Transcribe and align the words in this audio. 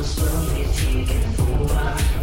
How 0.00 2.19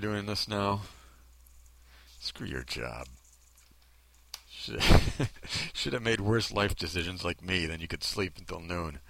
Are 0.00 0.08
doing 0.14 0.24
this 0.24 0.48
now? 0.48 0.80
Screw 2.20 2.46
your 2.46 2.62
job. 2.62 3.06
Should, 4.48 4.80
have 5.92 6.00
made 6.02 6.22
worse 6.22 6.50
life 6.50 6.74
decisions 6.74 7.22
like 7.22 7.44
me 7.44 7.66
than 7.66 7.82
you 7.82 7.86
could 7.86 8.02
sleep 8.02 8.38
until 8.38 8.60
noon. 8.60 9.00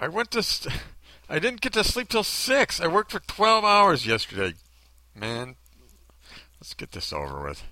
I 0.00 0.06
went 0.06 0.30
to. 0.30 0.44
St- 0.44 0.72
I 1.28 1.40
didn't 1.40 1.62
get 1.62 1.72
to 1.72 1.82
sleep 1.82 2.10
till 2.10 2.22
6. 2.22 2.80
I 2.80 2.86
worked 2.86 3.10
for 3.10 3.18
12 3.18 3.64
hours 3.64 4.06
yesterday. 4.06 4.54
Man, 5.16 5.56
let's 6.60 6.74
get 6.74 6.92
this 6.92 7.12
over 7.12 7.42
with. 7.42 7.64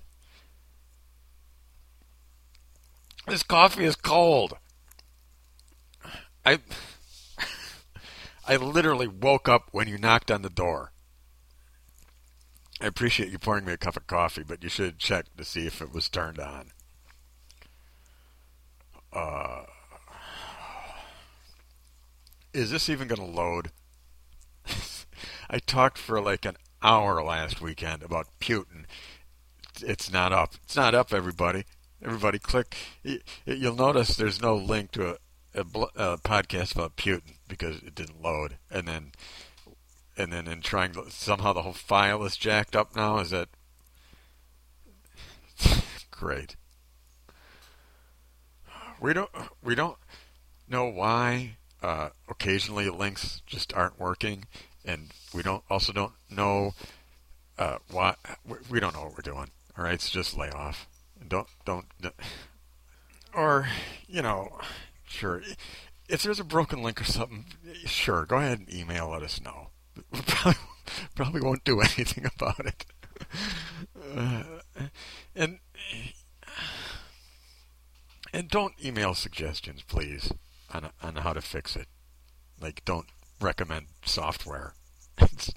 This 3.25 3.43
coffee 3.43 3.85
is 3.85 3.95
cold. 3.95 4.57
I. 6.45 6.59
I 8.49 8.55
literally 8.55 9.07
woke 9.07 9.47
up 9.47 9.69
when 9.73 9.87
you 9.87 9.99
knocked 9.99 10.31
on 10.31 10.41
the 10.41 10.49
door. 10.49 10.91
I 12.81 12.87
appreciate 12.87 13.29
you 13.29 13.37
pouring 13.37 13.63
me 13.63 13.73
a 13.73 13.77
cup 13.77 13.95
of 13.95 14.07
coffee, 14.07 14.41
but 14.41 14.63
you 14.63 14.69
should 14.69 14.97
check 14.97 15.25
to 15.37 15.45
see 15.45 15.67
if 15.67 15.83
it 15.83 15.93
was 15.93 16.09
turned 16.09 16.39
on. 16.39 16.71
Uh, 19.13 19.65
is 22.51 22.71
this 22.71 22.89
even 22.89 23.07
going 23.07 23.21
to 23.21 23.37
load? 23.37 23.69
I 25.51 25.59
talked 25.59 25.99
for 25.99 26.19
like 26.19 26.43
an 26.43 26.55
hour 26.81 27.23
last 27.23 27.61
weekend 27.61 28.01
about 28.01 28.29
Putin. 28.39 28.85
It's 29.79 30.11
not 30.11 30.33
up. 30.33 30.55
It's 30.63 30.75
not 30.75 30.95
up, 30.95 31.13
everybody. 31.13 31.65
Everybody 32.03 32.39
click. 32.39 32.75
You'll 33.45 33.75
notice 33.75 34.15
there's 34.15 34.41
no 34.41 34.55
link 34.55 34.89
to 34.93 35.09
a, 35.09 35.17
a, 35.53 35.61
a 35.61 36.17
podcast 36.17 36.73
about 36.73 36.97
Putin 36.97 37.35
because 37.49 37.77
it 37.77 37.95
didn't 37.95 38.21
load, 38.21 38.57
and 38.71 38.87
then 38.87 39.11
and 40.15 40.31
then 40.31 40.47
in 40.47 40.61
trying 40.61 40.93
to 40.93 41.09
somehow 41.09 41.51
the 41.51 41.63
whole 41.63 41.73
file 41.73 42.23
is 42.23 42.37
jacked 42.37 42.75
up 42.75 42.95
now. 42.95 43.17
Is 43.19 43.31
that 43.31 43.49
great? 46.11 46.55
We 49.01 49.13
don't 49.13 49.31
we 49.61 49.75
don't 49.75 49.97
know 50.69 50.85
why. 50.85 51.57
Uh, 51.81 52.09
occasionally 52.27 52.89
links 52.89 53.41
just 53.45 53.73
aren't 53.73 53.97
working, 53.97 54.43
and 54.83 55.11
we 55.33 55.41
don't 55.41 55.63
also 55.69 55.93
don't 55.93 56.11
know 56.29 56.73
uh, 57.57 57.77
why. 57.89 58.15
We 58.69 58.81
don't 58.81 58.93
know 58.93 59.03
what 59.03 59.11
we're 59.11 59.33
doing. 59.33 59.51
All 59.77 59.85
right, 59.85 60.01
so 60.01 60.11
just 60.11 60.37
lay 60.37 60.49
off. 60.49 60.87
Don't 61.25 61.47
don't. 61.63 61.85
Or 63.33 63.69
you 64.07 64.21
know, 64.21 64.59
sure 65.07 65.41
if 66.09 66.23
there's 66.23 66.39
a 66.39 66.43
broken 66.43 66.81
link 66.81 66.99
or 66.99 67.05
something, 67.05 67.45
sure, 67.85 68.25
go 68.25 68.37
ahead 68.37 68.59
and 68.59 68.73
email. 68.73 69.09
Let 69.09 69.23
us 69.23 69.39
know. 69.39 69.69
Probably, 70.25 70.59
probably 71.13 71.41
won't 71.41 71.63
do 71.63 71.81
anything 71.97 72.25
about 72.35 72.59
it. 72.65 72.85
Uh, 74.15 74.43
and 75.35 75.59
and 78.33 78.49
don't 78.49 78.73
email 78.83 79.13
suggestions, 79.13 79.83
please, 79.83 80.31
on 80.73 80.89
on 81.01 81.17
how 81.17 81.33
to 81.33 81.41
fix 81.41 81.75
it. 81.75 81.87
Like, 82.59 82.83
don't 82.85 83.07
recommend 83.39 83.87
software 84.03 84.73
and 85.17 85.51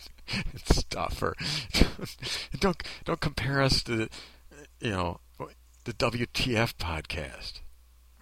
stuff, 0.65 1.23
or 1.23 1.35
don't 2.59 2.83
don't 3.05 3.21
compare 3.21 3.63
us 3.63 3.83
to, 3.85 4.09
you 4.81 4.91
know, 4.91 5.21
the 5.85 5.93
WTF 5.95 6.75
podcast. 6.75 7.61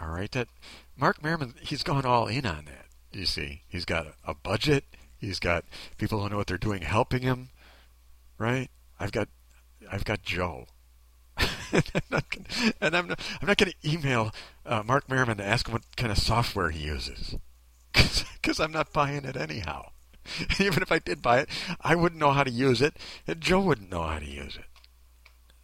All 0.00 0.08
right, 0.08 0.30
that 0.32 0.48
Mark 0.96 1.22
Merriman, 1.22 1.54
he's 1.60 1.82
gone 1.82 2.06
all 2.06 2.26
in 2.26 2.46
on 2.46 2.64
that. 2.66 2.86
You 3.12 3.26
see, 3.26 3.62
he's 3.68 3.84
got 3.84 4.06
a 4.24 4.34
budget. 4.34 4.84
He's 5.18 5.38
got 5.38 5.64
people 5.98 6.22
who 6.22 6.28
know 6.30 6.36
what 6.38 6.46
they're 6.46 6.56
doing 6.56 6.82
helping 6.82 7.22
him, 7.22 7.50
right? 8.38 8.70
I've 8.98 9.12
got, 9.12 9.28
I've 9.90 10.04
got 10.04 10.22
Joe, 10.22 10.66
and 11.72 12.96
I'm 12.96 13.08
not, 13.08 13.20
I'm 13.40 13.48
not 13.48 13.58
going 13.58 13.72
to 13.72 13.74
email 13.84 14.32
uh, 14.64 14.82
Mark 14.82 15.08
Merriman 15.10 15.36
to 15.36 15.44
ask 15.44 15.68
him 15.68 15.72
what 15.72 15.96
kind 15.96 16.10
of 16.10 16.18
software 16.18 16.70
he 16.70 16.86
uses, 16.86 17.36
because 17.92 18.60
I'm 18.60 18.72
not 18.72 18.92
buying 18.92 19.24
it 19.24 19.36
anyhow. 19.36 19.90
Even 20.60 20.82
if 20.82 20.92
I 20.92 20.98
did 20.98 21.20
buy 21.20 21.40
it, 21.40 21.48
I 21.80 21.94
wouldn't 21.94 22.20
know 22.20 22.32
how 22.32 22.44
to 22.44 22.50
use 22.50 22.80
it, 22.80 22.94
and 23.26 23.40
Joe 23.40 23.60
wouldn't 23.60 23.90
know 23.90 24.02
how 24.02 24.18
to 24.18 24.26
use 24.26 24.56
it. 24.56 24.64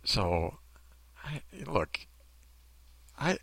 So, 0.05 0.59
I, 1.25 1.41
look, 1.67 2.01
I 3.19 3.39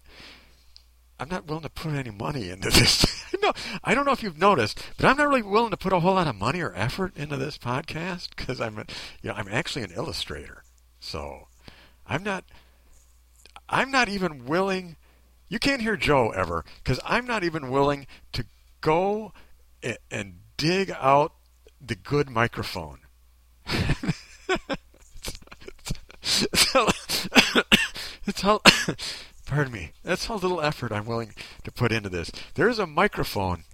I'm 1.23 1.29
not 1.29 1.47
willing 1.47 1.63
to 1.63 1.69
put 1.69 1.94
any 1.94 2.11
money 2.11 2.50
into 2.50 2.69
this. 2.69 3.23
no, 3.41 3.53
I 3.81 3.95
don't 3.95 4.03
know 4.03 4.11
if 4.11 4.22
you've 4.22 4.38
noticed, 4.38 4.85
but 4.97 5.06
I'm 5.06 5.16
not 5.16 5.29
really 5.29 5.41
willing 5.41 5.72
to 5.72 5.78
put 5.78 5.94
a 5.94 6.01
whole 6.01 6.16
lot 6.16 6.28
of 6.28 6.35
money 6.35 6.59
or 6.59 6.75
effort 6.75 7.16
into 7.16 7.38
this 7.38 7.57
podcast 7.57 8.31
because 8.35 8.59
I'm, 8.59 8.78
a, 8.78 8.84
you 9.22 9.29
know, 9.29 9.35
I'm 9.38 9.47
actually 9.47 9.83
an 9.83 9.94
illustrator. 9.95 10.66
So 11.00 11.47
I'm 12.06 12.23
not, 12.23 12.44
I'm 13.69 13.89
not 13.89 14.09
even 14.09 14.44
willing. 14.44 14.97
You 15.47 15.59
can't 15.59 15.81
hear 15.81 15.95
Joe 15.95 16.31
ever 16.31 16.66
because 16.83 17.00
I'm 17.06 17.25
not 17.25 17.45
even 17.45 17.69
willing 17.69 18.06
to 18.33 18.45
go 18.81 19.31
and, 20.12 20.39
dig 20.57 20.91
out 20.91 21.33
the 21.79 21.95
good 21.95 22.29
microphone. 22.29 23.00
so, 26.22 26.88
it's 28.25 28.41
how 28.41 28.62
Pardon 29.46 29.74
me. 29.74 29.92
That's 30.04 30.28
how 30.28 30.36
little 30.36 30.62
effort 30.62 30.92
I'm 30.92 31.06
willing 31.06 31.34
to 31.64 31.72
put 31.72 31.92
into 31.92 32.09
this. 32.09 32.31
There's 32.56 32.80
a 32.80 32.88
microphone 32.88 33.66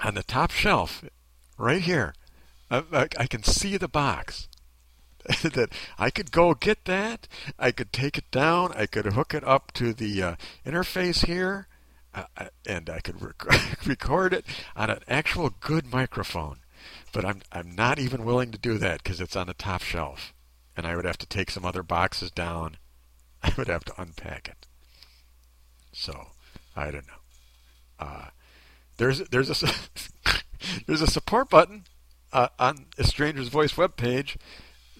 on 0.00 0.14
the 0.14 0.22
top 0.22 0.50
shelf 0.50 1.04
right 1.58 1.82
here. 1.82 2.14
I, 2.70 2.84
I, 2.92 3.08
I 3.18 3.26
can 3.26 3.42
see 3.42 3.76
the 3.76 3.88
box. 3.88 4.48
that 5.42 5.70
I 5.98 6.10
could 6.10 6.32
go 6.32 6.54
get 6.54 6.84
that. 6.86 7.28
I 7.58 7.70
could 7.70 7.92
take 7.92 8.18
it 8.18 8.30
down. 8.30 8.72
I 8.74 8.86
could 8.86 9.06
hook 9.06 9.34
it 9.34 9.44
up 9.44 9.72
to 9.74 9.92
the 9.92 10.22
uh, 10.22 10.34
interface 10.66 11.26
here, 11.26 11.68
uh, 12.14 12.24
uh 12.36 12.48
and 12.66 12.90
I 12.90 12.98
could 13.00 13.22
rec- 13.22 13.86
record 13.86 14.34
it 14.34 14.44
on 14.74 14.90
an 14.90 15.00
actual 15.06 15.50
good 15.60 15.92
microphone. 15.92 16.58
But 17.12 17.24
I'm 17.24 17.42
I'm 17.52 17.74
not 17.74 17.98
even 18.00 18.24
willing 18.24 18.50
to 18.50 18.58
do 18.58 18.78
that 18.78 19.02
because 19.02 19.20
it's 19.20 19.36
on 19.36 19.46
the 19.46 19.54
top 19.54 19.82
shelf, 19.82 20.34
and 20.76 20.86
I 20.86 20.96
would 20.96 21.04
have 21.04 21.18
to 21.18 21.26
take 21.26 21.50
some 21.50 21.64
other 21.64 21.84
boxes 21.84 22.30
down. 22.30 22.78
I 23.42 23.52
would 23.56 23.68
have 23.68 23.84
to 23.84 24.00
unpack 24.00 24.48
it. 24.48 24.66
So 25.92 26.28
I 26.74 26.90
don't 26.90 27.06
know. 27.06 27.12
Uh, 27.98 28.26
there's 28.96 29.20
there's 29.28 29.50
a 29.62 29.66
there's 30.86 31.02
a 31.02 31.06
support 31.06 31.50
button 31.50 31.84
uh, 32.32 32.48
on 32.58 32.86
a 32.98 33.04
Stranger's 33.04 33.48
Voice 33.48 33.74
webpage. 33.74 34.36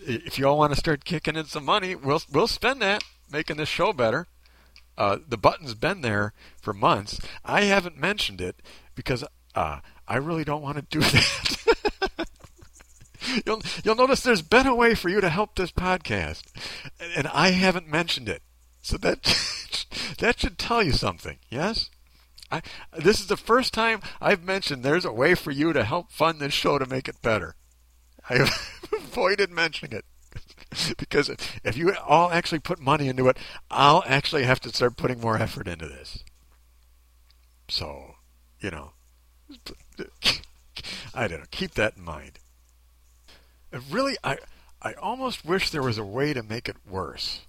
If 0.05 0.39
you 0.39 0.47
all 0.47 0.59
want 0.59 0.73
to 0.73 0.79
start 0.79 1.05
kicking 1.05 1.37
in 1.37 1.47
some 1.47 1.65
money, 1.65 1.95
we'll 1.95 2.23
we'll 2.33 2.47
spend 2.47 2.83
that 2.83 3.03
making 3.31 3.57
this 3.57 3.69
show 3.69 3.93
better. 3.93 4.27
Uh, 4.99 5.19
the 5.27 5.39
button's 5.39 5.75
been 5.75 6.03
there 6.03 6.35
for 6.61 6.73
months. 6.73 7.19
I 7.45 7.63
haven't 7.63 7.97
mentioned 7.97 8.41
it 8.41 8.61
because 8.95 9.25
uh, 9.55 9.81
I 10.07 10.17
really 10.17 10.45
don't 10.45 10.63
want 10.63 10.77
to 10.77 10.83
do 10.83 11.01
that. 11.01 12.27
you'll 13.47 13.63
you'll 13.85 13.97
notice 13.97 14.23
there's 14.23 14.43
been 14.43 14.67
a 14.67 14.75
way 14.75 14.95
for 14.95 15.09
you 15.09 15.21
to 15.21 15.29
help 15.31 15.57
this 15.57 15.73
podcast, 15.73 16.43
and 17.17 17.27
I 17.29 17.51
haven't 17.51 17.89
mentioned 17.89 18.29
it. 18.29 18.43
So 18.83 18.97
that 18.99 19.23
that 20.19 20.41
should 20.41 20.59
tell 20.59 20.83
you 20.83 20.93
something, 20.93 21.39
yes? 21.49 21.91
I, 22.51 22.61
this 22.95 23.21
is 23.21 23.29
the 23.29 23.37
first 23.37 23.73
time 23.73 24.03
I've 24.21 24.45
mentioned 24.45 24.83
there's 24.83 25.07
a 25.07 25.13
way 25.13 25.35
for 25.35 25.51
you 25.51 25.73
to 25.73 25.85
help 25.85 26.13
fund 26.13 26.39
this 26.39 26.53
show 26.53 26.79
to 26.79 26.85
make 26.85 27.09
it 27.09 27.23
better. 27.23 27.55
I 28.29 28.35
avoided 28.93 29.51
mentioning 29.51 29.93
it 29.93 30.05
because 30.99 31.31
if 31.65 31.77
you 31.77 31.95
all 32.07 32.31
actually 32.31 32.59
put 32.59 32.79
money 32.79 33.09
into 33.09 33.29
it, 33.29 33.39
I'll 33.71 34.05
actually 34.07 34.45
have 34.45 34.61
to 34.61 34.69
start 34.69 34.97
putting 34.97 35.21
more 35.21 35.39
effort 35.39 35.67
into 35.67 35.87
this. 35.87 36.25
So, 37.69 38.17
you 38.61 38.71
know, 38.71 38.93
I 41.15 41.29
don't 41.29 41.41
know. 41.41 41.47
Keep 41.51 41.73
that 41.75 41.97
in 41.97 42.05
mind. 42.05 42.39
Really, 43.91 44.17
I 44.23 44.39
I 44.83 44.93
almost 44.95 45.45
wish 45.45 45.71
there 45.71 45.83
was 45.83 45.97
a 45.97 46.05
way 46.05 46.35
to 46.35 46.43
make 46.43 46.69
it 46.69 46.77
worse. 46.89 47.43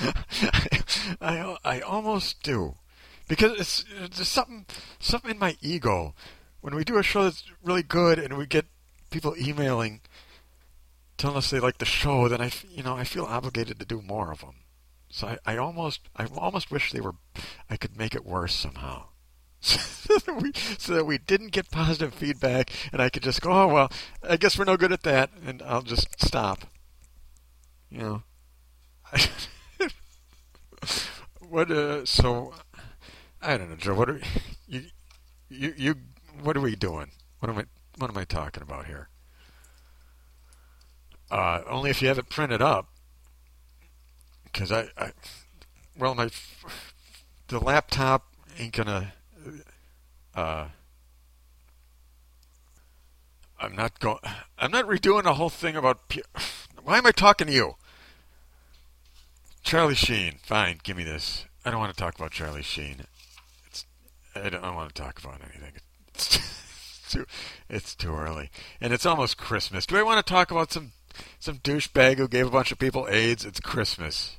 I, 1.20 1.56
I 1.64 1.80
almost 1.80 2.42
do. 2.42 2.76
because 3.28 3.58
it's 3.58 3.84
there's 4.14 4.28
something 4.28 4.66
something 4.98 5.30
in 5.30 5.38
my 5.38 5.56
ego 5.60 6.14
when 6.60 6.74
we 6.74 6.84
do 6.84 6.98
a 6.98 7.02
show 7.02 7.24
that's 7.24 7.44
really 7.62 7.82
good 7.82 8.18
and 8.18 8.36
we 8.36 8.46
get 8.46 8.66
people 9.10 9.34
emailing 9.38 10.00
telling 11.16 11.36
us 11.36 11.50
they 11.50 11.60
like 11.60 11.78
the 11.78 11.84
show, 11.84 12.28
then 12.28 12.40
I 12.40 12.50
you 12.70 12.82
know 12.82 12.96
I 12.96 13.04
feel 13.04 13.24
obligated 13.24 13.78
to 13.78 13.84
do 13.84 14.00
more 14.00 14.32
of 14.32 14.40
them. 14.40 14.54
So 15.10 15.28
I, 15.28 15.54
I 15.54 15.56
almost 15.56 16.00
I 16.16 16.26
almost 16.36 16.70
wish 16.70 16.92
they 16.92 17.00
were 17.00 17.16
I 17.68 17.76
could 17.76 17.96
make 17.96 18.14
it 18.14 18.24
worse 18.24 18.54
somehow. 18.54 19.06
so, 19.60 20.18
that 20.18 20.40
we, 20.40 20.52
so 20.78 20.94
that 20.94 21.04
we 21.04 21.18
didn't 21.18 21.50
get 21.50 21.68
positive 21.68 22.14
feedback 22.14 22.70
and 22.92 23.02
I 23.02 23.08
could 23.08 23.24
just 23.24 23.42
go, 23.42 23.50
oh 23.50 23.66
well, 23.66 23.92
I 24.22 24.36
guess 24.36 24.56
we're 24.56 24.64
no 24.64 24.76
good 24.76 24.92
at 24.92 25.02
that 25.02 25.30
and 25.44 25.62
I'll 25.62 25.82
just 25.82 26.20
stop. 26.24 26.64
You 27.90 27.98
know. 27.98 28.22
what 31.40 31.70
uh 31.70 32.04
so 32.04 32.54
I 33.40 33.56
don't 33.56 33.70
know, 33.70 33.76
Joe, 33.76 33.94
what 33.94 34.10
are 34.10 34.20
you 34.66 34.84
you 35.48 35.74
you 35.76 35.94
what 36.42 36.56
are 36.56 36.60
we 36.60 36.76
doing? 36.76 37.12
What 37.40 37.50
am 37.50 37.58
I 37.58 37.64
what 37.98 38.10
am 38.10 38.18
I 38.18 38.24
talking 38.24 38.62
about 38.62 38.86
here? 38.86 39.08
Uh, 41.30 41.60
only 41.68 41.90
if 41.90 42.00
you 42.00 42.08
have 42.08 42.18
it 42.18 42.30
printed 42.30 42.62
up 42.62 42.88
because 44.44 44.72
I, 44.72 44.88
I, 44.96 45.12
well, 45.98 46.14
my 46.14 46.30
the 47.48 47.60
laptop 47.60 48.26
ain't 48.58 48.72
gonna. 48.72 49.12
Uh, 50.34 50.68
I'm 53.60 53.74
not 53.74 53.98
going. 53.98 54.18
I'm 54.58 54.70
not 54.70 54.86
redoing 54.86 55.24
the 55.24 55.34
whole 55.34 55.50
thing 55.50 55.76
about. 55.76 56.00
Why 56.82 56.98
am 56.98 57.06
I 57.06 57.12
talking 57.12 57.48
to 57.48 57.52
you? 57.52 57.74
Charlie 59.62 59.94
Sheen. 59.94 60.38
Fine, 60.42 60.80
give 60.82 60.96
me 60.96 61.04
this. 61.04 61.44
I 61.64 61.70
don't 61.70 61.80
want 61.80 61.94
to 61.94 62.00
talk 62.00 62.14
about 62.14 62.30
Charlie 62.30 62.62
Sheen. 62.62 63.04
It's. 63.66 63.84
I 64.34 64.48
don't, 64.48 64.64
I 64.64 64.74
want 64.74 64.94
to 64.94 65.02
talk 65.02 65.22
about 65.22 65.40
anything. 65.42 65.72
It's 66.14 66.38
too. 67.10 67.26
It's 67.68 67.94
too 67.94 68.14
early, 68.14 68.50
and 68.80 68.92
it's 68.92 69.06
almost 69.06 69.36
Christmas. 69.36 69.86
Do 69.86 69.96
I 69.96 70.02
want 70.02 70.24
to 70.24 70.32
talk 70.32 70.50
about 70.50 70.72
some 70.72 70.92
some 71.38 71.58
douchebag 71.58 72.16
who 72.16 72.28
gave 72.28 72.46
a 72.46 72.50
bunch 72.50 72.72
of 72.72 72.78
people 72.78 73.06
AIDS? 73.10 73.44
It's 73.44 73.60
Christmas. 73.60 74.36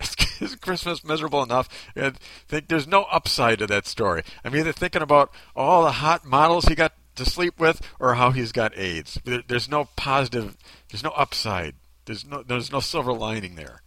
is 0.40 0.54
Christmas 0.56 1.04
miserable 1.04 1.42
enough? 1.42 1.68
And 1.94 2.16
think 2.48 2.68
there's 2.68 2.86
no 2.86 3.04
upside 3.04 3.58
to 3.58 3.66
that 3.66 3.86
story. 3.86 4.22
I'm 4.44 4.56
either 4.56 4.72
thinking 4.72 5.02
about 5.02 5.30
all 5.54 5.84
the 5.84 5.92
hot 5.92 6.24
models 6.24 6.66
he 6.66 6.74
got 6.74 6.94
to 7.16 7.24
sleep 7.24 7.58
with, 7.58 7.80
or 7.98 8.14
how 8.14 8.30
he's 8.30 8.52
got 8.52 8.76
AIDS. 8.76 9.18
There's 9.24 9.68
no 9.68 9.88
positive. 9.96 10.56
There's 10.90 11.04
no 11.04 11.10
upside. 11.10 11.74
There's 12.06 12.24
no. 12.24 12.42
There's 12.42 12.72
no 12.72 12.80
silver 12.80 13.12
lining 13.12 13.56
there. 13.56 13.82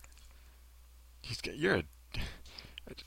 You're 1.46 1.76
a. 1.76 1.84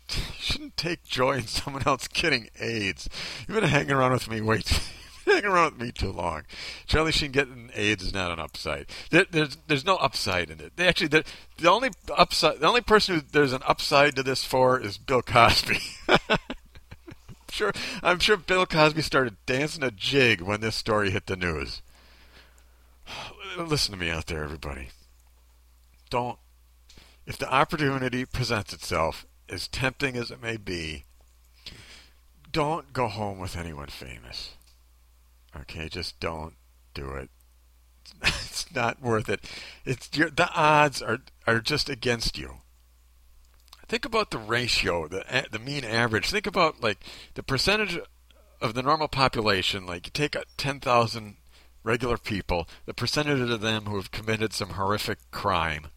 You 0.09 0.23
shouldn't 0.39 0.77
take 0.77 1.05
joy 1.05 1.39
in 1.39 1.47
someone 1.47 1.83
else 1.87 2.09
getting 2.09 2.49
AIDS. 2.59 3.09
You've 3.47 3.61
been 3.61 3.69
hanging 3.69 3.93
around 3.93 4.13
with 4.13 4.31
me 4.31 4.41
way 4.41 4.61
too, 4.63 4.81
hanging 5.27 5.45
around 5.45 5.73
with 5.73 5.83
me 5.83 5.93
too 5.93 6.13
long. 6.13 6.45
Charlie 6.87 7.13
Sheen 7.13 7.33
getting 7.33 7.71
AIDS 7.75 8.05
is 8.05 8.15
not 8.15 8.31
an 8.31 8.39
upside. 8.39 8.87
There, 9.11 9.27
there's 9.31 9.59
there's 9.67 9.85
no 9.85 9.97
upside 9.97 10.51
in 10.51 10.61
it. 10.61 10.77
They 10.77 10.87
actually 10.89 11.09
the, 11.09 11.25
the 11.59 11.71
only 11.71 11.91
upside 12.17 12.61
the 12.61 12.67
only 12.67 12.81
person 12.81 13.17
who 13.17 13.21
there's 13.21 13.53
an 13.53 13.63
upside 13.67 14.17
to 14.17 14.23
this 14.23 14.45
for 14.45 14.81
is 14.81 14.97
Bill 14.97 15.23
Cosby. 15.23 15.81
sure 17.51 17.73
I'm 18.03 18.19
sure 18.21 18.37
Bill 18.37 18.67
Cosby 18.67 19.03
started 19.03 19.37
dancing 19.45 19.83
a 19.83 19.91
jig 19.91 20.41
when 20.41 20.61
this 20.61 20.77
story 20.77 21.11
hit 21.11 21.27
the 21.27 21.37
news. 21.37 21.83
Listen 23.59 23.93
to 23.93 24.01
me 24.01 24.11
out 24.11 24.27
there, 24.27 24.45
everybody. 24.45 24.89
Don't 26.09 26.39
if 27.27 27.37
the 27.37 27.53
opportunity 27.53 28.25
presents 28.25 28.73
itself, 28.73 29.27
as 29.49 29.69
tempting 29.69 30.17
as 30.17 30.31
it 30.31 30.43
may 30.43 30.57
be, 30.57 31.05
don't 32.53 32.93
go 32.93 33.09
home 33.09 33.39
with 33.39 33.57
anyone 33.57 33.89
famous. 33.89 34.55
Okay, 35.61 35.89
just 35.89 36.19
don't 36.21 36.55
do 36.95 37.11
it. 37.11 37.31
It's 38.57 38.75
not 38.75 39.03
worth 39.03 39.29
it. 39.29 39.45
It's 39.85 40.09
the 40.09 40.51
odds 40.55 41.03
are 41.03 41.19
are 41.47 41.61
just 41.61 41.91
against 41.91 42.39
you. 42.39 42.63
Think 43.87 44.07
about 44.07 44.31
the 44.31 44.39
ratio, 44.39 45.07
the 45.07 45.47
the 45.51 45.59
mean 45.59 45.85
average. 45.85 46.31
Think 46.31 46.47
about 46.47 46.83
like 46.83 46.99
the 47.35 47.43
percentage 47.43 47.99
of 48.63 48.73
the 48.73 48.83
normal 48.83 49.09
population. 49.09 49.85
Like 49.85 50.07
you 50.07 50.11
take 50.11 50.37
ten 50.57 50.81
thousand 50.81 51.37
regular 51.83 52.17
people, 52.17 52.67
the 52.87 52.95
percentage 52.95 53.51
of 53.51 53.61
them 53.61 53.85
who 53.85 53.97
have 53.97 54.11
committed 54.11 54.55
some 54.55 54.71
horrific 54.71 55.19
crime, 55.31 55.89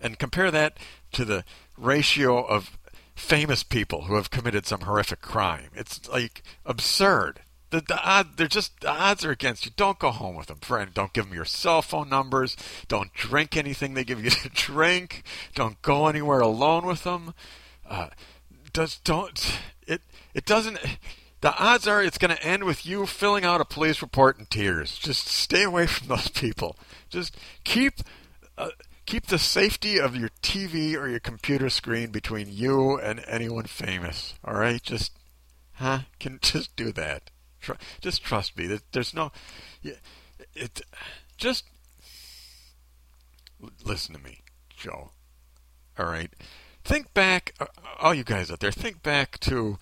and 0.00 0.18
compare 0.18 0.50
that 0.50 0.78
to 1.12 1.24
the 1.24 1.44
ratio 1.76 2.44
of 2.44 2.78
famous 3.14 3.62
people 3.62 4.02
who 4.02 4.16
have 4.16 4.30
committed 4.30 4.66
some 4.66 4.82
horrific 4.82 5.20
crime. 5.20 5.70
It's 5.74 6.08
like 6.08 6.42
absurd 6.64 7.40
the, 7.70 7.80
the 7.80 8.02
odd, 8.02 8.36
they're 8.36 8.46
just 8.46 8.80
the 8.80 8.90
odds 8.90 9.24
are 9.24 9.30
against 9.30 9.64
you. 9.66 9.72
Don't 9.76 9.98
go 9.98 10.10
home 10.10 10.36
with 10.36 10.46
them, 10.46 10.58
friend. 10.58 10.92
Don't 10.94 11.12
give 11.12 11.26
them 11.26 11.34
your 11.34 11.44
cell 11.44 11.82
phone 11.82 12.08
numbers. 12.08 12.56
Don't 12.88 13.12
drink 13.12 13.56
anything 13.56 13.94
they 13.94 14.04
give 14.04 14.22
you 14.22 14.30
to 14.30 14.48
drink. 14.54 15.24
Don't 15.54 15.80
go 15.82 16.06
anywhere 16.06 16.40
alone 16.40 16.86
with 16.86 17.04
them. 17.04 17.34
Uh, 17.88 18.08
don't 19.04 19.60
it? 19.86 20.02
It 20.34 20.44
doesn't. 20.44 20.78
The 21.40 21.56
odds 21.56 21.86
are 21.86 22.02
it's 22.02 22.18
going 22.18 22.34
to 22.34 22.42
end 22.42 22.64
with 22.64 22.86
you 22.86 23.06
filling 23.06 23.44
out 23.44 23.60
a 23.60 23.64
police 23.64 24.00
report 24.00 24.38
in 24.38 24.46
tears. 24.46 24.96
Just 24.96 25.28
stay 25.28 25.62
away 25.62 25.86
from 25.86 26.08
those 26.08 26.28
people. 26.28 26.76
Just 27.08 27.36
keep. 27.64 27.94
Uh, 28.56 28.70
keep 29.06 29.26
the 29.26 29.38
safety 29.38 29.98
of 29.98 30.16
your 30.16 30.30
TV 30.42 30.94
or 30.94 31.08
your 31.08 31.20
computer 31.20 31.70
screen 31.70 32.10
between 32.10 32.48
you 32.50 32.98
and 32.98 33.22
anyone 33.26 33.64
famous. 33.64 34.34
All 34.44 34.54
right, 34.54 34.82
just 34.82 35.12
huh? 35.74 36.00
Can 36.18 36.38
just 36.42 36.76
do 36.76 36.92
that. 36.92 37.30
Tr- 37.60 37.72
just 38.00 38.22
trust 38.22 38.56
me. 38.58 38.78
There's 38.92 39.14
no. 39.14 39.32
It. 40.54 40.82
Just 41.36 41.64
listen 43.84 44.14
to 44.14 44.20
me, 44.22 44.42
Joe. 44.76 45.10
All 45.98 46.06
right. 46.06 46.32
Think 46.84 47.12
back, 47.14 47.54
uh, 47.58 47.66
all 47.98 48.14
you 48.14 48.24
guys 48.24 48.50
out 48.50 48.60
there. 48.60 48.70
Think 48.70 49.02
back 49.02 49.40
to 49.40 49.78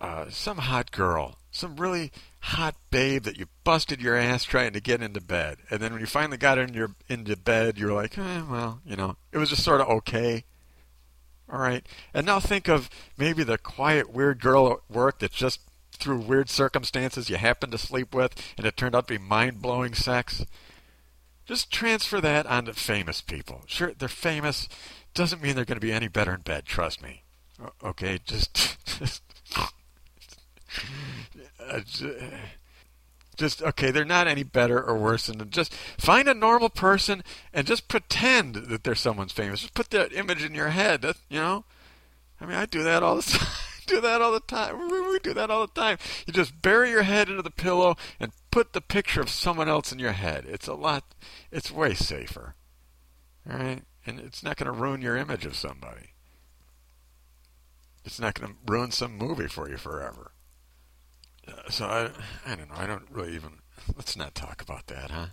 uh, 0.00 0.26
some 0.28 0.58
hot 0.58 0.90
girl, 0.90 1.38
some 1.50 1.76
really 1.76 2.12
hot 2.40 2.76
babe 2.90 3.24
that 3.24 3.38
you 3.38 3.46
busted 3.64 4.00
your 4.00 4.16
ass 4.16 4.44
trying 4.44 4.72
to 4.72 4.80
get 4.80 5.02
into 5.02 5.20
bed, 5.20 5.58
and 5.70 5.80
then 5.80 5.92
when 5.92 6.00
you 6.00 6.06
finally 6.06 6.36
got 6.36 6.58
in 6.58 6.74
your 6.74 6.94
into 7.08 7.36
bed, 7.36 7.78
you're 7.78 7.92
like, 7.92 8.16
eh, 8.18 8.42
well, 8.48 8.80
you 8.84 8.96
know, 8.96 9.16
it 9.32 9.38
was 9.38 9.50
just 9.50 9.64
sort 9.64 9.80
of 9.80 9.88
okay. 9.88 10.44
All 11.52 11.58
right. 11.58 11.84
And 12.14 12.26
now 12.26 12.38
think 12.38 12.68
of 12.68 12.88
maybe 13.18 13.42
the 13.42 13.58
quiet, 13.58 14.12
weird 14.12 14.40
girl 14.40 14.70
at 14.70 14.94
work 14.94 15.18
that's 15.18 15.34
just 15.34 15.60
through 15.90 16.18
weird 16.18 16.48
circumstances 16.48 17.28
you 17.28 17.36
happened 17.36 17.72
to 17.72 17.78
sleep 17.78 18.14
with 18.14 18.54
and 18.56 18.66
it 18.66 18.76
turned 18.76 18.94
out 18.94 19.08
to 19.08 19.14
be 19.14 19.18
mind 19.18 19.60
blowing 19.60 19.94
sex. 19.94 20.44
Just 21.44 21.72
transfer 21.72 22.20
that 22.20 22.46
onto 22.46 22.72
famous 22.72 23.20
people. 23.20 23.62
Sure, 23.66 23.92
they're 23.98 24.08
famous. 24.08 24.68
Doesn't 25.12 25.42
mean 25.42 25.56
they're 25.56 25.64
going 25.64 25.80
to 25.80 25.84
be 25.84 25.92
any 25.92 26.06
better 26.06 26.32
in 26.32 26.42
bed, 26.42 26.64
trust 26.64 27.02
me. 27.02 27.24
Okay, 27.82 28.20
just. 28.24 28.76
just 28.98 29.22
Uh, 31.58 31.80
just 33.36 33.62
okay 33.62 33.90
they're 33.90 34.04
not 34.04 34.26
any 34.26 34.42
better 34.42 34.82
or 34.82 34.98
worse 34.98 35.26
than 35.26 35.50
just 35.50 35.72
find 35.96 36.28
a 36.28 36.34
normal 36.34 36.68
person 36.68 37.22
and 37.54 37.66
just 37.66 37.88
pretend 37.88 38.54
that 38.54 38.84
they're 38.84 38.94
someone's 38.94 39.32
famous 39.32 39.60
just 39.60 39.74
put 39.74 39.88
that 39.90 40.12
image 40.12 40.44
in 40.44 40.54
your 40.54 40.68
head 40.68 41.04
you 41.30 41.40
know 41.40 41.64
i 42.40 42.44
mean 42.44 42.56
i 42.56 42.66
do 42.66 42.82
that 42.82 43.02
all 43.02 43.16
the 43.16 43.22
time 43.38 43.48
do 43.90 44.00
that 44.00 44.22
all 44.22 44.32
the 44.32 44.40
time. 44.40 44.90
We 44.90 45.18
do 45.18 45.34
that 45.34 45.50
all 45.50 45.66
the 45.66 45.80
time. 45.80 45.98
You 46.26 46.32
just 46.32 46.62
bury 46.62 46.90
your 46.90 47.02
head 47.02 47.28
into 47.28 47.42
the 47.42 47.50
pillow 47.50 47.96
and 48.18 48.32
put 48.50 48.72
the 48.72 48.80
picture 48.80 49.20
of 49.20 49.28
someone 49.28 49.68
else 49.68 49.92
in 49.92 49.98
your 49.98 50.12
head. 50.12 50.46
It's 50.48 50.68
a 50.68 50.74
lot, 50.74 51.04
it's 51.50 51.70
way 51.70 51.94
safer. 51.94 52.54
All 53.50 53.58
right? 53.58 53.82
And 54.06 54.20
it's 54.20 54.42
not 54.42 54.56
going 54.56 54.72
to 54.72 54.80
ruin 54.80 55.02
your 55.02 55.16
image 55.16 55.44
of 55.44 55.56
somebody. 55.56 56.14
It's 58.04 58.20
not 58.20 58.34
going 58.34 58.52
to 58.52 58.72
ruin 58.72 58.92
some 58.92 59.16
movie 59.16 59.48
for 59.48 59.68
you 59.68 59.76
forever. 59.76 60.32
Uh, 61.46 61.70
so 61.70 61.86
I, 61.86 62.10
I 62.46 62.56
don't 62.56 62.68
know. 62.68 62.76
I 62.76 62.86
don't 62.86 63.06
really 63.10 63.34
even. 63.34 63.58
Let's 63.96 64.16
not 64.16 64.34
talk 64.34 64.62
about 64.62 64.86
that, 64.88 65.10
huh? 65.10 65.26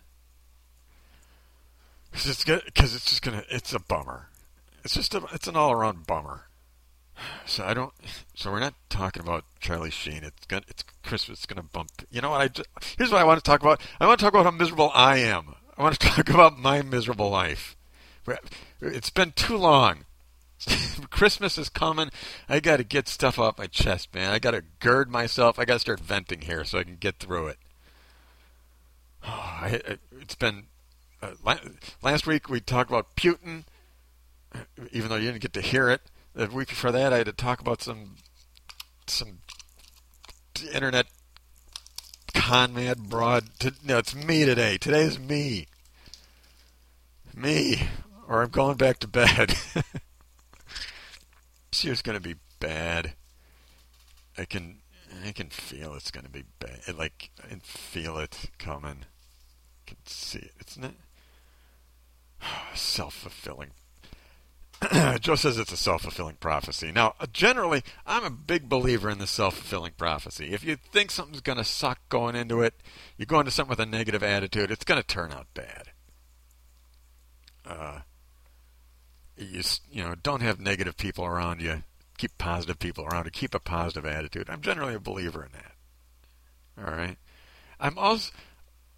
Because 2.12 2.30
it's, 2.30 2.46
it's 2.48 3.06
just 3.06 3.22
gonna. 3.22 3.44
It's 3.50 3.74
a 3.74 3.80
bummer. 3.80 4.30
It's 4.84 4.94
just 4.94 5.14
a. 5.14 5.24
It's 5.34 5.48
an 5.48 5.56
all-around 5.56 6.08
bummer. 6.08 6.44
So 7.46 7.64
I 7.66 7.74
don't. 7.74 7.94
So 8.36 8.52
we're 8.52 8.60
not 8.60 8.76
talking 8.90 9.22
about 9.22 9.44
Charlie 9.60 9.92
Sheen. 9.92 10.24
It's 10.24 10.46
gonna. 10.46 10.64
It's 10.68 10.84
Christmas. 11.04 11.40
It's 11.40 11.46
gonna 11.46 11.64
bump. 11.64 11.92
You 12.10 12.22
know 12.22 12.32
what? 12.32 12.42
I 12.42 12.48
just, 12.48 12.68
here's 12.98 13.12
what 13.12 13.22
I 13.22 13.24
want 13.24 13.40
to 13.40 13.44
talk 13.44 13.62
about. 13.62 13.82
I 14.00 14.08
want 14.08 14.20
to 14.20 14.24
talk 14.24 14.34
about 14.34 14.46
how 14.46 14.52
miserable 14.52 14.92
I 14.94 15.18
am. 15.18 15.56
I 15.78 15.84
want 15.84 16.00
to 16.00 16.08
talk 16.08 16.30
about 16.30 16.58
my 16.58 16.82
miserable 16.82 17.30
life. 17.30 17.76
It's 18.82 19.10
been 19.10 19.32
too 19.32 19.58
long. 19.58 20.06
Christmas 21.10 21.58
is 21.58 21.70
coming. 21.70 22.10
I 22.50 22.60
got 22.60 22.78
to 22.78 22.84
get 22.84 23.08
stuff 23.08 23.38
off 23.38 23.58
my 23.58 23.68
chest, 23.68 24.14
man. 24.14 24.32
I 24.32 24.40
got 24.40 24.52
to 24.52 24.64
gird 24.80 25.10
myself. 25.10 25.60
I 25.60 25.66
got 25.66 25.74
to 25.74 25.80
start 25.80 26.00
venting 26.00 26.42
here 26.42 26.64
so 26.64 26.80
I 26.80 26.84
can 26.84 26.98
get 26.98 27.20
through 27.20 27.48
it. 27.48 27.58
Oh, 29.30 29.58
I, 29.62 29.82
it's 30.22 30.36
been 30.36 30.68
uh, 31.22 31.32
last 32.02 32.28
week 32.28 32.50
we 32.50 32.60
talked 32.60 32.90
about 32.90 33.16
Putin, 33.16 33.64
even 34.92 35.10
though 35.10 35.16
you 35.16 35.28
didn't 35.32 35.42
get 35.42 35.54
to 35.54 35.62
hear 35.62 35.90
it 35.90 36.02
The 36.34 36.48
week 36.48 36.70
before 36.70 36.92
that, 36.92 37.12
I 37.12 37.18
had 37.18 37.26
to 37.26 37.34
talk 37.34 37.60
about 37.60 37.82
some 37.82 38.16
some 39.08 39.40
internet 40.74 41.08
con 42.34 42.74
mad 42.74 43.10
broad. 43.10 43.46
No, 43.84 43.98
it's 43.98 44.16
me 44.16 44.46
today. 44.46 44.78
Today's 44.78 45.18
me. 45.18 45.68
Me. 47.36 47.88
Or 48.28 48.44
I'm 48.44 48.50
going 48.50 48.78
back 48.78 49.00
to 49.00 49.08
bed. 49.08 49.56
this 51.78 51.86
year's 51.86 52.02
going 52.02 52.18
to 52.18 52.28
be 52.28 52.40
bad. 52.60 53.14
I 54.36 54.46
can 54.46 54.80
I 55.28 55.32
can 55.32 55.50
feel 55.50 55.94
it's 55.94 56.10
going 56.10 56.26
to 56.26 56.32
be 56.32 56.44
bad. 56.58 56.98
Like 56.98 57.30
I 57.44 57.50
can 57.50 57.60
feel 57.60 58.18
it 58.18 58.50
coming. 58.58 59.06
I 59.06 59.86
can 59.86 59.98
see 60.06 60.40
it. 60.40 60.54
It's 60.60 60.76
not 60.76 60.94
self-fulfilling. 62.74 63.70
Joe 65.20 65.36
says 65.36 65.60
it's 65.60 65.72
a 65.72 65.78
self-fulfilling 65.78 66.38
prophecy. 66.38 66.92
Now, 66.92 67.14
generally, 67.32 67.84
I'm 68.08 68.24
a 68.24 68.32
big 68.32 68.68
believer 68.68 69.12
in 69.12 69.20
the 69.20 69.28
self-fulfilling 69.28 69.94
prophecy. 70.00 70.54
If 70.54 70.64
you 70.64 70.78
think 70.78 71.12
something's 71.12 71.42
going 71.42 71.60
to 71.60 71.64
suck 71.64 72.00
going 72.10 72.36
into 72.36 72.62
it, 72.62 72.74
you 73.18 73.28
go 73.28 73.40
into 73.40 73.52
something 73.52 73.70
with 73.70 73.80
a 73.80 73.86
negative 73.86 74.24
attitude, 74.24 74.72
it's 74.72 74.84
going 74.84 75.02
to 75.02 75.08
turn 75.08 75.32
out 75.32 75.46
bad. 75.54 75.90
Uh, 77.66 78.00
you 79.38 79.62
you 79.92 80.04
know 80.04 80.16
don't 80.16 80.42
have 80.42 80.60
negative 80.60 80.98
people 80.98 81.26
around 81.26 81.62
you 81.62 81.84
keep 82.18 82.38
positive 82.38 82.80
people 82.80 83.06
around 83.06 83.26
you. 83.26 83.32
keep 83.32 83.54
a 83.54 83.60
positive 83.60 84.06
attitude. 84.06 84.50
I'm 84.50 84.62
generally 84.62 84.96
a 84.96 85.00
believer 85.00 85.44
in 85.44 85.52
that. 85.54 86.86
All 86.86 86.96
right. 86.96 87.18
I'm 87.80 87.98
also 87.98 88.32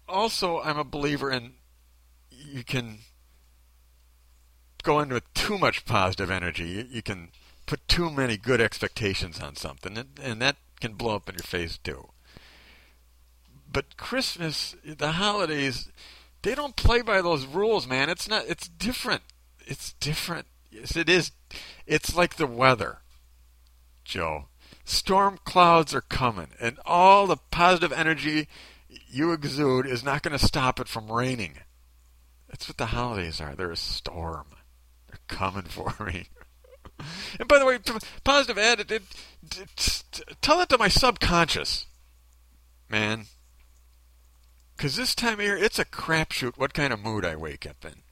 also 0.08 0.60
I'm 0.60 0.78
a 0.78 0.84
believer 0.84 1.30
in 1.30 1.52
you 2.30 2.64
can 2.64 2.98
go 4.82 4.98
in 5.00 5.10
with 5.10 5.32
too 5.34 5.58
much 5.58 5.84
positive 5.84 6.30
energy. 6.30 6.68
You, 6.68 6.86
you 6.90 7.02
can 7.02 7.28
put 7.66 7.86
too 7.86 8.10
many 8.10 8.36
good 8.36 8.60
expectations 8.60 9.38
on 9.38 9.54
something, 9.54 9.96
and, 9.96 10.18
and 10.22 10.42
that 10.42 10.56
can 10.80 10.94
blow 10.94 11.16
up 11.16 11.28
in 11.28 11.34
your 11.34 11.42
face 11.42 11.78
too. 11.78 12.08
But 13.70 13.96
Christmas, 13.96 14.74
the 14.84 15.12
holidays, 15.12 15.92
they 16.42 16.54
don't 16.54 16.74
play 16.74 17.02
by 17.02 17.20
those 17.22 17.44
rules, 17.46 17.86
man. 17.86 18.08
It's 18.08 18.28
not. 18.28 18.46
It's 18.48 18.68
different. 18.68 19.22
It's 19.70 19.92
different. 19.92 20.48
Yes, 20.68 20.96
it 20.96 21.08
is. 21.08 21.30
It's 21.86 22.16
like 22.16 22.34
the 22.34 22.46
weather. 22.48 22.98
Joe. 24.04 24.48
Storm 24.84 25.38
clouds 25.44 25.94
are 25.94 26.00
coming, 26.00 26.48
and 26.60 26.80
all 26.84 27.28
the 27.28 27.36
positive 27.36 27.92
energy 27.92 28.48
you 28.88 29.30
exude 29.30 29.86
is 29.86 30.02
not 30.02 30.22
going 30.22 30.36
to 30.36 30.44
stop 30.44 30.80
it 30.80 30.88
from 30.88 31.12
raining. 31.12 31.58
That's 32.48 32.68
what 32.68 32.78
the 32.78 32.86
holidays 32.86 33.40
are. 33.40 33.54
They're 33.54 33.70
a 33.70 33.76
storm. 33.76 34.48
They're 35.06 35.20
coming 35.28 35.62
for 35.68 35.94
me. 36.04 36.26
and 37.38 37.46
by 37.46 37.60
the 37.60 37.64
way, 37.64 37.78
positive 38.24 38.58
attitude, 38.58 39.02
tell 40.42 40.58
that 40.58 40.68
to 40.70 40.78
my 40.78 40.88
subconscious, 40.88 41.86
man. 42.88 43.26
Because 44.76 44.96
this 44.96 45.14
time 45.14 45.34
of 45.34 45.40
year, 45.42 45.56
it's 45.56 45.78
a 45.78 45.84
crapshoot 45.84 46.58
what 46.58 46.74
kind 46.74 46.92
of 46.92 46.98
mood 46.98 47.24
I 47.24 47.36
wake 47.36 47.66
up 47.66 47.84
in 47.84 48.02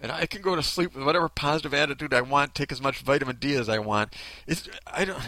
and 0.00 0.12
I 0.12 0.26
can 0.26 0.42
go 0.42 0.54
to 0.54 0.62
sleep 0.62 0.94
with 0.94 1.04
whatever 1.04 1.28
positive 1.28 1.74
attitude 1.74 2.14
I 2.14 2.20
want, 2.20 2.54
take 2.54 2.70
as 2.72 2.80
much 2.80 3.00
vitamin 3.00 3.36
D 3.36 3.54
as 3.54 3.68
I 3.68 3.78
want. 3.78 4.14
It's 4.46 4.68
I 4.86 5.04
don't. 5.04 5.22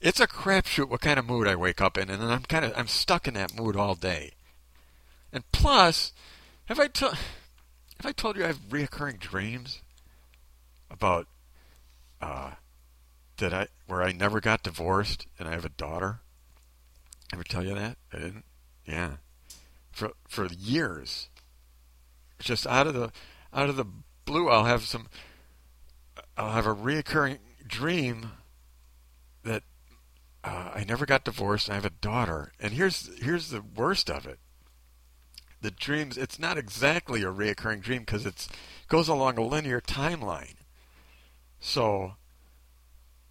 It's 0.00 0.20
a 0.20 0.26
crapshoot 0.26 0.88
what 0.88 1.00
kind 1.00 1.18
of 1.18 1.26
mood 1.26 1.46
I 1.46 1.54
wake 1.54 1.80
up 1.80 1.96
in, 1.96 2.10
and 2.10 2.20
then 2.20 2.30
I'm 2.30 2.42
kind 2.42 2.64
of 2.64 2.72
I'm 2.76 2.88
stuck 2.88 3.28
in 3.28 3.34
that 3.34 3.56
mood 3.56 3.76
all 3.76 3.94
day. 3.94 4.32
And 5.32 5.44
plus, 5.52 6.12
have 6.66 6.78
I 6.78 6.88
told 6.88 7.14
have 7.14 8.06
I 8.06 8.12
told 8.12 8.36
you 8.36 8.44
I 8.44 8.48
have 8.48 8.68
reoccurring 8.68 9.18
dreams 9.18 9.80
about 10.90 11.26
uh, 12.20 12.52
that 13.38 13.54
I 13.54 13.68
where 13.86 14.02
I 14.02 14.12
never 14.12 14.40
got 14.40 14.62
divorced 14.62 15.26
and 15.38 15.48
I 15.48 15.52
have 15.52 15.64
a 15.64 15.70
daughter? 15.70 16.20
Ever 17.32 17.44
tell 17.44 17.64
you 17.64 17.74
that? 17.74 17.96
I 18.12 18.18
didn't. 18.18 18.44
Yeah, 18.86 19.16
for 19.90 20.12
for 20.28 20.46
years. 20.46 21.28
Just 22.38 22.66
out 22.66 22.88
of 22.88 22.94
the 22.94 23.12
out 23.52 23.68
of 23.68 23.76
the 23.76 23.86
blue, 24.24 24.48
I'll 24.48 24.64
have 24.64 24.82
some, 24.82 25.08
I'll 26.36 26.52
have 26.52 26.66
a 26.66 26.74
reoccurring 26.74 27.38
dream 27.66 28.30
that 29.44 29.62
uh, 30.44 30.70
I 30.74 30.84
never 30.84 31.06
got 31.06 31.24
divorced. 31.24 31.70
I 31.70 31.74
have 31.74 31.84
a 31.84 31.90
daughter, 31.90 32.52
and 32.58 32.72
here's 32.72 33.10
here's 33.22 33.50
the 33.50 33.62
worst 33.62 34.10
of 34.10 34.26
it. 34.26 34.38
The 35.60 35.70
dreams, 35.70 36.18
it's 36.18 36.38
not 36.38 36.58
exactly 36.58 37.22
a 37.22 37.26
reoccurring 37.26 37.82
dream 37.82 38.00
because 38.00 38.26
it 38.26 38.48
goes 38.88 39.08
along 39.08 39.38
a 39.38 39.42
linear 39.42 39.80
timeline. 39.80 40.56
So, 41.60 42.14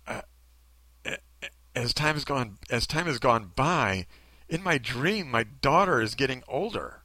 uh, 0.07 0.21
as 1.75 1.93
time 1.93 2.15
has 2.15 2.23
gone 2.23 2.57
as 2.69 2.87
time 2.87 3.07
has 3.07 3.19
gone 3.19 3.51
by, 3.55 4.05
in 4.47 4.63
my 4.63 4.77
dream, 4.77 5.29
my 5.29 5.43
daughter 5.43 6.01
is 6.01 6.15
getting 6.15 6.43
older 6.47 7.00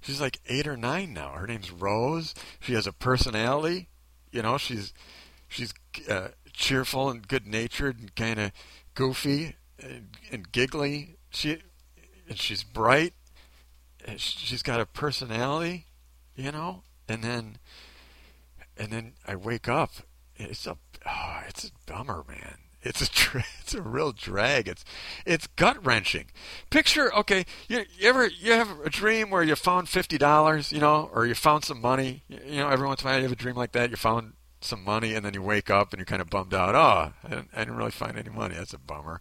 she's 0.00 0.20
like 0.20 0.40
eight 0.46 0.66
or 0.66 0.76
nine 0.76 1.12
now. 1.12 1.30
Her 1.30 1.46
name's 1.46 1.70
Rose. 1.70 2.34
She 2.60 2.74
has 2.74 2.86
a 2.86 2.92
personality. 2.92 3.88
You 4.30 4.42
know, 4.42 4.58
she's 4.58 4.92
she's 5.48 5.72
uh, 6.08 6.28
cheerful 6.52 7.10
and 7.10 7.26
good 7.26 7.46
natured 7.46 7.98
and 7.98 8.14
kind 8.14 8.38
of 8.38 8.52
goofy 8.94 9.56
and, 9.82 10.16
and, 10.30 10.52
giggly. 10.52 11.16
She 11.30 11.58
and 12.28 12.38
she's 12.38 12.62
bright. 12.62 13.14
And 14.04 14.20
she's 14.20 14.62
got 14.62 14.80
a 14.80 14.86
personality, 14.86 15.86
you 16.34 16.50
know. 16.52 16.82
And 17.08 17.22
then 17.22 17.58
and 18.76 18.92
then 18.92 19.12
I 19.26 19.36
wake 19.36 19.68
up. 19.68 19.90
It's 20.36 20.66
a 20.66 20.78
oh, 21.06 21.40
it's 21.48 21.64
a 21.64 21.70
bummer, 21.86 22.24
man. 22.26 22.69
It's 22.82 23.02
a 23.02 23.44
it's 23.60 23.74
a 23.74 23.82
real 23.82 24.12
drag. 24.12 24.68
It's 24.68 24.84
it's 25.26 25.46
gut 25.48 25.84
wrenching. 25.84 26.26
Picture 26.70 27.14
okay, 27.14 27.44
you, 27.68 27.84
you 27.98 28.08
ever 28.08 28.26
you 28.26 28.52
have 28.52 28.80
a 28.84 28.90
dream 28.90 29.30
where 29.30 29.42
you 29.42 29.54
found 29.54 29.88
fifty 29.88 30.18
dollars, 30.18 30.72
you 30.72 30.80
know, 30.80 31.10
or 31.12 31.26
you 31.26 31.34
found 31.34 31.64
some 31.64 31.80
money. 31.80 32.22
You 32.28 32.58
know, 32.58 32.68
every 32.68 32.86
once 32.86 33.02
in 33.02 33.08
a 33.08 33.10
while 33.10 33.18
you 33.18 33.24
have 33.24 33.32
a 33.32 33.36
dream 33.36 33.56
like 33.56 33.72
that. 33.72 33.90
You 33.90 33.96
found 33.96 34.34
some 34.60 34.84
money, 34.84 35.14
and 35.14 35.24
then 35.24 35.34
you 35.34 35.42
wake 35.42 35.70
up 35.70 35.92
and 35.92 35.98
you're 35.98 36.06
kind 36.06 36.22
of 36.22 36.30
bummed 36.30 36.54
out. 36.54 36.74
Oh, 36.74 37.12
I 37.24 37.28
didn't, 37.28 37.50
I 37.54 37.58
didn't 37.60 37.76
really 37.76 37.90
find 37.90 38.18
any 38.18 38.30
money. 38.30 38.54
That's 38.54 38.74
a 38.74 38.78
bummer. 38.78 39.20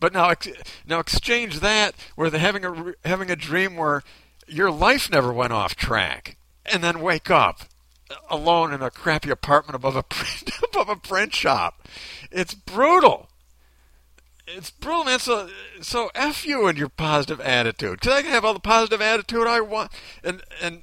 But 0.00 0.12
now 0.12 0.28
ex- 0.28 0.48
now 0.86 1.00
exchange 1.00 1.60
that 1.60 1.94
with 2.16 2.34
having 2.34 2.64
a 2.64 2.94
having 3.04 3.30
a 3.30 3.36
dream 3.36 3.76
where 3.76 4.02
your 4.46 4.70
life 4.70 5.10
never 5.10 5.32
went 5.32 5.52
off 5.52 5.74
track, 5.74 6.36
and 6.66 6.82
then 6.82 7.00
wake 7.00 7.30
up 7.30 7.62
alone 8.30 8.72
in 8.72 8.82
a 8.82 8.90
crappy 8.90 9.30
apartment 9.30 9.76
above 9.76 9.96
a 9.96 10.02
print, 10.08 10.50
above 10.64 10.88
a 10.88 10.96
print 10.96 11.34
shop. 11.34 11.86
It's 12.30 12.54
brutal. 12.54 13.28
It's 14.46 14.70
brutal, 14.70 15.04
man. 15.04 15.18
So, 15.18 15.48
so 15.80 16.10
f 16.14 16.46
you 16.46 16.66
and 16.66 16.78
your 16.78 16.88
positive 16.88 17.40
attitude. 17.40 18.00
Cause 18.00 18.12
I 18.12 18.22
can 18.22 18.30
have 18.30 18.44
all 18.44 18.54
the 18.54 18.60
positive 18.60 19.00
attitude 19.00 19.46
I 19.46 19.60
want, 19.60 19.92
and 20.24 20.42
and 20.62 20.82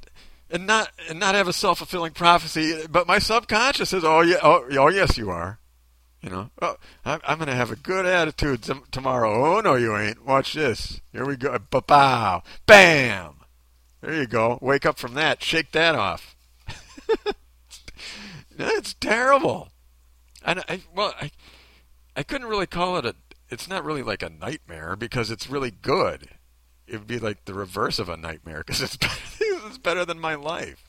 and 0.51 0.67
not 0.67 0.91
and 1.09 1.19
not 1.19 1.35
have 1.35 1.47
a 1.47 1.53
self 1.53 1.79
fulfilling 1.79 2.13
prophecy. 2.13 2.85
But 2.87 3.07
my 3.07 3.17
subconscious 3.17 3.89
says, 3.89 4.03
"Oh 4.05 4.21
yeah, 4.21 4.37
oh, 4.43 4.65
oh 4.71 4.89
yes, 4.89 5.17
you 5.17 5.31
are." 5.31 5.59
You 6.21 6.31
know, 6.31 6.49
oh, 6.59 6.77
I'm, 7.05 7.19
I'm 7.27 7.37
going 7.37 7.49
to 7.49 7.55
have 7.55 7.69
a 7.69 7.75
good 7.75 8.07
attitude 8.07 8.63
t- 8.63 8.73
tomorrow. 8.89 9.57
Oh 9.57 9.61
no, 9.61 9.75
you 9.75 9.95
ain't. 9.95 10.25
Watch 10.25 10.53
this. 10.53 11.01
Here 11.11 11.23
we 11.23 11.35
go. 11.35 11.55
Ba-bow. 11.69 12.41
Bam. 12.65 13.35
There 14.01 14.13
you 14.13 14.25
go. 14.25 14.57
Wake 14.59 14.87
up 14.87 14.97
from 14.97 15.13
that. 15.13 15.43
Shake 15.43 15.71
that 15.73 15.93
off. 15.93 16.34
it's 18.57 18.93
terrible. 18.95 19.69
And 20.43 20.63
I 20.67 20.81
well, 20.93 21.13
I 21.19 21.31
I 22.15 22.23
couldn't 22.23 22.47
really 22.47 22.67
call 22.67 22.97
it 22.97 23.05
a. 23.05 23.15
It's 23.49 23.67
not 23.67 23.85
really 23.85 24.03
like 24.03 24.23
a 24.23 24.29
nightmare 24.29 24.95
because 24.95 25.29
it's 25.29 25.49
really 25.49 25.71
good. 25.71 26.29
It 26.87 26.97
would 26.99 27.07
be 27.07 27.19
like 27.19 27.45
the 27.45 27.53
reverse 27.53 27.99
of 27.99 28.09
a 28.09 28.17
nightmare 28.17 28.59
because 28.65 28.81
it's 28.81 28.97
better, 28.97 29.15
it's 29.39 29.77
better 29.77 30.05
than 30.05 30.19
my 30.19 30.35
life. 30.35 30.83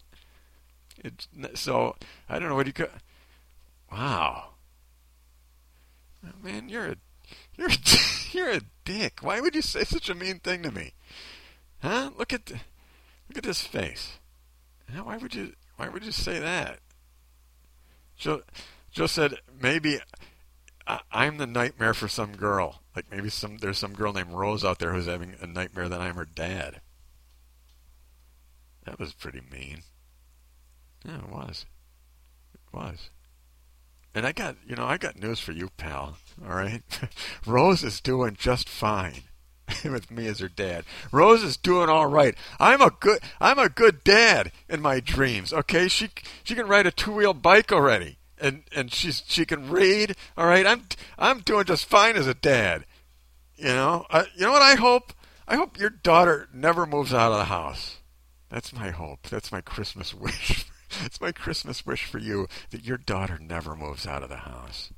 It's 1.02 1.28
so 1.54 1.96
I 2.28 2.38
don't 2.38 2.49
know 2.49 2.54
what 2.54 2.66
you 2.66 2.73
could. 2.73 2.90
Wow. 3.90 4.50
Oh, 6.25 6.30
man, 6.42 6.68
you're 6.68 6.87
a 6.87 6.96
you're 7.56 7.68
a, 7.68 7.76
you're 8.32 8.50
a 8.50 8.61
dick. 8.85 9.20
Why 9.23 9.40
would 9.40 9.54
you 9.54 9.62
say 9.62 9.85
such 9.85 10.08
a 10.08 10.14
mean 10.14 10.40
thing 10.40 10.62
to 10.62 10.70
me? 10.70 10.92
Huh? 11.82 12.11
Look 12.16 12.32
at 12.32 12.50
look 12.50 13.38
at 13.38 13.44
this 13.44 13.62
face. 13.62 14.18
Why 15.02 15.16
would 15.16 15.35
you 15.35 15.52
why 15.76 15.88
would 15.88 16.04
you 16.04 16.12
say 16.12 16.38
that? 16.38 16.78
Joe, 18.16 18.42
Joe 18.90 19.06
said 19.06 19.37
maybe 19.61 20.00
I'm 21.11 21.38
the 21.38 21.47
nightmare 21.47 21.95
for 21.95 22.09
some 22.09 22.33
girl. 22.33 22.80
Like 22.95 23.11
maybe 23.11 23.28
some 23.28 23.59
there's 23.59 23.78
some 23.78 23.92
girl 23.92 24.12
named 24.12 24.33
Rose 24.33 24.64
out 24.64 24.78
there 24.78 24.92
who's 24.92 25.06
having 25.06 25.35
a 25.40 25.47
nightmare 25.47 25.88
that 25.88 26.00
I'm 26.00 26.14
her 26.14 26.25
dad. 26.25 26.80
That 28.85 28.99
was 28.99 29.12
pretty 29.12 29.42
mean. 29.50 29.83
Yeah, 31.04 31.18
it 31.18 31.28
was. 31.28 31.66
It 32.54 32.76
was. 32.76 33.11
And 34.14 34.26
I 34.26 34.33
got, 34.33 34.56
you 34.66 34.76
know, 34.76 34.87
I 34.87 34.97
got 34.97 35.18
news 35.18 35.40
for 35.40 35.52
you, 35.52 35.71
pal. 35.76 36.16
All 36.42 36.54
right, 36.54 36.83
Rose 37.47 37.83
is 37.83 38.00
doing 38.00 38.37
just 38.38 38.68
fine. 38.68 39.25
with 39.85 40.11
me 40.11 40.26
as 40.26 40.38
her 40.40 40.49
dad. 40.49 40.85
Rose 41.12 41.42
is 41.42 41.56
doing 41.56 41.88
all 41.88 42.06
right. 42.06 42.35
I'm 42.61 42.80
a 42.80 42.90
good 42.90 43.20
I'm 43.40 43.58
a 43.58 43.68
good 43.68 44.04
dad 44.04 44.52
in 44.68 44.80
my 44.80 45.00
dreams. 45.00 45.52
Okay, 45.52 45.88
she 45.88 46.11
she 46.44 46.54
can 46.54 46.68
ride 46.68 46.87
a 46.87 46.90
two 46.92 47.12
wheel 47.12 47.35
bike 47.35 47.73
already. 47.73 48.18
and 48.38 48.62
and 48.75 48.92
she's 48.92 49.23
she 49.26 49.44
can 49.44 49.70
read. 49.70 50.14
All 50.37 50.46
right, 50.46 50.66
I'm 50.66 50.82
I'm 51.18 51.40
doing 51.40 51.64
just 51.64 51.87
fine 51.87 52.16
as 52.16 52.26
a 52.26 52.35
dad. 52.35 52.85
You 53.56 53.66
know, 53.68 54.04
I, 54.11 54.26
you 54.35 54.42
know 54.44 54.52
what 54.52 54.62
I 54.62 54.75
hope? 54.75 55.12
I 55.49 55.56
hope 55.56 55.78
your 55.78 55.90
daughter 55.90 56.49
never 56.52 56.85
moves 56.87 57.14
out 57.14 57.32
of 57.32 57.38
the 57.38 57.44
house. 57.44 57.96
That's 58.50 58.73
my 58.73 58.90
hope. 58.90 59.28
That's 59.28 59.50
my 59.50 59.61
Christmas 59.61 60.12
wish. 60.26 60.66
It's 61.04 61.20
my 61.20 61.32
Christmas 61.32 61.85
wish 61.87 62.04
for 62.04 62.18
you 62.18 62.46
that 62.70 62.85
your 62.85 62.99
daughter 62.99 63.38
never 63.40 63.75
moves 63.75 64.06
out 64.06 64.23
of 64.23 64.28
the 64.28 64.37
house. 64.37 64.92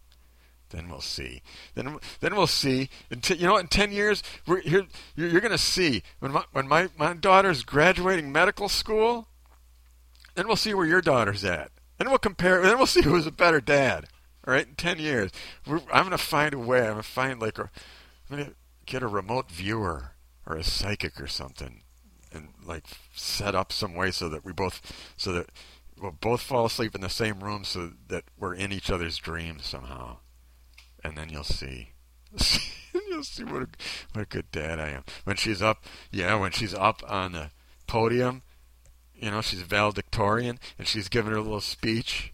Then 0.70 0.88
we'll 0.88 1.00
see. 1.00 1.42
Then 1.74 1.98
then 2.20 2.36
we'll 2.36 2.46
see. 2.46 2.90
T- 3.22 3.34
you 3.34 3.46
know, 3.46 3.56
in 3.56 3.68
ten 3.68 3.90
years, 3.90 4.22
we're 4.46 4.60
here. 4.60 4.86
You're, 5.16 5.28
you're 5.28 5.40
going 5.40 5.52
to 5.52 5.58
see 5.58 6.02
when 6.18 6.32
my 6.32 6.44
when 6.52 6.68
my 6.68 6.88
my 6.98 7.14
daughter's 7.14 7.64
graduating 7.64 8.30
medical 8.30 8.68
school. 8.68 9.28
Then 10.34 10.46
we'll 10.46 10.56
see 10.56 10.74
where 10.74 10.86
your 10.86 11.00
daughter's 11.00 11.44
at. 11.44 11.70
Then 11.96 12.10
we'll 12.10 12.18
compare. 12.18 12.62
Then 12.62 12.76
we'll 12.76 12.86
see 12.86 13.02
who's 13.02 13.26
a 13.26 13.32
better 13.32 13.60
dad. 13.60 14.06
All 14.46 14.54
right, 14.54 14.66
in 14.66 14.74
ten 14.74 14.98
years, 14.98 15.30
we're, 15.66 15.80
I'm 15.92 16.04
going 16.04 16.10
to 16.10 16.18
find 16.18 16.54
a 16.54 16.58
way. 16.58 16.80
I'm 16.80 16.92
going 16.92 16.96
to 16.98 17.02
find 17.02 17.40
like 17.40 17.58
a. 17.58 17.70
I'm 18.30 18.36
going 18.36 18.44
to 18.50 18.54
get 18.84 19.02
a 19.02 19.08
remote 19.08 19.50
viewer 19.50 20.12
or 20.46 20.56
a 20.56 20.64
psychic 20.64 21.20
or 21.20 21.26
something, 21.26 21.82
and 22.32 22.48
like 22.64 22.84
set 23.14 23.54
up 23.54 23.72
some 23.72 23.94
way 23.94 24.10
so 24.10 24.28
that 24.28 24.44
we 24.44 24.52
both 24.52 25.12
so 25.16 25.32
that 25.32 25.50
we'll 26.00 26.12
both 26.12 26.42
fall 26.42 26.66
asleep 26.66 26.94
in 26.94 27.00
the 27.00 27.08
same 27.08 27.40
room 27.40 27.64
so 27.64 27.92
that 28.08 28.24
we're 28.38 28.54
in 28.54 28.70
each 28.70 28.90
other's 28.90 29.16
dreams 29.16 29.66
somehow 29.66 30.18
and 31.08 31.16
then 31.16 31.30
you'll 31.30 31.42
see. 31.42 31.90
you'll 33.08 33.24
see 33.24 33.44
what 33.44 33.62
a, 33.62 33.68
what 34.12 34.22
a 34.22 34.26
good 34.26 34.50
dad 34.52 34.78
I 34.78 34.90
am. 34.90 35.04
When 35.24 35.36
she's 35.36 35.62
up, 35.62 35.84
yeah, 36.12 36.34
when 36.34 36.52
she's 36.52 36.74
up 36.74 37.02
on 37.08 37.32
the 37.32 37.50
podium, 37.86 38.42
you 39.14 39.30
know, 39.30 39.40
she's 39.40 39.62
valedictorian, 39.62 40.60
and 40.78 40.86
she's 40.86 41.08
giving 41.08 41.32
her 41.32 41.40
little 41.40 41.60
speech, 41.60 42.32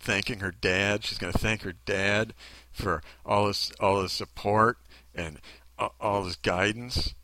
thanking 0.00 0.40
her 0.40 0.50
dad. 0.50 1.04
She's 1.04 1.18
going 1.18 1.32
to 1.32 1.38
thank 1.38 1.62
her 1.62 1.74
dad 1.84 2.34
for 2.72 3.02
all 3.24 3.46
his 3.46 3.72
all 3.78 4.02
his 4.02 4.12
support 4.12 4.78
and 5.14 5.38
all 6.00 6.24
his 6.24 6.36
guidance 6.36 7.14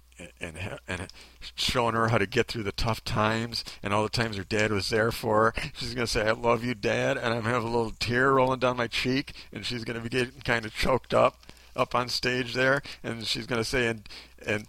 and 0.40 0.78
and 0.88 1.08
showing 1.54 1.94
her 1.94 2.08
how 2.08 2.18
to 2.18 2.26
get 2.26 2.48
through 2.48 2.62
the 2.62 2.72
tough 2.72 3.04
times 3.04 3.64
and 3.82 3.92
all 3.92 4.02
the 4.02 4.08
times 4.08 4.36
her 4.36 4.44
dad 4.44 4.72
was 4.72 4.90
there 4.90 5.12
for 5.12 5.44
her. 5.44 5.54
She's 5.74 5.94
gonna 5.94 6.06
say, 6.06 6.26
"I 6.26 6.32
love 6.32 6.64
you, 6.64 6.74
Dad," 6.74 7.16
and 7.16 7.34
I'm 7.34 7.44
having 7.44 7.68
a 7.68 7.70
little 7.70 7.92
tear 7.92 8.32
rolling 8.32 8.60
down 8.60 8.76
my 8.76 8.86
cheek, 8.86 9.32
and 9.52 9.64
she's 9.64 9.84
gonna 9.84 10.00
be 10.00 10.08
getting 10.08 10.40
kind 10.44 10.64
of 10.64 10.74
choked 10.74 11.14
up 11.14 11.36
up 11.74 11.94
on 11.94 12.08
stage 12.08 12.54
there, 12.54 12.82
and 13.02 13.26
she's 13.26 13.46
gonna 13.46 13.64
say, 13.64 13.86
"and 13.86 14.08
and 14.44 14.66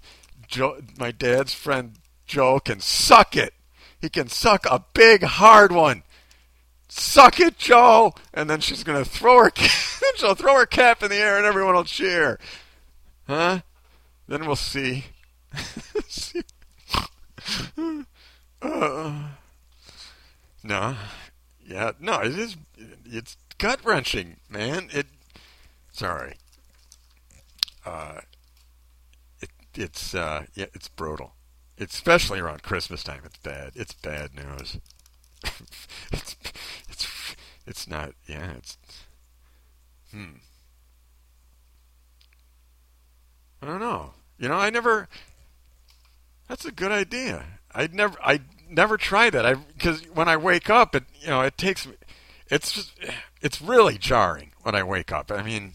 Joe, 0.47 0.81
my 0.97 1.11
dad's 1.11 1.53
friend 1.53 1.95
Joe 2.25 2.59
can 2.59 2.79
suck 2.79 3.35
it. 3.35 3.53
He 3.99 4.09
can 4.09 4.29
suck 4.29 4.65
a 4.65 4.83
big 4.93 5.23
hard 5.23 5.71
one." 5.71 6.03
Suck 6.95 7.39
it, 7.39 7.57
Joe! 7.57 8.13
And 8.35 8.47
then 8.47 8.61
she's 8.61 8.83
gonna 8.83 9.03
throw 9.03 9.45
her, 9.45 9.51
she'll 10.15 10.35
throw 10.35 10.59
her 10.59 10.67
cap 10.67 11.01
in 11.01 11.09
the 11.09 11.17
air, 11.17 11.37
and 11.37 11.45
everyone 11.45 11.73
will 11.73 11.85
cheer. 11.85 12.39
Huh? 13.27 13.61
Then 14.27 14.45
we'll 14.45 14.55
see 14.55 15.05
uh, 18.61 19.27
no, 20.63 20.95
yeah, 21.65 21.91
no, 21.99 22.19
it 22.19 22.37
is. 22.37 22.57
It's 23.05 23.37
gut 23.57 23.79
wrenching, 23.83 24.37
man. 24.49 24.89
It. 24.93 25.07
Sorry. 25.91 26.35
Uh, 27.85 28.21
it 29.41 29.49
it's 29.75 30.15
uh 30.15 30.45
yeah 30.55 30.67
it's 30.73 30.87
brutal. 30.87 31.33
Especially 31.79 32.39
around 32.39 32.63
Christmas 32.63 33.03
time. 33.03 33.21
It's 33.25 33.37
bad. 33.37 33.71
It's 33.75 33.93
bad 33.93 34.31
news. 34.35 34.79
it's 36.11 36.35
it's 36.89 37.07
it's 37.65 37.87
not. 37.87 38.13
Yeah, 38.27 38.51
it's. 38.57 38.77
Hmm. 40.11 40.37
I 43.61 43.65
don't 43.65 43.79
know. 43.79 44.11
You 44.37 44.49
know, 44.49 44.55
I 44.55 44.69
never. 44.69 45.07
That's 46.53 46.65
a 46.65 46.71
good 46.71 46.91
idea. 46.91 47.45
I'd 47.73 47.95
never 47.95 48.15
I 48.23 48.41
never 48.69 48.95
try 48.95 49.31
that. 49.31 49.43
I 49.43 49.55
because 49.55 50.03
when 50.13 50.29
I 50.29 50.37
wake 50.37 50.69
up, 50.69 50.93
it 50.93 51.03
you 51.19 51.29
know 51.29 51.41
it 51.41 51.57
takes 51.57 51.87
it's 52.47 52.73
just 52.73 52.93
it's 53.41 53.59
really 53.59 53.97
jarring 53.97 54.51
when 54.61 54.75
I 54.75 54.83
wake 54.83 55.11
up. 55.11 55.31
I 55.31 55.41
mean, 55.41 55.73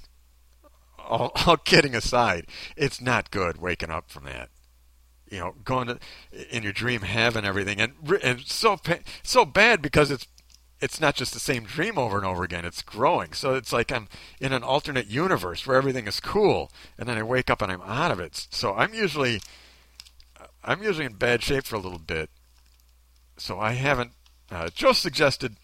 all, 0.96 1.32
all 1.46 1.56
kidding 1.56 1.96
aside, 1.96 2.46
it's 2.76 3.00
not 3.00 3.32
good 3.32 3.60
waking 3.60 3.90
up 3.90 4.08
from 4.08 4.26
that. 4.26 4.50
You 5.28 5.40
know, 5.40 5.54
going 5.64 5.88
to 5.88 5.98
in 6.48 6.62
your 6.62 6.72
dream 6.72 7.00
having 7.00 7.44
everything, 7.44 7.80
and 7.80 7.94
and 8.22 8.46
so 8.46 8.78
so 9.24 9.44
bad 9.44 9.82
because 9.82 10.12
it's 10.12 10.28
it's 10.80 11.00
not 11.00 11.16
just 11.16 11.32
the 11.32 11.40
same 11.40 11.64
dream 11.64 11.98
over 11.98 12.18
and 12.18 12.24
over 12.24 12.44
again. 12.44 12.64
It's 12.64 12.82
growing. 12.82 13.32
So 13.32 13.54
it's 13.54 13.72
like 13.72 13.90
I'm 13.90 14.06
in 14.40 14.52
an 14.52 14.62
alternate 14.62 15.08
universe 15.08 15.66
where 15.66 15.76
everything 15.76 16.06
is 16.06 16.20
cool, 16.20 16.70
and 16.96 17.08
then 17.08 17.18
I 17.18 17.24
wake 17.24 17.50
up 17.50 17.62
and 17.62 17.72
I'm 17.72 17.82
out 17.82 18.12
of 18.12 18.20
it. 18.20 18.46
So 18.52 18.74
I'm 18.74 18.94
usually 18.94 19.40
I'm 20.64 20.82
usually 20.82 21.06
in 21.06 21.14
bad 21.14 21.42
shape 21.42 21.64
for 21.64 21.76
a 21.76 21.80
little 21.80 21.98
bit, 21.98 22.30
so 23.36 23.58
I 23.58 23.72
haven't. 23.72 24.12
Uh, 24.50 24.70
Joe 24.74 24.92
suggested 24.92 25.56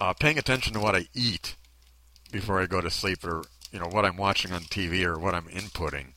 uh, 0.00 0.12
paying 0.12 0.38
attention 0.38 0.74
to 0.74 0.80
what 0.80 0.94
I 0.96 1.06
eat 1.14 1.56
before 2.30 2.60
I 2.60 2.66
go 2.66 2.80
to 2.80 2.90
sleep, 2.90 3.24
or 3.24 3.44
you 3.72 3.78
know 3.78 3.88
what 3.88 4.04
I'm 4.04 4.16
watching 4.16 4.52
on 4.52 4.62
TV 4.62 5.04
or 5.04 5.18
what 5.18 5.34
I'm 5.34 5.46
inputting, 5.46 6.08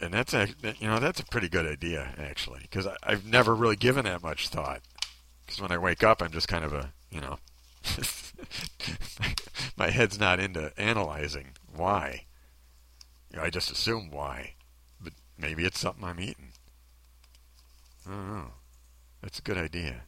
and 0.00 0.12
that's 0.14 0.34
a 0.34 0.48
you 0.78 0.88
know 0.88 0.98
that's 0.98 1.20
a 1.20 1.26
pretty 1.26 1.48
good 1.48 1.66
idea 1.66 2.14
actually 2.18 2.60
because 2.62 2.86
I've 3.02 3.26
never 3.26 3.54
really 3.54 3.76
given 3.76 4.04
that 4.04 4.22
much 4.22 4.48
thought. 4.48 4.82
Because 5.44 5.60
when 5.60 5.72
I 5.72 5.78
wake 5.78 6.04
up, 6.04 6.22
I'm 6.22 6.30
just 6.30 6.48
kind 6.48 6.64
of 6.64 6.72
a 6.72 6.92
you 7.10 7.20
know 7.20 7.38
my 9.76 9.90
head's 9.90 10.18
not 10.18 10.40
into 10.40 10.72
analyzing 10.78 11.48
why. 11.74 12.24
You 13.30 13.38
know, 13.38 13.44
I 13.44 13.50
just 13.50 13.70
assume 13.70 14.10
why. 14.10 14.54
Maybe 15.38 15.64
it's 15.64 15.78
something 15.78 16.04
I'm 16.04 16.20
eating. 16.20 16.52
I 18.06 18.10
don't 18.10 18.34
know. 18.34 18.50
That's 19.22 19.38
a 19.38 19.42
good 19.42 19.58
idea. 19.58 20.02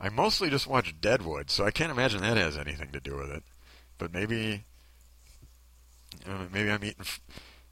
I 0.00 0.08
mostly 0.08 0.50
just 0.50 0.66
watch 0.66 1.00
Deadwood, 1.00 1.50
so 1.50 1.64
I 1.64 1.70
can't 1.70 1.92
imagine 1.92 2.20
that 2.22 2.36
has 2.36 2.58
anything 2.58 2.90
to 2.92 3.00
do 3.00 3.16
with 3.16 3.30
it. 3.30 3.42
But 3.96 4.12
maybe, 4.12 4.64
uh, 6.28 6.46
maybe 6.52 6.70
I'm 6.70 6.84
eating. 6.84 7.04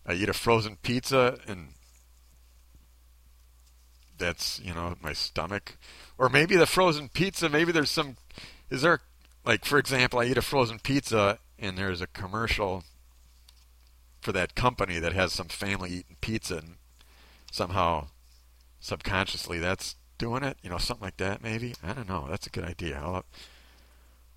I 0.06 0.14
eat 0.14 0.28
a 0.28 0.32
frozen 0.32 0.76
pizza, 0.82 1.38
and 1.46 1.74
that's 4.18 4.60
you 4.60 4.72
know 4.72 4.94
my 5.02 5.12
stomach. 5.12 5.76
Or 6.16 6.28
maybe 6.28 6.56
the 6.56 6.66
frozen 6.66 7.08
pizza. 7.08 7.48
Maybe 7.48 7.72
there's 7.72 7.90
some. 7.90 8.16
Is 8.70 8.82
there 8.82 9.00
like 9.44 9.64
for 9.64 9.78
example, 9.78 10.20
I 10.20 10.24
eat 10.24 10.38
a 10.38 10.42
frozen 10.42 10.78
pizza, 10.78 11.38
and 11.58 11.76
there's 11.76 12.00
a 12.00 12.06
commercial 12.06 12.84
for 14.22 14.32
that 14.32 14.54
company 14.54 14.98
that 14.98 15.12
has 15.12 15.32
some 15.32 15.48
family 15.48 15.90
eating 15.90 16.16
pizza 16.20 16.58
and 16.58 16.76
somehow 17.50 18.06
subconsciously 18.80 19.58
that's 19.58 19.96
doing 20.16 20.44
it. 20.44 20.56
You 20.62 20.70
know, 20.70 20.78
something 20.78 21.04
like 21.04 21.16
that 21.18 21.42
maybe. 21.42 21.74
I 21.82 21.92
don't 21.92 22.08
know. 22.08 22.26
That's 22.30 22.46
a 22.46 22.50
good 22.50 22.64
idea. 22.64 23.00
I'll 23.02 23.24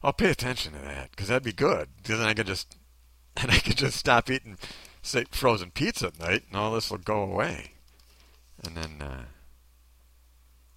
I'll 0.04 0.14
pay 0.14 0.30
attention 0.30 0.74
to 0.74 0.80
that 0.80 1.12
because 1.12 1.28
that'd 1.28 1.44
be 1.44 1.54
good. 1.54 1.90
Because 1.98 2.20
then 2.20 2.28
I 2.28 2.34
could 2.34 2.48
just 2.48 2.76
and 3.38 3.52
I 3.52 3.60
could 3.60 3.78
just 3.78 3.98
stop 3.98 4.30
eating 4.30 4.58
say 5.02 5.26
frozen 5.30 5.72
pizza 5.72 6.08
at 6.08 6.20
night 6.20 6.44
and 6.48 6.58
all 6.58 6.74
this 6.74 6.90
will 6.90 6.98
go 6.98 7.22
away. 7.22 7.74
And 8.64 8.76
then 8.76 9.02
uh, 9.02 9.26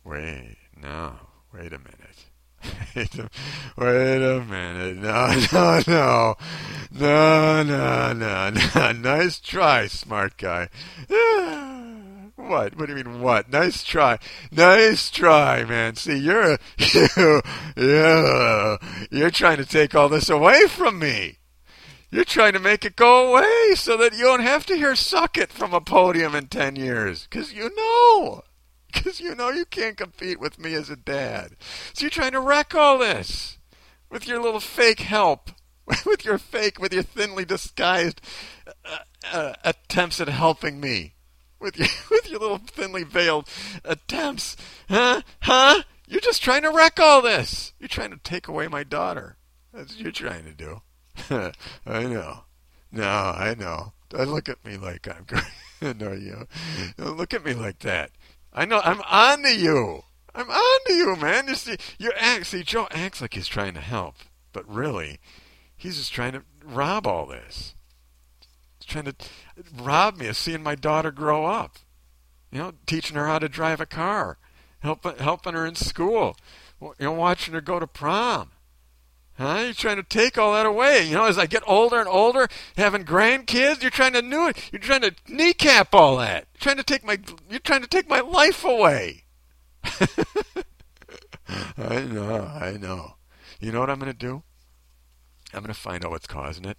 wait, 0.05 0.59
no, 0.81 1.15
wait 1.53 1.73
a 1.73 1.79
minute. 1.79 2.28
Wait, 2.95 3.15
a, 3.19 3.31
wait 3.77 4.23
a 4.23 4.45
minute. 4.45 4.97
No, 4.99 5.41
no, 5.53 5.83
no. 5.87 6.35
No, 6.91 7.63
no, 7.63 8.13
no, 8.13 8.51
no. 8.51 8.93
Nice 8.93 9.41
try, 9.41 9.87
smart 9.87 10.37
guy. 10.37 10.69
what? 12.37 12.77
What 12.77 12.87
do 12.87 12.97
you 12.97 13.05
mean, 13.05 13.21
what? 13.21 13.51
Nice 13.51 13.85
try. 13.85 14.19
Nice 14.51 15.11
try, 15.11 15.65
man. 15.65 15.97
See, 15.97 16.19
you're 16.19 16.55
a, 16.55 16.59
you, 16.79 17.43
yeah, 17.77 18.77
you're 19.11 19.31
trying 19.31 19.59
to 19.59 19.67
take 19.67 19.95
all 19.95 20.09
this 20.09 20.29
away 20.29 20.67
from 20.67 20.99
me. 20.99 21.39
You're 22.11 22.25
trying 22.25 22.55
to 22.55 22.59
make 22.59 22.87
it 22.87 22.97
go 22.97 23.31
away 23.31 23.75
so 23.75 23.97
that 23.99 24.15
you 24.15 24.25
don't 24.25 24.41
have 24.41 24.65
to 24.67 24.77
hear 24.77 24.97
suck 24.97 25.37
it 25.37 25.53
from 25.53 25.75
a 25.75 25.81
podium 25.81 26.35
in 26.35 26.47
10 26.47 26.77
years. 26.77 27.27
Because 27.29 27.53
you 27.53 27.71
know 27.77 28.43
because 28.93 29.21
you 29.21 29.35
know 29.35 29.51
you 29.51 29.65
can't 29.65 29.97
compete 29.97 30.41
with 30.41 30.59
me 30.59 30.75
as 30.75 30.91
a 30.91 30.97
dad. 30.97 31.57
So 31.93 32.03
you're 32.03 32.11
trying 32.11 32.33
to 32.33 32.41
wreck 32.41 32.75
all 32.75 32.99
this 32.99 33.59
with 34.11 34.27
your 34.27 34.41
little 34.41 34.61
fake 34.61 35.01
help, 35.01 35.51
with 36.07 36.25
your 36.25 36.39
fake, 36.39 36.79
with 36.81 36.93
your 36.93 37.03
thinly 37.03 37.45
disguised 37.45 38.21
uh, 38.85 38.99
uh, 39.33 39.53
attempts 39.65 40.21
at 40.21 40.29
helping 40.29 40.81
me, 40.81 41.15
with 41.61 41.77
your 41.77 41.89
with 42.11 42.29
your 42.31 42.41
little 42.41 42.59
thinly 42.59 43.05
veiled 43.05 43.49
attempts, 43.85 44.57
huh? 44.89 45.23
Huh? 45.43 45.83
You're 46.07 46.21
just 46.21 46.43
trying 46.43 46.63
to 46.63 46.71
wreck 46.71 46.99
all 46.99 47.21
this. 47.21 47.75
You're 47.79 47.89
trying 47.89 48.11
to 48.11 48.19
take 48.19 48.49
away 48.49 48.67
my 48.67 48.83
daughter. 48.83 49.37
That's 49.75 49.95
what 49.95 50.01
you're 50.01 50.13
trying 50.13 50.45
to 50.45 50.53
do. 50.55 50.81
I 51.87 52.05
know. 52.05 52.45
No, 52.91 53.05
I 53.07 53.55
know. 53.59 53.93
Don't 54.09 54.29
look 54.29 54.49
at 54.49 54.65
me 54.65 54.79
like 54.79 55.07
I'm. 55.07 55.27
no, 55.99 56.13
you. 56.13 56.47
Don't 56.97 57.19
look 57.19 57.35
at 57.35 57.45
me 57.45 57.53
like 57.53 57.81
that. 57.81 58.11
I 58.59 58.65
know 58.65 58.81
I'm 58.83 59.01
on 59.03 59.45
to 59.45 59.55
you. 59.55 60.03
I'm 60.35 60.51
on 60.51 60.81
to 60.89 60.93
you, 60.93 61.15
man. 61.15 61.47
You 61.47 61.55
see, 61.55 61.77
you 61.97 62.11
act. 62.19 62.47
See, 62.47 62.65
Joe 62.65 62.89
acts 62.91 63.21
like 63.21 63.35
he's 63.35 63.47
trying 63.47 63.75
to 63.75 63.81
help, 63.81 64.17
but 64.53 64.69
really, 64.69 65.21
he's 65.77 65.97
just 65.97 66.13
trying 66.13 66.33
to 66.33 66.43
rob 66.65 67.07
all 67.07 67.25
this. 67.27 67.77
He's 68.81 68.87
trying 68.87 69.05
to 69.05 69.15
rob 69.81 70.17
me 70.17 70.27
of 70.27 70.37
seeing 70.37 70.65
my 70.65 70.75
daughter 70.75 71.13
grow 71.13 71.47
up. 71.47 71.79
You 72.51 72.59
know, 72.59 72.73
teaching 72.85 73.17
her 73.17 73.29
how 73.29 73.39
to 73.39 73.49
drive 73.49 73.81
a 73.81 73.87
car, 73.87 74.39
helping 74.81 75.19
helping 75.19 75.55
her 75.55 75.65
in 75.65 75.77
school, 75.77 76.37
you 76.81 76.95
know, 76.99 77.13
watching 77.13 77.55
her 77.55 77.61
go 77.61 77.79
to 77.79 77.87
prom. 77.87 78.51
Huh? 79.39 79.63
You're 79.67 79.73
trying 79.73 79.99
to 79.99 80.03
take 80.03 80.37
all 80.37 80.55
that 80.55 80.67
away. 80.67 81.07
You 81.07 81.15
know, 81.15 81.27
as 81.27 81.39
I 81.39 81.47
get 81.47 81.63
older 81.65 82.01
and 82.01 82.09
older, 82.09 82.49
having 82.77 83.05
grandkids, 83.05 83.83
you're 83.83 83.91
trying 83.93 84.15
to 84.15 84.23
new 84.23 84.49
it. 84.49 84.69
You're 84.73 84.81
trying 84.81 85.03
to 85.03 85.15
kneecap 85.29 85.95
all 85.95 86.17
that. 86.17 86.49
You're 86.55 86.61
trying 86.61 86.79
to 86.79 86.83
take 86.83 87.05
my. 87.05 87.21
You're 87.49 87.61
trying 87.61 87.83
to 87.83 87.89
take 87.89 88.09
my 88.09 88.19
life 88.19 88.65
away. 88.65 89.23
I 89.85 90.09
know. 92.01 92.51
I 92.53 92.77
know. 92.81 93.15
You 93.61 93.71
know 93.71 93.79
what 93.79 93.91
I'm 93.91 94.01
going 94.01 94.13
to 94.13 94.19
do? 94.19 94.43
I'm 95.55 95.61
going 95.61 95.73
to 95.73 95.81
find 95.81 96.05
out 96.05 96.11
what's 96.11 96.27
causing 96.27 96.65
it, 96.65 96.79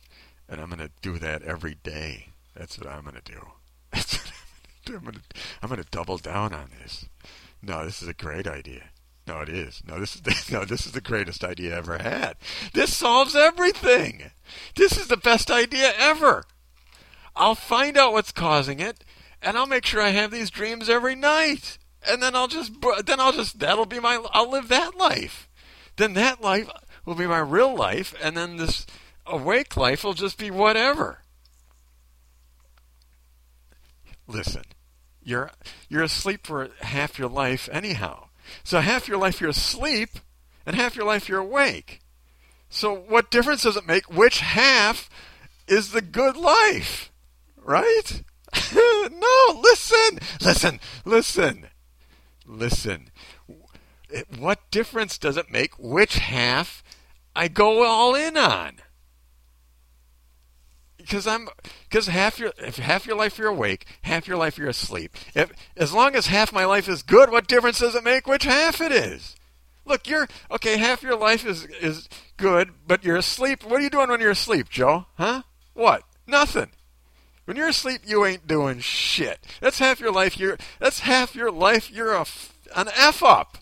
and 0.50 0.60
I'm 0.60 0.68
going 0.68 0.80
to 0.80 0.92
do 1.02 1.18
that 1.18 1.44
every 1.44 1.76
day. 1.76 2.28
That's 2.56 2.78
what 2.78 2.90
I'm 2.90 3.04
going 3.04 3.16
to 3.16 3.22
do. 3.22 3.40
That's 3.94 4.18
what 4.18 4.98
I'm 4.98 5.02
going 5.02 5.14
to 5.14 5.20
do. 5.20 5.40
I'm 5.62 5.70
going 5.70 5.82
to 5.82 5.90
double 5.90 6.18
down 6.18 6.54
on 6.54 6.72
this. 6.82 7.06
No, 7.62 7.86
this 7.86 8.02
is 8.02 8.10
a 8.10 8.14
great 8.14 8.48
idea. 8.48 8.90
No, 9.30 9.42
it 9.42 9.50
is. 9.50 9.84
No, 9.88 10.00
this 10.00 10.16
is 10.16 10.22
the, 10.22 10.36
no, 10.52 10.66
this 10.66 10.88
is 10.88 10.92
the 10.92 11.02
greatest 11.02 11.44
idea 11.44 11.76
I 11.76 11.78
ever 11.78 12.00
had. 12.00 12.36
This 12.74 12.96
solves 12.96 13.36
everything. 13.36 14.32
This 14.76 14.98
is 14.98 15.08
the 15.08 15.18
best 15.18 15.52
idea 15.52 15.94
ever. 15.96 16.46
I'll 17.36 17.54
find 17.54 17.96
out 17.96 18.12
what's 18.12 18.32
causing 18.32 18.80
it, 18.80 19.04
and 19.40 19.56
I'll 19.56 19.68
make 19.68 19.86
sure 19.86 20.02
I 20.02 20.10
have 20.10 20.32
these 20.32 20.50
dreams 20.50 20.90
every 20.90 21.14
night. 21.14 21.78
And 22.08 22.24
then 22.24 22.36
I'll 22.36 22.48
just 22.48 22.72
then 23.06 23.20
I'll 23.20 23.32
just 23.32 23.60
that'll 23.60 23.86
be 23.86 24.00
my 24.00 24.20
I'll 24.32 24.50
live 24.50 24.68
that 24.70 24.96
life. 24.96 25.48
Then 25.98 26.14
that 26.14 26.42
life 26.42 26.68
will 27.06 27.14
be 27.14 27.28
my 27.28 27.40
real 27.40 27.76
life, 27.76 28.16
and 28.24 28.36
then 28.36 28.58
this 28.58 28.88
awake 29.28 29.78
life 29.78 30.04
will 30.04 30.16
just 30.16 30.40
be 30.40 30.50
whatever. 30.50 31.20
Listen, 34.26 34.64
you're 35.22 35.52
you're 35.88 36.04
asleep 36.04 36.48
for 36.48 36.70
half 36.82 37.20
your 37.20 37.30
life 37.30 37.70
anyhow. 37.72 38.29
So 38.64 38.80
half 38.80 39.08
your 39.08 39.18
life 39.18 39.42
you're 39.42 39.50
asleep, 39.50 40.10
and 40.66 40.76
half 40.76 40.96
your 40.96 41.06
life 41.06 41.28
you're 41.28 41.40
awake. 41.40 42.00
So 42.70 42.94
what 42.94 43.32
difference 43.32 43.64
does 43.64 43.78
it 43.78 43.88
make 43.88 44.10
which 44.16 44.40
half 44.40 45.10
is 45.68 45.92
the 45.92 46.02
good 46.02 46.38
life? 46.38 47.12
Right? 47.58 48.24
no, 48.74 49.62
listen, 49.62 50.20
listen, 50.42 50.80
listen, 51.06 51.68
listen. 52.46 53.10
What 54.38 54.60
difference 54.72 55.18
does 55.18 55.38
it 55.38 55.52
make 55.52 55.74
which 55.78 56.18
half 56.18 56.84
I 57.36 57.48
go 57.48 57.84
all 57.84 58.16
in 58.16 58.38
on? 58.38 58.78
Because 61.10 61.26
I'm 61.26 61.50
because 61.90 62.06
half 62.08 62.38
your 62.38 62.54
if 62.60 62.78
half 62.78 63.08
your 63.08 63.18
life 63.18 63.40
you're 63.40 63.48
awake, 63.48 63.86
half 64.04 64.28
your 64.28 64.38
life 64.38 64.58
you're 64.58 64.70
asleep. 64.70 65.18
If 65.34 65.52
as 65.76 65.92
long 65.92 66.16
as 66.16 66.28
half 66.28 66.54
my 66.54 66.66
life 66.66 66.88
is 66.88 67.02
good, 67.02 67.32
what 67.32 67.48
difference 67.48 67.80
does 67.80 67.96
it 67.96 68.04
make 68.04 68.28
which 68.28 68.44
half 68.44 68.80
it 68.80 68.92
is? 68.92 69.36
Look, 69.86 70.08
you're 70.08 70.28
okay. 70.52 70.78
Half 70.78 71.02
your 71.02 71.18
life 71.18 71.46
is 71.46 71.66
is 71.82 72.08
good, 72.38 72.72
but 72.86 73.04
you're 73.04 73.18
asleep. 73.18 73.64
What 73.64 73.80
are 73.80 73.84
you 73.84 73.90
doing 73.90 74.10
when 74.10 74.22
you're 74.22 74.30
asleep, 74.32 74.70
Joe? 74.70 75.08
Huh? 75.16 75.42
What? 75.74 76.04
Nothing. 76.28 76.70
When 77.46 77.58
you're 77.58 77.70
asleep, 77.70 78.02
you 78.06 78.24
ain't 78.24 78.46
doing 78.46 78.80
shit. 78.80 79.40
That's 79.60 79.80
half 79.80 80.00
your 80.00 80.12
life. 80.12 80.38
You're 80.38 80.60
that's 80.80 81.00
half 81.00 81.34
your 81.34 81.52
life. 81.52 81.90
You're 81.90 82.14
a 82.14 82.26
an 82.76 82.90
f 82.96 83.24
up. 83.24 83.58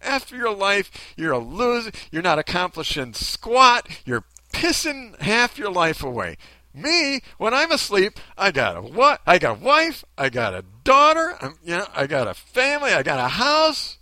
After 0.00 0.34
your 0.36 0.54
life, 0.54 1.12
you're 1.16 1.32
a 1.32 1.38
loser. 1.38 1.90
You're 2.10 2.22
not 2.22 2.38
accomplishing 2.38 3.12
squat. 3.12 3.86
You're 4.06 4.24
pissing 4.52 5.18
half 5.20 5.58
your 5.58 5.70
life 5.70 6.02
away. 6.02 6.36
Me, 6.72 7.20
when 7.38 7.52
I'm 7.52 7.72
asleep, 7.72 8.20
I 8.38 8.52
got 8.52 8.76
a 8.76 8.80
what? 8.80 9.20
I 9.26 9.38
got 9.38 9.58
a 9.58 9.60
wife. 9.60 10.04
I 10.16 10.28
got 10.28 10.54
a 10.54 10.64
daughter. 10.84 11.36
I'm, 11.40 11.58
you 11.64 11.78
know, 11.78 11.86
I 11.94 12.06
got 12.06 12.28
a 12.28 12.34
family. 12.34 12.92
I 12.92 13.02
got 13.02 13.18
a 13.18 13.28
house. 13.28 13.98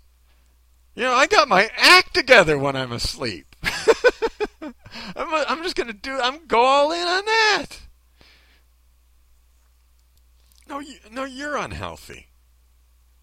You 0.95 1.05
know, 1.05 1.15
I 1.15 1.27
got 1.27 1.49
my 1.49 1.71
act 1.77 2.13
together 2.15 2.59
when 2.59 2.77
I'm 2.77 2.93
asleep. 2.93 3.57
I'm, 4.63 4.73
I'm 5.17 5.63
just 5.63 5.77
gonna 5.77 5.93
do. 5.93 6.19
I'm 6.21 6.47
go 6.47 6.61
all 6.61 6.93
in 6.93 7.07
on 7.07 7.25
that. 7.25 7.67
No, 10.69 10.81
you, 10.81 10.97
no, 11.11 11.25
you're 11.25 11.57
unhealthy. 11.57 12.27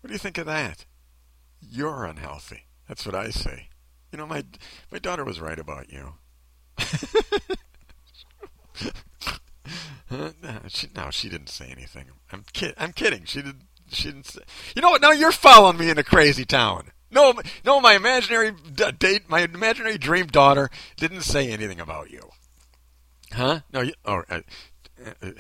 What 0.02 0.08
do 0.08 0.14
you 0.14 0.20
think 0.20 0.38
of 0.38 0.48
that? 0.48 0.86
You're 1.62 2.06
unhealthy. 2.06 2.66
That's 2.88 3.06
what 3.06 3.14
I 3.14 3.30
say. 3.30 3.70
You 4.12 4.18
know, 4.18 4.26
my 4.26 4.44
my 4.92 4.98
daughter 5.00 5.24
was 5.24 5.40
right 5.40 5.60
about 5.60 5.92
you. 5.92 6.14
no, 10.44 10.60
she, 10.68 10.88
no, 10.96 11.10
she 11.12 11.30
didn't 11.30 11.50
say 11.50 11.68
anything. 11.70 12.06
I'm 12.32 12.44
kid. 12.54 12.74
I'm 12.78 12.94
kidding. 12.94 13.26
She 13.26 13.42
did. 13.42 13.62
She 13.92 14.06
didn't 14.06 14.26
say. 14.26 14.42
You 14.76 14.82
know 14.82 14.90
what? 14.90 15.02
Now 15.02 15.12
you're 15.12 15.32
following 15.32 15.78
me 15.78 15.90
in 15.90 15.98
a 15.98 16.04
crazy 16.04 16.46
town. 16.46 16.92
No, 17.12 17.34
no, 17.64 17.80
my 17.80 17.94
imaginary 17.94 18.52
date, 18.98 19.30
my 19.30 19.42
imaginary 19.42 19.98
dream 19.98 20.28
daughter 20.28 20.70
didn't 20.98 21.22
say 21.22 21.50
anything 21.50 21.80
about 21.80 22.12
you. 22.12 22.30
Huh? 23.32 23.62
No, 23.72 23.82
you, 23.82 23.94
oh, 24.06 24.24
uh, 24.30 24.42
uh, 25.22 25.32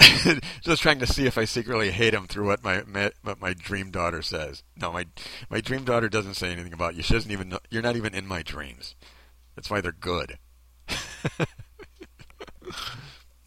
just 0.62 0.82
trying 0.82 0.98
to 0.98 1.06
see 1.06 1.26
if 1.26 1.38
I 1.38 1.44
secretly 1.46 1.90
hate 1.90 2.14
him 2.14 2.26
through 2.26 2.46
what 2.46 2.62
my, 2.62 2.82
my 2.86 3.12
what 3.22 3.40
my 3.40 3.54
dream 3.54 3.90
daughter 3.90 4.22
says. 4.22 4.62
No, 4.76 4.92
my 4.92 5.06
my 5.48 5.60
dream 5.60 5.84
daughter 5.84 6.08
doesn't 6.08 6.34
say 6.34 6.52
anything 6.52 6.72
about 6.72 6.94
you. 6.94 7.02
She 7.02 7.14
doesn't 7.14 7.30
even 7.30 7.48
know, 7.48 7.60
you're 7.70 7.82
not 7.82 7.96
even 7.96 8.14
in 8.14 8.26
my 8.26 8.42
dreams. 8.42 8.94
That's 9.56 9.70
why 9.70 9.80
they're 9.80 9.92
good. 9.92 10.38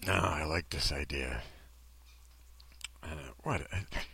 no, 0.08 0.14
I 0.14 0.46
like 0.46 0.70
this 0.70 0.92
idea. 0.92 1.42
Uh, 3.04 3.32
what? 3.44 3.62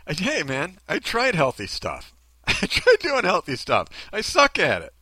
I, 0.07 0.13
hey, 0.13 0.43
man, 0.43 0.79
I 0.89 0.99
tried 0.99 1.35
healthy 1.35 1.67
stuff. 1.67 2.13
I 2.47 2.53
tried 2.53 2.99
doing 2.99 3.23
healthy 3.23 3.55
stuff. 3.55 3.87
I 4.11 4.21
suck 4.21 4.59
at 4.59 4.81
it. 4.81 4.93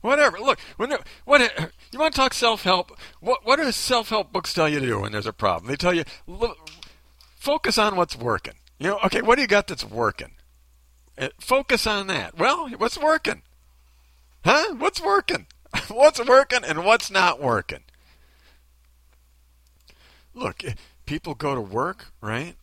Whatever. 0.00 0.38
Look, 0.38 0.58
when 0.76 0.90
you 0.90 0.98
want 1.28 2.12
to 2.12 2.16
talk 2.20 2.34
self-help? 2.34 2.98
What 3.20 3.46
what 3.46 3.56
do 3.60 3.70
self-help 3.70 4.32
books 4.32 4.52
tell 4.52 4.68
you 4.68 4.80
to 4.80 4.86
do 4.86 5.00
when 5.00 5.12
there's 5.12 5.26
a 5.26 5.32
problem? 5.32 5.70
They 5.70 5.76
tell 5.76 5.94
you 5.94 6.04
look, 6.26 6.58
focus 7.36 7.78
on 7.78 7.94
what's 7.94 8.16
working. 8.16 8.54
You 8.80 8.88
know, 8.88 8.98
okay, 9.04 9.22
what 9.22 9.36
do 9.36 9.42
you 9.42 9.48
got 9.48 9.68
that's 9.68 9.84
working? 9.84 10.32
Uh, 11.16 11.28
focus 11.38 11.86
on 11.86 12.08
that. 12.08 12.36
Well, 12.36 12.68
what's 12.70 12.98
working? 12.98 13.42
Huh? 14.44 14.74
What's 14.74 15.00
working? 15.00 15.46
what's 15.88 16.24
working 16.26 16.64
and 16.64 16.84
what's 16.84 17.10
not 17.10 17.40
working? 17.40 17.84
Look, 20.34 20.64
eh, 20.64 20.74
people 21.06 21.34
go 21.34 21.54
to 21.54 21.60
work, 21.60 22.12
right? 22.20 22.56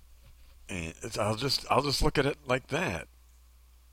And 0.67 0.93
I'll 1.19 1.35
just 1.35 1.65
I'll 1.69 1.81
just 1.81 2.01
look 2.01 2.17
at 2.17 2.25
it 2.25 2.37
like 2.47 2.67
that. 2.67 3.07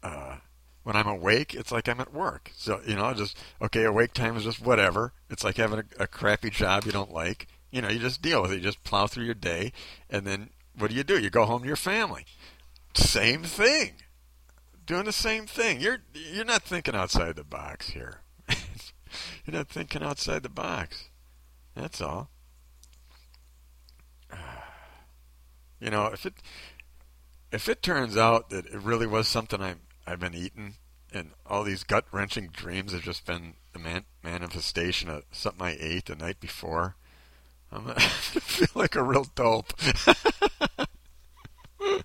Uh, 0.02 0.36
when 0.82 0.94
I'm 0.94 1.08
awake, 1.08 1.54
it's 1.54 1.72
like 1.72 1.88
I'm 1.88 2.00
at 2.00 2.12
work. 2.12 2.52
So 2.54 2.80
you 2.86 2.94
know, 2.94 3.12
just 3.14 3.36
okay. 3.62 3.84
Awake 3.84 4.12
time 4.12 4.36
is 4.36 4.44
just 4.44 4.60
whatever. 4.60 5.12
It's 5.30 5.42
like 5.42 5.56
having 5.56 5.80
a, 5.80 6.04
a 6.04 6.06
crappy 6.06 6.50
job 6.50 6.84
you 6.84 6.92
don't 6.92 7.12
like. 7.12 7.48
You 7.70 7.82
know, 7.82 7.88
you 7.88 7.98
just 7.98 8.22
deal 8.22 8.42
with 8.42 8.52
it. 8.52 8.56
You 8.56 8.62
just 8.62 8.84
plow 8.84 9.06
through 9.06 9.24
your 9.24 9.34
day, 9.34 9.72
and 10.08 10.26
then 10.26 10.50
what 10.78 10.90
do 10.90 10.96
you 10.96 11.04
do? 11.04 11.18
You 11.18 11.30
go 11.30 11.44
home 11.44 11.62
to 11.62 11.66
your 11.66 11.76
family. 11.76 12.26
Same 12.94 13.42
thing. 13.42 13.94
Doing 14.86 15.04
the 15.04 15.12
same 15.12 15.46
thing. 15.46 15.80
You're 15.80 15.98
you're 16.14 16.44
not 16.44 16.62
thinking 16.62 16.94
outside 16.94 17.36
the 17.36 17.44
box 17.44 17.90
here. 17.90 18.20
you're 18.48 19.56
not 19.56 19.68
thinking 19.68 20.02
outside 20.02 20.42
the 20.42 20.48
box. 20.48 21.08
That's 21.74 22.00
all. 22.00 22.30
You 25.78 25.90
know, 25.90 26.06
if 26.06 26.24
it 26.24 26.32
if 27.52 27.68
it 27.68 27.82
turns 27.82 28.16
out 28.16 28.48
that 28.48 28.64
it 28.64 28.80
really 28.80 29.06
was 29.06 29.28
something 29.28 29.60
I 29.60 29.74
I've 30.06 30.20
been 30.20 30.34
eating, 30.34 30.76
and 31.12 31.32
all 31.44 31.64
these 31.64 31.84
gut 31.84 32.06
wrenching 32.12 32.48
dreams 32.48 32.92
have 32.92 33.02
just 33.02 33.26
been 33.26 33.56
the 33.74 33.78
man, 33.78 34.04
manifestation 34.22 35.10
of 35.10 35.24
something 35.32 35.66
I 35.66 35.76
ate 35.78 36.06
the 36.06 36.16
night 36.16 36.40
before, 36.40 36.96
I'm 37.70 37.86
gonna 37.86 38.00
feel 38.00 38.68
like 38.74 38.94
a 38.94 39.02
real 39.02 39.26
dope. 39.34 39.72
it 41.80 42.04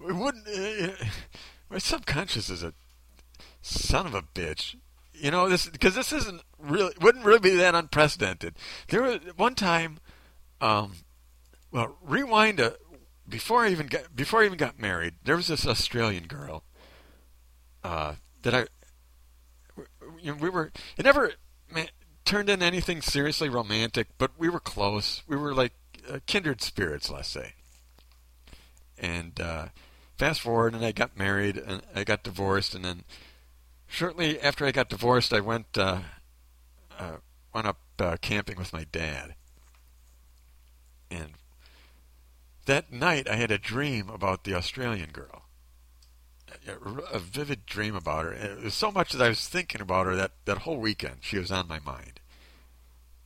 wouldn't. 0.00 0.48
Uh, 0.48 1.04
my 1.70 1.78
subconscious 1.78 2.50
is 2.50 2.62
a 2.62 2.74
son 3.62 4.06
of 4.06 4.14
a 4.14 4.22
bitch. 4.22 4.76
You 5.12 5.30
know 5.30 5.48
this 5.48 5.68
because 5.68 5.94
this 5.94 6.12
isn't 6.12 6.42
really 6.58 6.94
wouldn't 7.00 7.24
really 7.24 7.38
be 7.40 7.56
that 7.56 7.74
unprecedented. 7.74 8.54
There 8.88 9.02
was 9.02 9.20
one 9.36 9.54
time, 9.54 9.98
um, 10.60 10.92
well, 11.74 11.96
rewind 12.02 12.60
a 12.60 12.76
before 13.28 13.64
I 13.64 13.70
even 13.70 13.88
got 13.88 14.14
before 14.14 14.42
I 14.42 14.44
even 14.46 14.56
got 14.56 14.78
married. 14.78 15.14
There 15.24 15.34
was 15.34 15.48
this 15.48 15.66
Australian 15.66 16.28
girl 16.28 16.62
uh, 17.82 18.14
that 18.42 18.54
I 18.54 18.66
we 20.22 20.48
were 20.48 20.70
it 20.96 21.04
never 21.04 21.32
man, 21.68 21.88
turned 22.24 22.48
into 22.48 22.64
anything 22.64 23.02
seriously 23.02 23.48
romantic, 23.48 24.06
but 24.18 24.30
we 24.38 24.48
were 24.48 24.60
close. 24.60 25.22
We 25.26 25.34
were 25.36 25.52
like 25.52 25.72
uh, 26.08 26.20
kindred 26.26 26.62
spirits, 26.62 27.10
let's 27.10 27.28
say. 27.28 27.54
And 28.96 29.40
uh, 29.40 29.66
fast 30.16 30.42
forward, 30.42 30.74
and 30.74 30.84
I 30.84 30.92
got 30.92 31.18
married, 31.18 31.56
and 31.56 31.82
I 31.92 32.04
got 32.04 32.22
divorced, 32.22 32.76
and 32.76 32.84
then 32.84 33.02
shortly 33.88 34.40
after 34.40 34.64
I 34.64 34.70
got 34.70 34.88
divorced, 34.88 35.32
I 35.32 35.40
went 35.40 35.76
uh, 35.76 36.02
uh, 37.00 37.16
went 37.52 37.66
up 37.66 37.78
uh, 37.98 38.16
camping 38.20 38.58
with 38.58 38.72
my 38.72 38.86
dad, 38.92 39.34
and 41.10 41.32
that 42.66 42.92
night 42.92 43.28
I 43.28 43.36
had 43.36 43.50
a 43.50 43.58
dream 43.58 44.08
about 44.08 44.44
the 44.44 44.54
Australian 44.54 45.10
girl. 45.10 45.42
A, 47.12 47.18
vivid 47.18 47.66
dream 47.66 47.96
about 47.96 48.26
her. 48.26 48.32
It 48.32 48.62
was 48.62 48.74
so 48.74 48.92
much 48.92 49.12
that 49.12 49.22
I 49.22 49.28
was 49.28 49.48
thinking 49.48 49.80
about 49.80 50.06
her 50.06 50.14
that, 50.14 50.32
that 50.44 50.58
whole 50.58 50.78
weekend. 50.78 51.18
She 51.20 51.38
was 51.38 51.50
on 51.50 51.66
my 51.66 51.80
mind. 51.80 52.20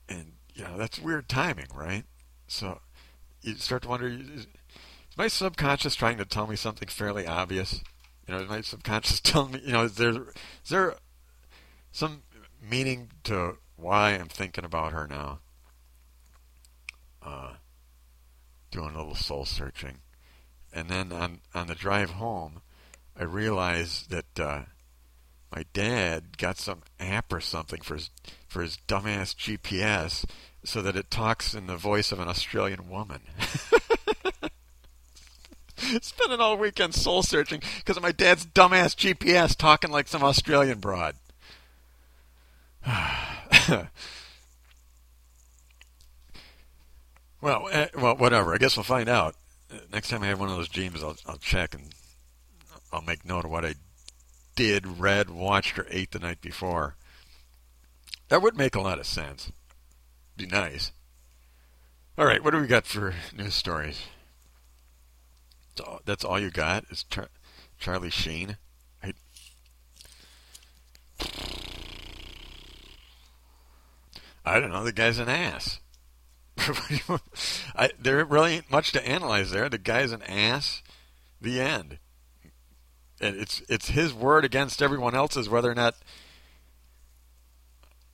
And, 0.07 0.33
you 0.53 0.63
know, 0.63 0.77
that's 0.77 0.99
weird 0.99 1.29
timing, 1.29 1.67
right? 1.73 2.03
So 2.47 2.81
you 3.41 3.55
start 3.55 3.83
to 3.83 3.87
wonder 3.89 4.07
is 4.07 4.47
my 5.17 5.27
subconscious 5.27 5.95
trying 5.95 6.17
to 6.17 6.25
tell 6.25 6.47
me 6.47 6.55
something 6.55 6.87
fairly 6.87 7.27
obvious? 7.27 7.81
You 8.27 8.33
know, 8.33 8.41
is 8.41 8.49
my 8.49 8.61
subconscious 8.61 9.19
telling 9.21 9.53
me, 9.53 9.61
you 9.63 9.73
know, 9.73 9.83
is 9.83 9.95
there, 9.95 10.13
is 10.13 10.69
there 10.69 10.95
some 11.91 12.23
meaning 12.61 13.11
to 13.25 13.57
why 13.75 14.11
I'm 14.11 14.27
thinking 14.27 14.65
about 14.65 14.91
her 14.91 15.07
now? 15.07 15.39
Uh, 17.21 17.53
doing 18.71 18.95
a 18.95 18.97
little 18.97 19.15
soul 19.15 19.45
searching. 19.45 19.99
And 20.73 20.89
then 20.89 21.11
on, 21.11 21.39
on 21.53 21.67
the 21.67 21.75
drive 21.75 22.11
home, 22.11 22.61
I 23.17 23.23
realized 23.23 24.09
that 24.11 24.39
uh, 24.39 24.61
my 25.53 25.65
dad 25.73 26.37
got 26.37 26.57
some 26.57 26.81
app 26.99 27.33
or 27.33 27.41
something 27.41 27.81
for 27.81 27.95
his 27.95 28.11
for 28.47 28.61
his 28.61 28.77
dumbass 28.87 29.35
GPS 29.35 30.25
so 30.63 30.81
that 30.81 30.95
it 30.95 31.11
talks 31.11 31.53
in 31.53 31.67
the 31.67 31.77
voice 31.77 32.11
of 32.11 32.19
an 32.19 32.27
Australian 32.27 32.89
woman. 32.89 33.21
Spending 36.01 36.39
all 36.39 36.57
weekend 36.57 36.93
soul 36.93 37.23
searching 37.23 37.61
because 37.77 37.97
of 37.97 38.03
my 38.03 38.11
dad's 38.11 38.45
dumbass 38.45 38.95
GPS 38.95 39.55
talking 39.55 39.91
like 39.91 40.07
some 40.07 40.23
Australian 40.23 40.79
broad. 40.79 41.15
well, 47.41 47.67
uh, 47.71 47.87
well, 47.95 48.15
whatever. 48.15 48.53
I 48.53 48.57
guess 48.57 48.77
we'll 48.77 48.83
find 48.83 49.09
out. 49.09 49.35
Uh, 49.71 49.77
next 49.91 50.09
time 50.09 50.23
I 50.23 50.27
have 50.27 50.39
one 50.39 50.49
of 50.49 50.55
those 50.55 50.69
dreams, 50.69 51.03
I'll, 51.03 51.17
I'll 51.25 51.37
check 51.37 51.73
and 51.73 51.93
I'll 52.91 53.01
make 53.01 53.25
note 53.25 53.45
of 53.45 53.51
what 53.51 53.65
I 53.65 53.75
did, 54.55 54.99
read, 54.99 55.29
watched, 55.29 55.77
or 55.79 55.87
ate 55.89 56.11
the 56.11 56.19
night 56.19 56.41
before. 56.41 56.95
That 58.29 58.41
would 58.41 58.57
make 58.57 58.75
a 58.75 58.81
lot 58.81 58.99
of 58.99 59.05
sense. 59.05 59.51
Be 60.37 60.45
nice. 60.45 60.91
All 62.17 62.25
right, 62.25 62.43
what 62.43 62.51
do 62.51 62.59
we 62.59 62.67
got 62.67 62.85
for 62.85 63.13
news 63.35 63.55
stories? 63.55 64.07
That's 66.05 66.25
all 66.25 66.39
you 66.39 66.51
got 66.51 66.83
is 66.89 67.05
Char- 67.09 67.29
Charlie 67.79 68.09
Sheen. 68.09 68.57
I, 69.01 69.13
I 74.45 74.59
don't 74.59 74.71
know. 74.71 74.83
The 74.83 74.91
guy's 74.91 75.19
an 75.19 75.29
ass. 75.29 75.79
I, 77.75 77.91
there 77.99 78.23
really 78.25 78.55
ain't 78.55 78.71
much 78.71 78.91
to 78.93 79.07
analyze 79.07 79.51
there. 79.51 79.69
The 79.69 79.77
guy's 79.77 80.11
an 80.11 80.23
ass. 80.23 80.81
The 81.41 81.59
end. 81.59 81.99
And 83.21 83.35
it's 83.35 83.61
it's 83.69 83.89
his 83.89 84.13
word 84.13 84.45
against 84.45 84.81
everyone 84.81 85.15
else's, 85.15 85.49
whether 85.49 85.69
or 85.69 85.75
not 85.75 85.95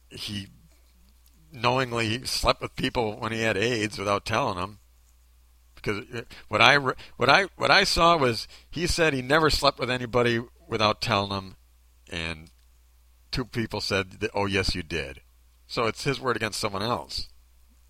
he 0.09 0.47
knowingly 1.51 2.25
slept 2.25 2.61
with 2.61 2.75
people 2.75 3.17
when 3.19 3.31
he 3.31 3.41
had 3.41 3.57
AIDS 3.57 3.97
without 3.97 4.25
telling 4.25 4.57
them. 4.57 4.79
Because 5.75 6.03
uh, 6.13 6.21
what 6.47 6.61
I 6.61 6.77
what 6.77 7.29
I 7.29 7.47
what 7.55 7.71
I 7.71 7.83
saw 7.83 8.17
was 8.17 8.47
he 8.69 8.87
said 8.87 9.13
he 9.13 9.21
never 9.21 9.49
slept 9.49 9.79
with 9.79 9.89
anybody 9.89 10.41
without 10.67 11.01
telling 11.01 11.29
them, 11.29 11.57
and 12.09 12.49
two 13.31 13.45
people 13.45 13.81
said, 13.81 14.27
"Oh 14.33 14.45
yes, 14.45 14.73
you 14.73 14.81
did." 14.81 15.21
So 15.67 15.85
it's 15.85 16.03
his 16.03 16.19
word 16.19 16.35
against 16.35 16.59
someone 16.59 16.83
else. 16.83 17.29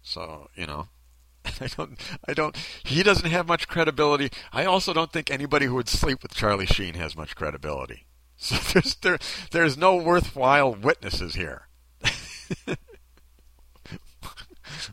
So 0.05 0.49
you 0.55 0.67
know, 0.67 0.87
I 1.59 1.67
don't, 1.67 1.99
I 2.27 2.33
don't. 2.33 2.55
He 2.83 3.03
doesn't 3.03 3.29
have 3.29 3.47
much 3.47 3.67
credibility. 3.67 4.29
I 4.53 4.63
also 4.65 4.93
don't 4.93 5.11
think 5.11 5.29
anybody 5.29 5.65
who 5.65 5.75
would 5.75 5.89
sleep 5.89 6.21
with 6.21 6.33
Charlie 6.33 6.67
Sheen 6.67 6.93
has 6.93 7.17
much 7.17 7.35
credibility. 7.35 8.05
So 8.37 8.55
there's 8.73 8.95
there, 8.95 9.17
there's 9.51 9.77
no 9.77 9.95
worthwhile 9.95 10.75
witnesses 10.75 11.35
here. 11.35 11.69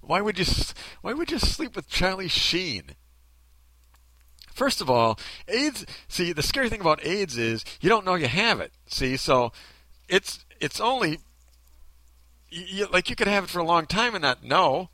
why 0.01 0.21
would 0.21 0.39
you, 0.39 0.45
why 1.01 1.13
would 1.13 1.33
you 1.33 1.41
sleep 1.41 1.75
with 1.75 1.89
Charlie 1.89 2.29
Sheen? 2.29 2.93
First 4.55 4.81
of 4.81 4.89
all, 4.89 5.19
AIDS. 5.49 5.85
See, 6.07 6.33
the 6.33 6.45
scary 6.45 6.71
thing 6.71 6.81
about 6.81 7.05
AIDS 7.05 7.37
is 7.37 7.65
you 7.81 7.89
don't 7.89 8.07
know 8.07 8.15
you 8.15 8.29
have 8.29 8.61
it. 8.61 8.73
See, 8.87 9.17
so 9.17 9.51
it's 10.09 10.45
it's 10.61 10.81
only 10.81 11.19
you, 12.49 12.87
like 12.93 13.11
you 13.11 13.17
could 13.17 13.27
have 13.27 13.43
it 13.45 13.51
for 13.51 13.59
a 13.59 13.65
long 13.65 13.87
time 13.87 14.15
and 14.15 14.23
not 14.23 14.45
know. 14.45 14.91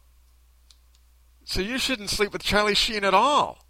So 1.49 1.63
you 1.63 1.79
shouldn't 1.79 2.11
sleep 2.11 2.35
with 2.35 2.43
Charlie 2.43 2.75
Sheen 2.75 3.05
at 3.05 3.15
all 3.15 3.65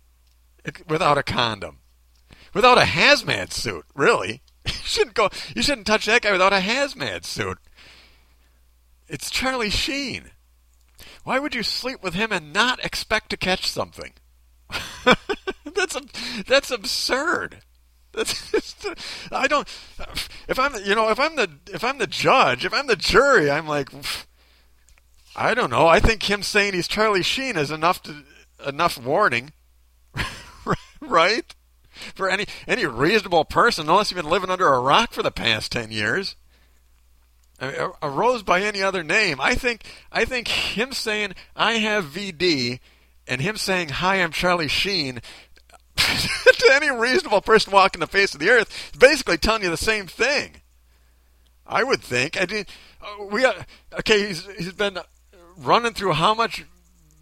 without 0.89 1.17
a 1.17 1.23
condom, 1.23 1.79
without 2.53 2.77
a 2.77 2.81
hazmat 2.81 3.53
suit. 3.53 3.85
Really, 3.95 4.43
you 4.67 4.73
shouldn't 4.73 5.15
go. 5.15 5.31
You 5.55 5.63
shouldn't 5.63 5.87
touch 5.87 6.05
that 6.07 6.23
guy 6.23 6.33
without 6.33 6.53
a 6.53 6.59
hazmat 6.59 7.25
suit. 7.25 7.59
It's 9.07 9.31
Charlie 9.31 9.71
Sheen. 9.71 10.33
Why 11.23 11.39
would 11.39 11.55
you 11.55 11.63
sleep 11.63 12.03
with 12.03 12.15
him 12.15 12.33
and 12.33 12.53
not 12.53 12.85
expect 12.85 13.31
to 13.31 13.37
catch 13.37 13.71
something? 13.71 14.15
that's 15.73 15.97
that's 16.49 16.73
absurd. 16.73 17.59
That's 18.13 18.51
just, 18.51 18.87
I 19.31 19.47
don't. 19.47 19.69
If 20.49 20.59
I'm 20.59 20.75
you 20.85 20.97
know 20.97 21.11
if 21.11 21.21
I'm 21.21 21.37
the 21.37 21.49
if 21.73 21.85
I'm 21.85 21.99
the 21.99 22.09
judge 22.09 22.65
if 22.65 22.75
I'm 22.75 22.89
the 22.89 22.97
jury 22.97 23.49
I'm 23.49 23.69
like 23.69 23.91
I 25.39 25.55
don't 25.55 25.71
know. 25.71 25.87
I 25.87 26.01
think 26.01 26.29
him 26.29 26.43
saying 26.43 26.75
he's 26.75 26.89
Charlie 26.89 27.23
Sheen 27.23 27.57
is 27.57 27.71
enough 27.71 28.03
to 28.03 28.25
enough 28.67 28.99
warning, 28.99 29.53
right? 31.01 31.55
For 32.17 32.29
any 32.29 32.47
any 32.67 32.87
reasonable 32.87 33.45
person, 33.45 33.89
unless 33.89 34.11
you've 34.11 34.21
been 34.21 34.31
living 34.31 34.51
under 34.51 34.67
a 34.67 34.81
rock 34.81 35.13
for 35.13 35.23
the 35.23 35.31
past 35.31 35.71
ten 35.71 35.93
years. 35.93 36.35
I 37.61 37.71
mean, 37.71 37.91
arose 38.03 38.43
by 38.43 38.63
any 38.63 38.83
other 38.83 39.05
name. 39.05 39.41
I 39.41 39.55
think 39.55 39.85
I 40.11 40.25
think 40.25 40.49
him 40.49 40.93
saying 40.93 41.35
I 41.55 41.75
have 41.75 42.07
VD 42.07 42.81
and 43.29 43.41
him 43.41 43.57
saying 43.57 43.91
hi 43.91 44.17
I'm 44.17 44.33
Charlie 44.33 44.67
Sheen 44.67 45.21
to 45.97 46.71
any 46.73 46.91
reasonable 46.91 47.43
person 47.43 47.73
walking 47.73 48.01
the 48.01 48.09
face 48.09 48.35
of 48.35 48.41
the 48.41 48.51
earth 48.51 48.91
is 48.93 48.99
basically 48.99 49.39
telling 49.39 49.63
you 49.63 49.71
the 49.71 49.77
same 49.77 50.09
thing. 50.09 50.63
I 51.65 51.85
would 51.85 52.01
think. 52.01 52.41
I 52.41 52.47
mean, 52.53 52.65
uh, 53.01 53.25
we 53.31 53.45
uh, 53.45 53.53
okay. 54.01 54.27
He's 54.27 54.45
he's 54.57 54.73
been 54.73 54.99
running 55.59 55.93
through 55.93 56.13
how 56.13 56.35
much 56.35 56.65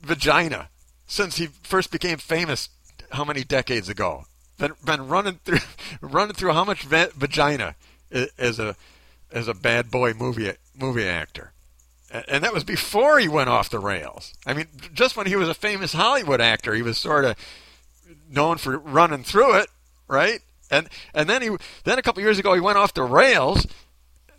vagina 0.03 0.69
since 1.07 1.37
he 1.39 1.47
first 1.63 1.91
became 1.91 2.19
famous 2.19 2.69
how 3.13 3.25
many 3.25 3.45
decades 3.45 3.89
ago? 3.89 4.25
Been, 4.59 4.73
been 4.85 5.09
running 5.09 5.41
through 5.45 5.59
running 6.01 6.35
through 6.35 6.53
how 6.53 6.65
much 6.65 6.83
va- 6.83 7.11
vagina 7.15 7.75
as 8.39 8.59
a 8.59 8.77
as 9.33 9.49
a 9.49 9.55
bad 9.55 9.91
boy 9.91 10.13
movie 10.13 10.53
movie 10.79 11.07
actor. 11.07 11.53
And 12.29 12.45
that 12.45 12.55
was 12.55 12.65
before 12.65 13.19
he 13.19 13.29
went 13.29 13.51
off 13.51 13.69
the 13.69 13.79
rails. 13.79 14.33
I 14.47 14.55
mean 14.55 14.67
just 14.95 15.17
when 15.17 15.27
he 15.27 15.37
was 15.37 15.49
a 15.49 15.55
famous 15.55 15.93
hollywood 15.93 16.41
actor 16.41 16.75
he 16.75 16.83
was 16.83 16.99
sort 16.99 17.25
of 17.25 17.37
known 18.29 18.59
for 18.59 18.79
running 18.79 19.25
through 19.25 19.57
it 19.59 19.69
right? 20.09 20.41
And 20.71 20.89
and 21.15 21.29
then 21.29 21.43
he 21.43 21.51
then 21.85 21.99
a 21.99 22.03
couple 22.03 22.23
years 22.23 22.39
ago 22.39 22.55
he 22.55 22.61
went 22.61 22.79
off 22.79 22.95
the 22.95 23.03
rails. 23.03 23.67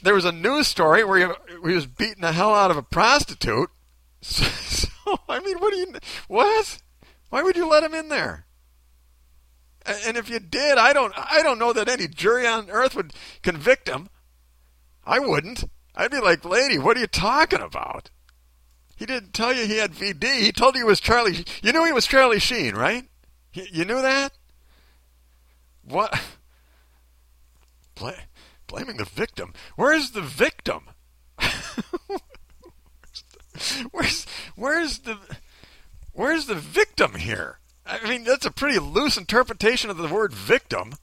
There 0.02 0.14
was 0.14 0.26
a 0.26 0.32
news 0.32 0.68
story 0.68 1.04
where 1.04 1.28
he, 1.28 1.34
he 1.68 1.76
was 1.76 1.88
beating 1.88 2.22
the 2.22 2.32
hell 2.32 2.54
out 2.54 2.72
of 2.72 2.78
a 2.78 2.84
prostitute 2.84 3.70
so, 4.22 4.46
so, 4.46 5.20
I 5.30 5.40
mean, 5.40 5.58
what 5.60 5.72
do 5.72 5.80
you 5.80 5.94
what? 6.28 6.82
Why 7.30 7.44
would 7.44 7.56
you 7.56 7.68
let 7.68 7.84
him 7.84 7.94
in 7.94 8.10
there? 8.10 8.46
And 9.86 10.18
if 10.18 10.30
you 10.30 10.40
did, 10.40 10.78
I 10.78 10.94
don't 10.94 11.14
I 11.16 11.42
don't 11.44 11.60
know 11.60 11.74
that 11.74 11.88
any 11.88 12.08
jury 12.08 12.46
on 12.46 12.70
earth 12.70 12.96
would 12.96 13.14
convict 13.42 13.88
him. 13.88 14.10
I 15.06 15.20
wouldn't. 15.20 15.64
I'd 15.96 16.12
be 16.12 16.20
like, 16.20 16.44
"Lady, 16.44 16.78
what 16.78 16.98
are 16.98 17.00
you 17.00 17.08
talking 17.08 17.62
about?" 17.62 18.10
He 18.98 19.06
didn't 19.06 19.34
tell 19.34 19.54
you 19.54 19.66
he 19.66 19.78
had 19.78 19.94
VD. 19.94 20.42
He 20.42 20.52
told 20.52 20.76
you 20.76 20.82
he 20.82 20.88
was 20.88 21.00
Charlie. 21.00 21.46
You 21.62 21.72
knew 21.72 21.86
he 21.86 21.94
was 21.94 22.08
Charlie 22.08 22.40
Sheen, 22.40 22.76
right? 22.76 23.06
You 23.54 23.86
knew 23.86 24.02
that? 24.02 24.34
What? 25.84 26.20
blaming 28.68 28.98
the 28.98 29.06
victim. 29.06 29.54
Where's 29.76 30.12
the 30.12 30.22
victim? 30.22 30.90
where's 33.92 34.26
where's 34.56 35.00
the 35.00 35.18
where's 36.14 36.46
the 36.46 36.56
victim 36.56 37.16
here? 37.16 37.60
I 37.86 38.08
mean, 38.08 38.24
that's 38.24 38.46
a 38.46 38.52
pretty 38.52 38.80
loose 38.80 39.18
interpretation 39.18 39.90
of 39.90 39.98
the 39.98 40.08
word 40.08 40.34
victim. 40.34 40.96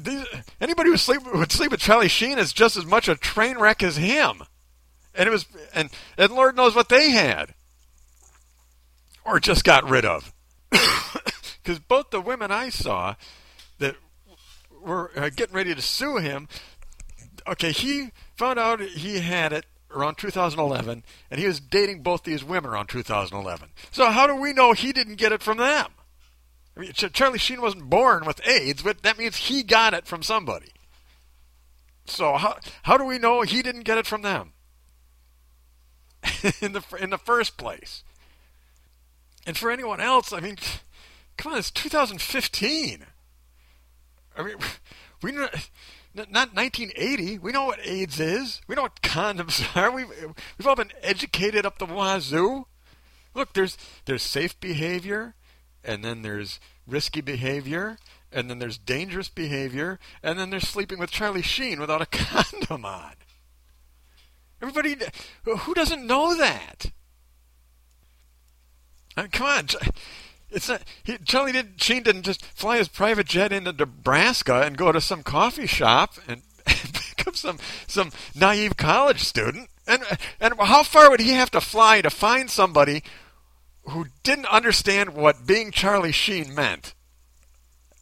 These, 0.00 0.24
anybody 0.60 0.90
who 0.90 0.96
sleep, 0.96 1.22
would 1.34 1.52
sleep 1.52 1.72
with 1.72 1.80
Charlie 1.80 2.08
Sheen 2.08 2.38
is 2.38 2.52
just 2.52 2.76
as 2.76 2.86
much 2.86 3.08
a 3.08 3.16
train 3.16 3.58
wreck 3.58 3.82
as 3.82 3.96
him. 3.96 4.42
And 5.14 5.28
it 5.28 5.32
was, 5.32 5.46
and 5.74 5.90
and 6.16 6.32
Lord 6.32 6.56
knows 6.56 6.74
what 6.74 6.88
they 6.88 7.10
had, 7.10 7.54
or 9.24 9.40
just 9.40 9.64
got 9.64 9.88
rid 9.88 10.04
of. 10.04 10.32
Because 11.62 11.78
both 11.78 12.10
the 12.10 12.20
women 12.20 12.50
I 12.50 12.70
saw, 12.70 13.14
that 13.78 13.94
were 14.80 15.12
uh, 15.16 15.30
getting 15.30 15.54
ready 15.54 15.72
to 15.74 15.80
sue 15.80 16.16
him. 16.16 16.48
Okay, 17.46 17.70
he 17.70 18.10
found 18.36 18.58
out 18.58 18.80
he 18.80 19.20
had 19.20 19.52
it 19.52 19.66
around 19.94 20.16
2011, 20.16 21.04
and 21.30 21.40
he 21.40 21.46
was 21.46 21.60
dating 21.60 22.02
both 22.02 22.24
these 22.24 22.44
women 22.44 22.70
around 22.70 22.88
2011. 22.88 23.70
So 23.90 24.06
how 24.10 24.26
do 24.26 24.36
we 24.36 24.52
know 24.52 24.72
he 24.72 24.92
didn't 24.92 25.16
get 25.16 25.32
it 25.32 25.42
from 25.42 25.58
them? 25.58 25.86
I 26.76 26.80
mean, 26.80 26.92
Charlie 26.92 27.38
Sheen 27.38 27.60
wasn't 27.60 27.90
born 27.90 28.24
with 28.24 28.46
AIDS, 28.46 28.82
but 28.82 29.02
that 29.02 29.18
means 29.18 29.36
he 29.36 29.62
got 29.62 29.94
it 29.94 30.06
from 30.06 30.22
somebody. 30.22 30.72
So 32.06 32.34
how 32.34 32.56
how 32.82 32.96
do 32.96 33.04
we 33.04 33.18
know 33.18 33.42
he 33.42 33.62
didn't 33.62 33.82
get 33.82 33.98
it 33.98 34.06
from 34.06 34.22
them 34.22 34.52
in 36.60 36.72
the 36.72 36.82
in 36.98 37.10
the 37.10 37.18
first 37.18 37.56
place? 37.56 38.02
And 39.46 39.56
for 39.56 39.70
anyone 39.70 40.00
else, 40.00 40.32
I 40.32 40.40
mean, 40.40 40.56
come 41.36 41.52
on, 41.52 41.58
it's 41.58 41.70
2015. 41.70 43.04
I 44.36 44.42
mean, 44.42 44.56
we 45.22 45.32
know, 45.32 45.48
not 46.14 46.54
1980. 46.54 47.38
We 47.38 47.52
know 47.52 47.64
what 47.64 47.86
AIDS 47.86 48.20
is. 48.20 48.60
We 48.66 48.74
know 48.74 48.82
what 48.82 49.02
condoms 49.02 49.76
are. 49.76 49.90
We've 49.90 50.08
we've 50.58 50.66
all 50.66 50.76
been 50.76 50.92
educated 51.02 51.64
up 51.64 51.78
the 51.78 51.86
wazoo. 51.86 52.66
Look, 53.34 53.54
there's 53.54 53.78
there's 54.04 54.22
safe 54.22 54.58
behavior, 54.60 55.34
and 55.84 56.04
then 56.04 56.22
there's 56.22 56.60
risky 56.86 57.20
behavior, 57.20 57.98
and 58.30 58.50
then 58.50 58.58
there's 58.58 58.78
dangerous 58.78 59.28
behavior, 59.28 59.98
and 60.22 60.38
then 60.38 60.50
there's 60.50 60.68
sleeping 60.68 60.98
with 60.98 61.10
Charlie 61.10 61.42
Sheen 61.42 61.80
without 61.80 62.02
a 62.02 62.06
condom 62.10 62.84
on. 62.84 63.12
Everybody, 64.60 64.96
who 65.44 65.74
doesn't 65.74 66.06
know 66.06 66.36
that? 66.36 66.92
I 69.16 69.22
mean, 69.22 69.30
come 69.30 69.46
on, 69.46 69.66
it's 70.52 70.68
not. 70.68 70.82
He, 71.02 71.18
Charlie 71.18 71.52
did, 71.52 71.82
Sheen 71.82 72.02
didn't 72.02 72.22
just 72.22 72.44
fly 72.44 72.78
his 72.78 72.88
private 72.88 73.26
jet 73.26 73.52
into 73.52 73.72
Nebraska 73.72 74.62
and 74.62 74.76
go 74.76 74.92
to 74.92 75.00
some 75.00 75.22
coffee 75.22 75.66
shop 75.66 76.14
and, 76.28 76.42
and 76.66 76.94
pick 76.94 77.26
up 77.26 77.36
some 77.36 77.58
some 77.86 78.12
naive 78.34 78.76
college 78.76 79.20
student. 79.20 79.68
And 79.86 80.02
and 80.40 80.54
how 80.58 80.82
far 80.82 81.10
would 81.10 81.20
he 81.20 81.32
have 81.32 81.50
to 81.52 81.60
fly 81.60 82.02
to 82.02 82.10
find 82.10 82.50
somebody 82.50 83.02
who 83.84 84.06
didn't 84.22 84.46
understand 84.46 85.14
what 85.14 85.46
being 85.46 85.70
Charlie 85.70 86.12
Sheen 86.12 86.54
meant? 86.54 86.94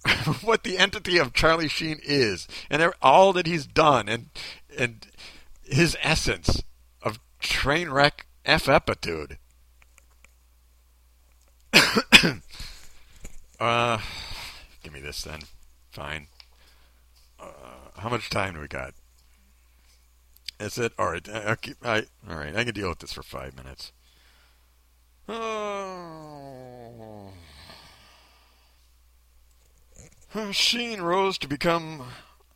what 0.42 0.62
the 0.62 0.78
entity 0.78 1.18
of 1.18 1.34
Charlie 1.34 1.68
Sheen 1.68 2.00
is, 2.02 2.48
and 2.70 2.92
all 3.02 3.32
that 3.34 3.46
he's 3.46 3.66
done, 3.66 4.08
and 4.08 4.30
and 4.78 5.06
his 5.62 5.96
essence 6.02 6.62
of 7.02 7.20
train 7.38 7.90
wreck 7.90 8.26
f 8.44 8.68
epitude. 8.68 9.38
uh, 13.60 13.98
give 14.82 14.92
me 14.92 15.00
this 15.00 15.22
then. 15.22 15.40
Fine. 15.90 16.28
Uh, 17.38 17.46
how 17.96 18.08
much 18.08 18.30
time 18.30 18.54
do 18.54 18.60
we 18.60 18.68
got? 18.68 18.94
Is 20.58 20.78
it 20.78 20.92
all 20.98 21.10
right? 21.10 21.26
I, 21.28 21.56
I, 21.82 22.02
all 22.28 22.36
right. 22.36 22.54
I 22.54 22.64
can 22.64 22.74
deal 22.74 22.90
with 22.90 22.98
this 22.98 23.12
for 23.12 23.22
five 23.22 23.56
minutes. 23.56 23.92
Oh. 25.28 27.30
Sheen 30.52 31.00
rose 31.00 31.38
to 31.38 31.48
become. 31.48 32.04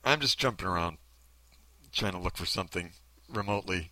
I'm 0.05 0.21
just 0.21 0.39
jumping 0.39 0.67
around, 0.67 0.99
trying 1.93 2.13
to 2.13 2.19
look 2.19 2.37
for 2.37 2.47
something 2.47 2.93
remotely. 3.29 3.91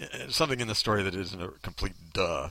Uh, 0.00 0.28
something 0.28 0.60
in 0.60 0.68
the 0.68 0.74
story 0.74 1.02
that 1.02 1.14
isn't 1.14 1.42
a 1.42 1.48
complete 1.62 1.94
duh. 2.12 2.50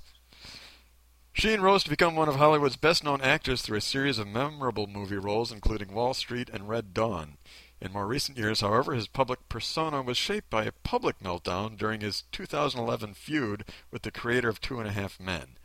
Sheen 1.37 1.61
rose 1.61 1.83
to 1.83 1.91
become 1.91 2.15
one 2.15 2.27
of 2.27 2.37
Hollywood's 2.37 2.77
best 2.77 3.03
known 3.03 3.21
actors 3.21 3.61
through 3.61 3.77
a 3.77 3.81
series 3.81 4.17
of 4.17 4.27
memorable 4.27 4.87
movie 4.87 5.17
roles, 5.17 5.51
including 5.51 5.93
Wall 5.93 6.15
Street 6.15 6.49
and 6.51 6.67
Red 6.67 6.95
Dawn. 6.95 7.37
In 7.79 7.91
more 7.91 8.07
recent 8.07 8.39
years, 8.39 8.61
however, 8.61 8.95
his 8.95 9.07
public 9.07 9.47
persona 9.47 10.01
was 10.01 10.17
shaped 10.17 10.49
by 10.49 10.63
a 10.63 10.71
public 10.71 11.19
meltdown 11.19 11.77
during 11.77 12.01
his 12.01 12.23
2011 12.31 13.13
feud 13.13 13.65
with 13.91 14.01
the 14.01 14.09
creator 14.09 14.49
of 14.49 14.59
Two 14.59 14.79
and 14.79 14.87
a 14.87 14.91
Half 14.91 15.19
Men. 15.19 15.59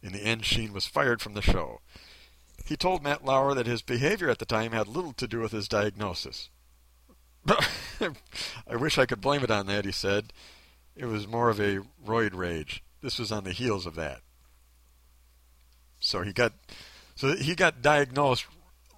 In 0.00 0.12
the 0.12 0.22
end, 0.22 0.44
Sheen 0.44 0.72
was 0.72 0.86
fired 0.86 1.20
from 1.20 1.34
the 1.34 1.42
show. 1.42 1.80
He 2.64 2.76
told 2.76 3.02
Matt 3.02 3.24
Lauer 3.24 3.52
that 3.52 3.66
his 3.66 3.82
behavior 3.82 4.30
at 4.30 4.38
the 4.38 4.46
time 4.46 4.70
had 4.70 4.86
little 4.86 5.14
to 5.14 5.26
do 5.26 5.40
with 5.40 5.50
his 5.50 5.66
diagnosis. 5.66 6.50
I 7.48 8.76
wish 8.76 8.96
I 8.96 9.06
could 9.06 9.20
blame 9.20 9.42
it 9.42 9.50
on 9.50 9.66
that, 9.66 9.86
he 9.86 9.92
said. 9.92 10.32
It 10.94 11.06
was 11.06 11.26
more 11.26 11.50
of 11.50 11.58
a 11.58 11.80
roid 12.06 12.36
rage. 12.36 12.84
This 13.02 13.18
was 13.18 13.32
on 13.32 13.42
the 13.42 13.50
heels 13.50 13.86
of 13.86 13.96
that. 13.96 14.20
So 16.04 16.22
he 16.22 16.32
got 16.32 16.52
so 17.14 17.34
he 17.34 17.54
got 17.54 17.82
diagnosed 17.82 18.46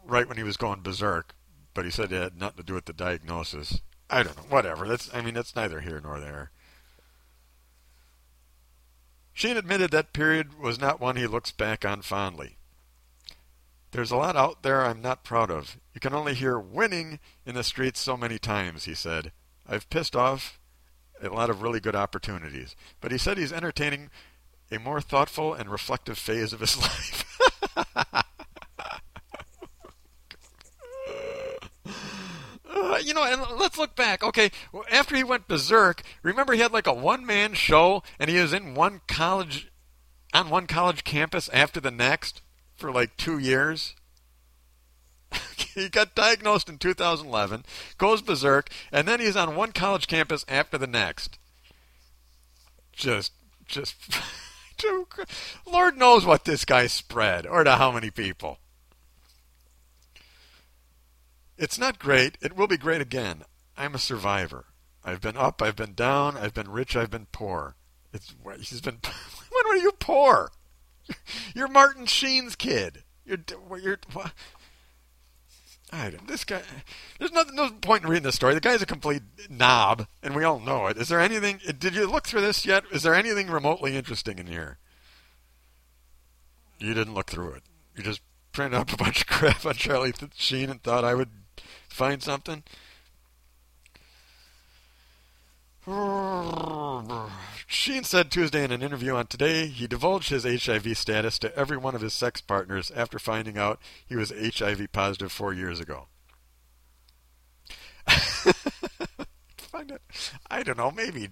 right 0.05 0.29
when 0.29 0.37
he 0.37 0.43
was 0.43 0.57
going 0.57 0.83
berserk, 0.83 1.35
but 1.73 1.85
he 1.85 1.91
said 1.91 2.13
it 2.13 2.23
had 2.23 2.41
nothing 2.41 2.59
to 2.59 2.63
do 2.65 2.75
with 2.75 2.87
the 2.87 2.93
diagnosis. 2.93 3.81
I 4.11 4.23
don't 4.23 4.37
know. 4.37 4.43
Whatever. 4.49 4.89
That's 4.89 5.13
I 5.15 5.21
mean 5.21 5.35
that's 5.35 5.55
neither 5.55 5.81
here 5.81 6.01
nor 6.03 6.19
there. 6.19 6.51
Sheen 9.33 9.57
admitted 9.57 9.91
that 9.91 10.13
period 10.13 10.59
was 10.59 10.81
not 10.81 11.01
one 11.01 11.17
he 11.17 11.27
looks 11.27 11.53
back 11.53 11.85
on 11.85 12.03
fondly. 12.03 12.57
There's 13.93 14.11
a 14.11 14.17
lot 14.17 14.35
out 14.35 14.63
there 14.63 14.85
I'm 14.85 15.01
not 15.01 15.25
proud 15.25 15.51
of. 15.51 15.79
You 15.95 16.01
can 16.01 16.15
only 16.15 16.35
hear 16.35 16.59
winning 16.59 17.21
in 17.45 17.55
the 17.55 17.63
streets 17.63 18.01
so 18.01 18.17
many 18.17 18.39
times, 18.39 18.85
he 18.85 18.95
said. 18.95 19.33
I've 19.69 19.89
pissed 19.91 20.17
off 20.17 20.59
a 21.23 21.29
lot 21.29 21.51
of 21.51 21.63
really 21.63 21.81
good 21.81 21.95
opportunities. 21.95 22.75
But 23.01 23.13
he 23.13 23.19
said 23.19 23.39
he's 23.39 23.53
entertaining 23.53 24.11
a 24.71 24.79
more 24.79 25.01
thoughtful 25.01 25.55
and 25.55 25.71
reflective 25.71 26.19
phase 26.19 26.53
of 26.53 26.61
his 26.61 26.77
life. 26.81 27.25
uh, 32.69 32.99
you 33.03 33.15
know, 33.15 33.25
and 33.25 33.59
let's 33.59 33.79
look 33.79 33.95
back. 33.97 34.23
Okay, 34.23 34.51
after 34.91 35.17
he 35.17 35.25
went 35.25 35.49
berserk, 35.49 36.03
remember 36.23 36.53
he 36.53 36.61
had 36.61 36.73
like 36.73 36.87
a 36.87 36.95
one-man 36.95 37.55
show, 37.55 38.03
and 38.19 38.31
he 38.31 38.39
was 38.39 38.53
in 38.53 38.75
one 38.75 39.01
college, 39.07 39.71
on 40.35 40.51
one 40.51 40.67
college 40.67 41.05
campus 41.05 41.49
after 41.53 41.81
the 41.81 41.91
next 41.91 42.43
for 42.75 42.93
like 42.93 43.17
two 43.17 43.39
years. 43.39 43.95
he 45.75 45.89
got 45.89 46.15
diagnosed 46.15 46.69
in 46.69 46.79
2011, 46.79 47.65
goes 47.99 48.23
berserk, 48.23 48.71
and 48.93 49.07
then 49.07 49.21
he's 49.21 49.37
on 49.37 49.57
one 49.57 49.73
college 49.73 50.07
campus 50.07 50.45
after 50.49 50.79
the 50.79 50.87
next. 50.87 51.39
Just, 52.93 53.33
just. 53.67 53.97
to 54.79 55.07
Lord 55.67 55.97
knows 55.97 56.25
what 56.25 56.45
this 56.45 56.65
guy 56.65 56.87
spread 56.87 57.47
or 57.47 57.65
to 57.65 57.77
how 57.77 57.91
many 57.93 58.11
people. 58.11 58.59
It's 61.59 61.79
not 61.79 61.99
great. 61.99 62.37
It 62.43 62.55
will 62.55 62.67
be 62.67 62.77
great 62.77 63.01
again. 63.01 63.43
I'm 63.77 63.95
a 63.95 63.99
survivor. 63.99 64.67
I've 65.05 65.21
been 65.21 65.37
up, 65.37 65.63
I've 65.63 65.77
been 65.77 65.95
down, 65.95 66.37
I've 66.37 66.55
been 66.55 66.71
rich, 66.71 66.97
I've 66.97 67.11
been 67.11 67.27
poor. 67.31 67.77
It's 68.13 68.35
he's 68.61 68.81
been. 68.81 68.99
when 69.51 69.69
were 69.69 69.81
you 69.81 69.93
poor? 69.93 70.51
You're 71.55 71.69
Martin 71.69 72.07
Sheen's 72.07 72.57
kid. 72.57 73.05
You're 73.25 73.39
you're. 73.81 73.99
I 75.93 76.11
this 76.27 76.45
guy. 76.45 76.63
There's 77.19 77.33
no 77.33 77.71
point 77.81 78.03
in 78.03 78.11
reading 78.11 78.25
this 78.25 78.35
story. 78.35 78.55
The 78.55 78.61
guy's 78.61 78.83
a 78.83 78.87
complete 78.87 79.23
knob, 79.49 80.07
and 80.23 80.35
we 80.35 80.43
all 80.43 80.59
know 80.59 80.89
it. 80.89 80.99
Is 80.99 81.09
there 81.09 81.21
anything? 81.21 81.61
Did 81.79 81.95
you 81.95 82.07
look 82.07 82.27
through 82.27 82.41
this 82.41 82.67
yet? 82.67 82.85
Is 82.93 83.05
there 83.05 83.15
anything 83.15 83.49
remotely 83.49 83.97
interesting 83.97 84.39
in 84.39 84.49
here? 84.49 84.79
You 86.79 86.93
didn't 86.93 87.15
look 87.15 87.31
through 87.31 87.53
it. 87.53 87.63
You 87.97 88.03
just 88.03 88.21
printed 88.53 88.81
up 88.81 88.93
a 88.93 88.97
bunch 88.97 89.21
of 89.21 89.27
crap 89.29 89.65
on 89.65 89.75
Charlie 89.75 90.13
Sheen 90.35 90.71
and 90.71 90.83
thought 90.83 91.05
I 91.05 91.15
would 91.15 91.31
find 91.89 92.23
something. 92.23 92.65
Sheen 97.69 98.03
said 98.03 98.33
Tuesday 98.33 98.65
in 98.65 98.73
an 98.73 98.83
interview 98.83 99.15
on 99.15 99.29
Today 99.29 99.69
he 99.69 99.87
divulged 99.87 100.31
his 100.31 100.43
HIV 100.43 100.99
status 100.99 101.39
to 101.39 101.57
every 101.57 101.77
one 101.77 101.95
of 101.95 102.01
his 102.01 102.13
sex 102.13 102.41
partners 102.41 102.91
after 102.91 103.21
finding 103.21 103.57
out 103.57 103.81
he 104.05 104.17
was 104.17 104.33
HIV 104.33 104.91
positive 104.91 105.31
four 105.31 105.53
years 105.53 105.79
ago. 105.79 106.09
Find 109.59 109.93
it. 109.93 110.03
I 110.51 110.65
don't 110.65 110.77
know. 110.79 110.91
Maybe. 110.91 111.29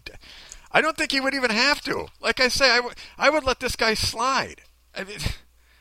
I 0.71 0.81
don't 0.81 0.97
think 0.97 1.11
he 1.11 1.21
would 1.21 1.35
even 1.35 1.51
have 1.51 1.81
to. 1.83 2.07
Like 2.21 2.39
I 2.39 2.47
say, 2.47 2.71
I, 2.71 2.77
w- 2.77 2.95
I 3.19 3.31
would 3.31 3.43
let 3.43 3.59
this 3.59 3.75
guy 3.75 3.95
slide. 3.95 4.61
I 4.95 5.03
mean, 5.03 5.19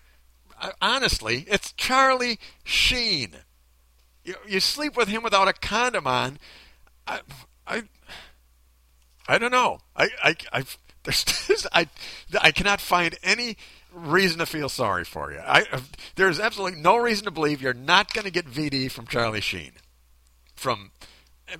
honestly, 0.81 1.45
it's 1.47 1.73
Charlie 1.73 2.39
Sheen. 2.63 3.35
You, 4.23 4.33
you 4.47 4.59
sleep 4.59 4.97
with 4.97 5.09
him 5.09 5.21
without 5.21 5.47
a 5.47 5.53
condom 5.53 6.07
on. 6.07 6.39
I, 7.05 7.19
I 7.67 7.83
I 9.27 9.37
don't 9.37 9.51
know. 9.51 9.79
I 9.95 10.09
I 10.23 10.35
I 10.51 10.63
there's, 11.03 11.67
I 11.71 11.87
I 12.41 12.51
cannot 12.51 12.81
find 12.81 13.17
any 13.23 13.57
reason 13.93 14.39
to 14.39 14.45
feel 14.45 14.69
sorry 14.69 15.03
for 15.03 15.31
you. 15.31 15.39
I 15.39 15.65
there's 16.15 16.39
absolutely 16.39 16.79
no 16.79 16.97
reason 16.97 17.25
to 17.25 17.31
believe 17.31 17.61
you're 17.61 17.73
not 17.73 18.13
going 18.13 18.25
to 18.25 18.31
get 18.31 18.45
VD 18.45 18.91
from 18.91 19.07
Charlie 19.07 19.41
Sheen, 19.41 19.73
from 20.55 20.91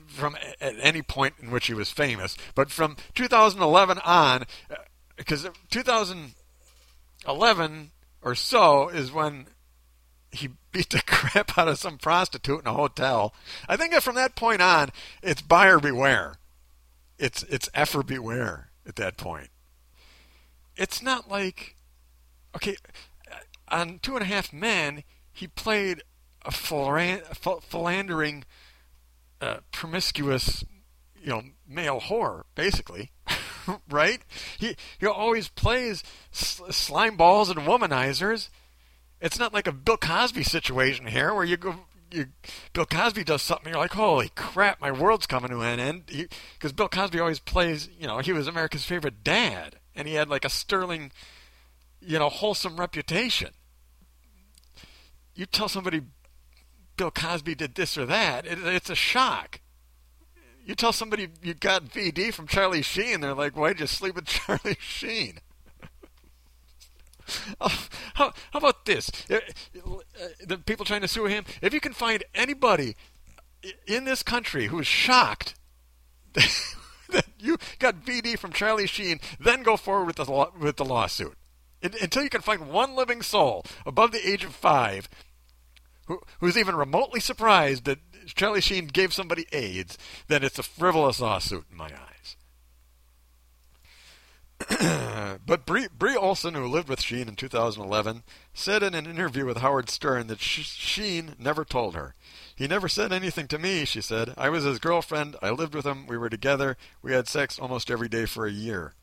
from 0.08 0.38
at 0.62 0.76
any 0.80 1.02
point 1.02 1.36
in 1.42 1.52
which 1.52 1.68
he 1.68 1.74
was 1.74 1.92
famous. 1.92 2.38
But 2.56 2.72
from 2.72 2.96
2011 3.16 4.00
on, 4.00 4.46
because 5.18 5.46
uh, 5.46 5.52
2011 5.70 7.92
or 8.22 8.36
so 8.36 8.90
is 8.90 9.12
when 9.12 9.48
he 10.32 10.50
beat 10.72 10.90
the 10.90 11.02
crap 11.06 11.58
out 11.58 11.68
of 11.68 11.78
some 11.78 11.98
prostitute 11.98 12.62
in 12.62 12.68
a 12.68 12.74
hotel. 12.74 13.34
I 13.68 13.78
think 13.78 13.94
that 13.94 14.04
from 14.04 14.16
that 14.16 14.36
point 14.36 14.62
on, 14.62 14.90
it's 15.22 15.42
buyer 15.42 15.80
beware. 15.80 16.36
It's 17.24 17.44
it's 17.44 17.70
effer 17.74 18.04
beware 18.04 18.72
at 18.86 18.98
that 18.98 19.16
point. 19.16 19.48
It's 20.76 21.02
not 21.02 21.30
like 21.30 21.78
okay, 22.54 22.76
on 23.70 24.00
Two 24.00 24.16
and 24.16 24.24
a 24.24 24.28
Half 24.28 24.52
Men, 24.52 25.04
he 25.32 25.48
played 25.48 26.04
a 26.44 26.52
philandering, 26.52 28.44
uh, 29.40 29.60
promiscuous, 29.72 30.66
you 31.16 31.30
know, 31.30 31.44
male 31.66 32.02
whore, 32.02 32.44
basically, 32.56 33.12
right? 33.90 34.22
He 34.60 34.76
he 35.00 35.08
always 35.08 35.48
plays 35.48 36.04
slime 36.32 37.16
balls 37.16 37.50
and 37.50 37.62
womanizers. 37.62 38.50
It's 39.22 39.40
not 39.40 39.54
like 39.54 39.68
a 39.68 39.72
Bill 39.72 39.96
Cosby 39.96 40.44
situation 40.44 41.08
here 41.08 41.34
where 41.34 41.46
you 41.46 41.56
go. 41.56 41.86
You, 42.14 42.28
Bill 42.74 42.86
Cosby 42.86 43.24
does 43.24 43.42
something, 43.42 43.72
you're 43.72 43.82
like, 43.82 43.94
holy 43.94 44.30
crap, 44.36 44.80
my 44.80 44.92
world's 44.92 45.26
coming 45.26 45.50
to 45.50 45.62
an 45.62 45.80
end. 45.80 46.04
Because 46.54 46.72
Bill 46.72 46.88
Cosby 46.88 47.20
always 47.20 47.40
plays, 47.40 47.90
you 48.00 48.06
know, 48.06 48.20
he 48.20 48.32
was 48.32 48.48
America's 48.48 48.86
favorite 48.86 49.24
dad, 49.24 49.78
and 49.96 50.08
he 50.08 50.14
had 50.14 50.30
like 50.30 50.46
a 50.46 50.50
sterling, 50.50 51.12
you 52.00 52.20
know, 52.20 52.30
wholesome 52.30 52.78
reputation. 52.78 53.50
You 55.36 55.48
tell 55.48 55.68
somebody 55.68 56.02
Bill 56.98 57.10
Cosby 57.10 57.56
did 57.56 57.74
this 57.74 57.98
or 57.98 58.06
that, 58.06 58.46
it, 58.46 58.60
it's 58.60 58.92
a 58.92 58.96
shock. 58.96 59.60
You 60.66 60.76
tell 60.76 60.94
somebody 60.94 61.30
you 61.42 61.56
got 61.56 61.86
VD 61.86 62.32
from 62.34 62.48
Charlie 62.48 62.84
Sheen, 62.84 63.22
they're 63.22 63.34
like, 63.34 63.58
why'd 63.58 63.80
you 63.80 63.88
sleep 63.88 64.16
with 64.16 64.26
Charlie 64.28 64.78
Sheen? 64.80 65.40
Oh, 67.62 67.88
how, 68.16 68.34
how 68.52 68.60
about 68.60 68.86
this? 68.86 69.10
Uh, 69.30 69.36
uh, 69.86 70.28
the 70.46 70.58
people 70.58 70.86
trying 70.86 71.02
to 71.02 71.08
sue 71.08 71.26
him. 71.26 71.46
If 71.62 71.74
you 71.74 71.80
can 71.80 71.94
find 71.94 72.24
anybody 72.36 72.96
in 73.88 74.06
this 74.06 74.24
country 74.24 74.68
who's 74.68 74.88
shocked 74.88 75.56
that 76.34 77.26
you 77.40 77.58
got 77.80 78.04
VD 78.04 78.38
from 78.38 78.52
Charlie 78.52 78.88
Sheen, 78.88 79.20
then 79.40 79.64
go 79.64 79.78
forward 79.78 80.06
with 80.06 80.16
the 80.18 80.50
with 80.60 80.78
the 80.78 80.86
lawsuit. 80.86 81.38
Until 81.82 82.24
you 82.24 82.30
can 82.30 82.42
find 82.42 82.70
one 82.70 82.96
living 82.96 83.22
soul 83.22 83.66
above 83.86 84.12
the 84.12 84.28
age 84.28 84.44
of 84.44 84.56
five 84.56 85.10
who, 86.08 86.22
who's 86.40 86.58
even 86.58 86.76
remotely 86.76 87.20
surprised 87.20 87.86
that 87.86 88.00
Charlie 88.36 88.62
Sheen 88.62 88.88
gave 88.88 89.14
somebody 89.14 89.46
AIDS, 89.52 89.98
then 90.28 90.44
it's 90.44 90.60
a 90.60 90.64
frivolous 90.64 91.20
lawsuit 91.20 91.66
in 91.72 91.78
my 91.78 91.86
eyes. 91.86 92.13
but 95.46 95.66
Brie, 95.66 95.88
Bree 95.98 96.16
Olson, 96.16 96.54
who 96.54 96.68
lived 96.68 96.90
with 96.90 97.02
Sheen 97.02 97.28
in 97.28 97.36
2011, 97.36 98.24
said 98.54 98.84
in 98.84 98.94
an 98.94 99.06
interview 99.06 99.46
with 99.46 99.58
Howard 99.58 99.90
Stern 99.90 100.28
that 100.28 100.40
Sheen 100.40 101.36
never 101.40 101.66
told 101.66 101.96
her. 101.96 102.16
He 102.56 102.68
never 102.68 102.88
said 102.88 103.12
anything 103.12 103.48
to 103.48 103.58
me, 103.58 103.86
she 103.86 104.02
said. 104.02 104.34
I 104.38 104.50
was 104.50 104.64
his 104.64 104.80
girlfriend. 104.80 105.36
I 105.42 105.50
lived 105.50 105.76
with 105.76 105.86
him. 105.86 106.08
We 106.08 106.18
were 106.18 106.30
together. 106.30 106.78
We 107.02 107.14
had 107.14 107.28
sex 107.28 107.58
almost 107.60 107.90
every 107.90 108.10
day 108.10 108.26
for 108.26 108.46
a 108.46 108.52
year. 108.52 108.94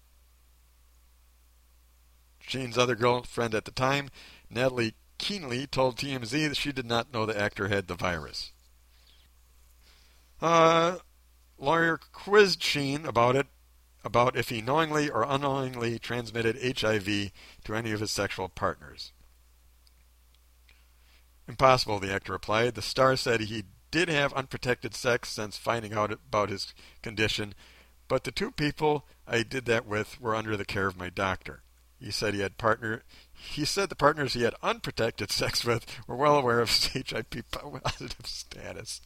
Sheen's 2.41 2.79
other 2.79 2.97
girlfriend 2.97 3.55
at 3.55 3.65
the 3.65 3.71
time, 3.71 4.09
Natalie 4.49 4.95
Kienle 5.19 5.71
told 5.71 5.97
TMZ 5.97 6.49
that 6.49 6.57
she 6.57 6.73
did 6.73 6.87
not 6.87 7.13
know 7.13 7.27
the 7.27 7.39
actor 7.39 7.69
had 7.69 7.87
the 7.87 7.95
virus. 7.95 8.53
Uh, 10.41 10.97
lawyer 11.59 12.01
quizzed 12.13 12.63
Sheen 12.63 13.05
about 13.05 13.37
it, 13.37 13.47
about 14.05 14.37
if 14.37 14.49
he 14.49 14.61
knowingly 14.61 15.11
or 15.11 15.23
unknowingly 15.23 15.99
transmitted 15.99 16.57
HIV 16.81 17.31
to 17.65 17.75
any 17.75 17.93
of 17.93 18.01
his 18.01 18.11
sexual 18.11 18.49
partners. 18.49 19.13
Impossible, 21.49 21.99
the 21.99 22.13
actor 22.13 22.33
replied. 22.33 22.75
The 22.75 22.83
star 22.83 23.17
said 23.17 23.41
he 23.41 23.65
did 23.91 24.09
have 24.09 24.33
unprotected 24.35 24.95
sex 24.95 25.29
since 25.29 25.57
finding 25.57 25.93
out 25.93 26.13
about 26.13 26.49
his 26.49 26.75
condition, 27.03 27.55
but 28.09 28.25
the 28.25 28.31
two 28.31 28.51
people 28.51 29.05
I 29.27 29.43
did 29.43 29.65
that 29.67 29.87
with 29.87 30.21
were 30.21 30.37
under 30.37 30.57
the 30.57 30.65
care 30.65 30.87
of 30.87 30.97
my 30.97 31.11
doctor. 31.11 31.63
He 31.99 32.11
said 32.11 32.33
he 32.33 32.41
had 32.41 32.57
partner 32.57 33.03
he 33.33 33.65
said 33.65 33.89
the 33.89 33.97
partners 33.97 34.35
he 34.35 34.43
had 34.43 34.55
unprotected 34.63 35.31
sex 35.33 35.65
with 35.65 35.87
were 36.07 36.17
well 36.17 36.37
aware 36.37 36.61
of 36.61 36.71
his 36.71 37.05
HIV 37.11 37.51
positive 37.51 38.27
status. 38.27 39.01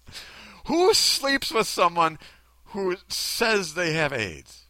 Who 0.67 0.95
sleeps 0.95 1.51
with 1.51 1.67
someone 1.67 2.19
who 2.67 2.97
says 3.09 3.75
they 3.75 3.93
have 3.93 4.13
AIDS? 4.13 4.64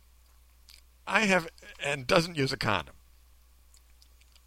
I 1.07 1.20
have, 1.20 1.48
and 1.84 2.07
doesn't 2.07 2.36
use 2.36 2.52
a 2.52 2.57
condom. 2.57 2.94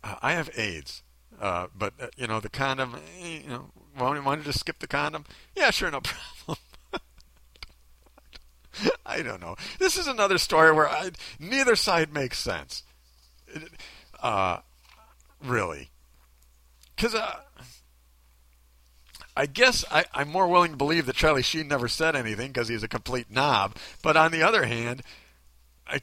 Uh, 0.04 0.16
I 0.22 0.34
have 0.34 0.50
AIDS, 0.58 1.04
uh, 1.40 1.68
but 1.76 1.94
uh, 2.00 2.08
you 2.18 2.28
know 2.28 2.40
the 2.40 2.50
condom. 2.50 2.96
Eh, 3.22 3.42
you 3.44 3.50
know, 3.50 3.72
want, 3.98 4.42
to 4.42 4.46
just 4.46 4.60
skip 4.60 4.80
the 4.80 4.88
condom? 4.88 5.26
Yeah, 5.56 5.72
sure, 5.72 5.92
no 5.92 6.02
problem. 6.46 6.58
I 9.06 9.22
don't 9.22 9.42
know. 9.42 9.56
This 9.80 9.98
is 9.98 10.08
another 10.08 10.38
story 10.38 10.72
where 10.72 10.88
I, 10.88 11.12
neither 11.40 11.76
side 11.76 12.14
makes 12.14 12.38
sense. 12.38 12.84
Uh, 14.22 14.60
really. 15.44 15.90
Because 16.96 17.16
uh, 17.16 17.38
I 19.36 19.46
guess 19.46 19.86
I, 19.92 20.06
am 20.16 20.30
more 20.30 20.48
willing 20.48 20.72
to 20.72 20.78
believe 20.78 21.06
that 21.06 21.16
Charlie 21.16 21.44
Sheen 21.44 21.68
never 21.68 21.88
said 21.88 22.16
anything 22.16 22.52
because 22.52 22.68
he's 22.68 22.84
a 22.84 22.88
complete 22.88 23.32
knob. 23.32 23.76
But 24.02 24.18
on 24.18 24.32
the 24.32 24.44
other 24.44 24.66
hand, 24.66 25.04
I 25.88 26.02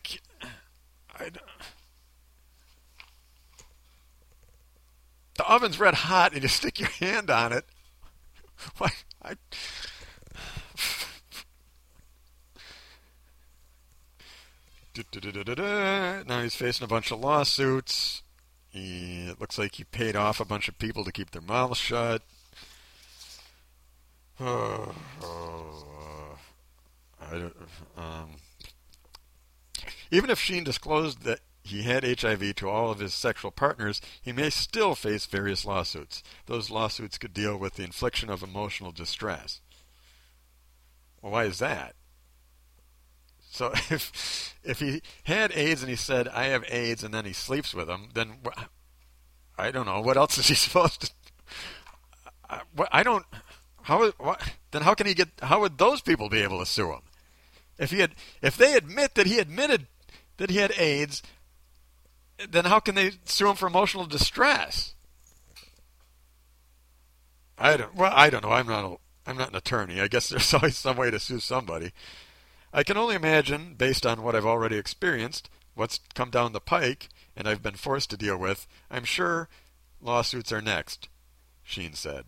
the 5.37 5.49
oven's 5.49 5.81
red 5.81 5.95
hot 5.95 6.33
and 6.33 6.43
you 6.43 6.49
stick 6.49 6.81
your 6.81 6.89
hand 6.89 7.31
on 7.31 7.53
it. 7.53 7.65
Why? 8.79 8.91
I. 9.23 9.35
Now 16.27 16.43
he's 16.43 16.55
facing 16.55 16.85
a 16.85 16.89
bunch 16.89 17.11
of 17.11 17.19
lawsuits. 17.19 18.23
It 18.73 19.41
looks 19.41 19.59
like 19.59 19.77
he 19.77 19.85
paid 19.85 20.17
off 20.17 20.41
a 20.41 20.45
bunch 20.45 20.69
of 20.69 20.79
people 20.79 21.05
to 21.05 21.13
keep 21.13 21.31
their 21.31 21.43
mouths 21.43 21.79
shut. 21.79 22.23
Oh, 24.41 24.95
oh, 25.23 26.39
I 27.33 27.39
don't, 27.39 27.57
um, 27.97 28.31
even 30.15 30.31
if 30.31 30.39
Sheen 30.39 30.65
disclosed 30.65 31.23
that 31.23 31.41
he 31.63 31.83
had 31.83 32.05
HIV 32.05 32.55
to 32.57 32.69
all 32.69 32.91
of 32.91 32.99
his 32.99 33.15
sexual 33.15 33.51
partners, 33.51 34.01
he 34.21 34.33
may 34.33 34.51
still 34.51 34.95
face 34.95 35.27
various 35.27 35.65
lawsuits. 35.65 36.23
Those 36.47 36.71
lawsuits 36.71 37.19
could 37.19 37.33
deal 37.33 37.57
with 37.57 37.75
the 37.75 37.85
infliction 37.85 38.31
of 38.31 38.43
emotional 38.43 38.93
distress. 38.93 39.61
Well, 41.21 41.33
why 41.33 41.45
is 41.45 41.59
that? 41.59 41.95
So 43.51 43.73
if 43.91 44.55
if 44.63 44.81
he 44.81 45.03
had 45.25 45.53
AIDS 45.53 45.83
and 45.83 45.91
he 45.91 45.97
said 45.97 46.29
I 46.29 46.45
have 46.45 46.65
AIDS 46.69 47.03
and 47.03 47.15
then 47.15 47.25
he 47.25 47.33
sleeps 47.33 47.75
with 47.75 47.89
him, 47.89 48.11
then 48.15 48.35
I 49.57 49.71
don't 49.71 49.87
know 49.87 50.01
what 50.01 50.17
else 50.17 50.39
is 50.39 50.49
he 50.49 50.55
supposed 50.55 51.01
to. 51.03 51.11
I 52.93 53.03
don't. 53.03 53.25
How 53.83 54.11
what, 54.19 54.41
then? 54.71 54.83
How 54.83 54.95
can 54.95 55.07
he 55.07 55.15
get? 55.15 55.29
How 55.43 55.61
would 55.61 55.79
those 55.79 56.03
people 56.03 56.29
be 56.29 56.43
able 56.43 56.59
to 56.61 56.67
sue 56.67 56.93
him? 56.93 57.01
If 57.79 57.91
he 57.91 57.99
had, 58.01 58.15
if 58.43 58.57
they 58.57 58.75
admit 58.75 59.15
that 59.15 59.27
he 59.27 59.39
admitted 59.39 59.89
that 60.37 60.51
he 60.51 60.59
had 60.59 60.73
AIDS, 60.79 61.23
then 62.49 62.65
how 62.65 62.81
can 62.81 62.95
they 62.95 63.13
sue 63.25 63.49
him 63.49 63.57
for 63.57 63.67
emotional 63.67 64.07
distress? 64.07 64.95
I 67.59 67.77
don't. 67.77 67.95
Well, 67.95 68.13
I 68.15 68.31
don't 68.31 68.43
know. 68.45 68.53
I'm 68.53 68.67
not. 68.67 68.85
A, 68.85 68.97
I'm 69.27 69.37
not 69.37 69.51
an 69.51 69.57
attorney. 69.57 70.01
I 70.01 70.09
guess 70.09 70.29
there's 70.31 70.53
always 70.55 70.77
some 70.77 70.97
way 70.97 71.11
to 71.11 71.19
sue 71.19 71.41
somebody. 71.41 71.93
I 72.73 72.83
can 72.83 72.97
only 72.97 73.15
imagine, 73.15 73.75
based 73.75 74.05
on 74.05 74.23
what 74.23 74.35
I've 74.35 74.45
already 74.45 74.77
experienced, 74.77 75.49
what's 75.75 76.01
come 76.15 76.31
down 76.31 76.53
the 76.53 76.61
pike, 76.61 77.09
and 77.37 77.49
I've 77.49 77.63
been 77.63 77.75
forced 77.75 78.11
to 78.11 78.17
deal 78.17 78.37
with. 78.37 78.67
I'm 78.91 79.05
sure 79.05 79.49
lawsuits 80.01 80.53
are 80.53 80.61
next, 80.61 81.09
Sheen 81.63 81.95
said. 81.95 82.25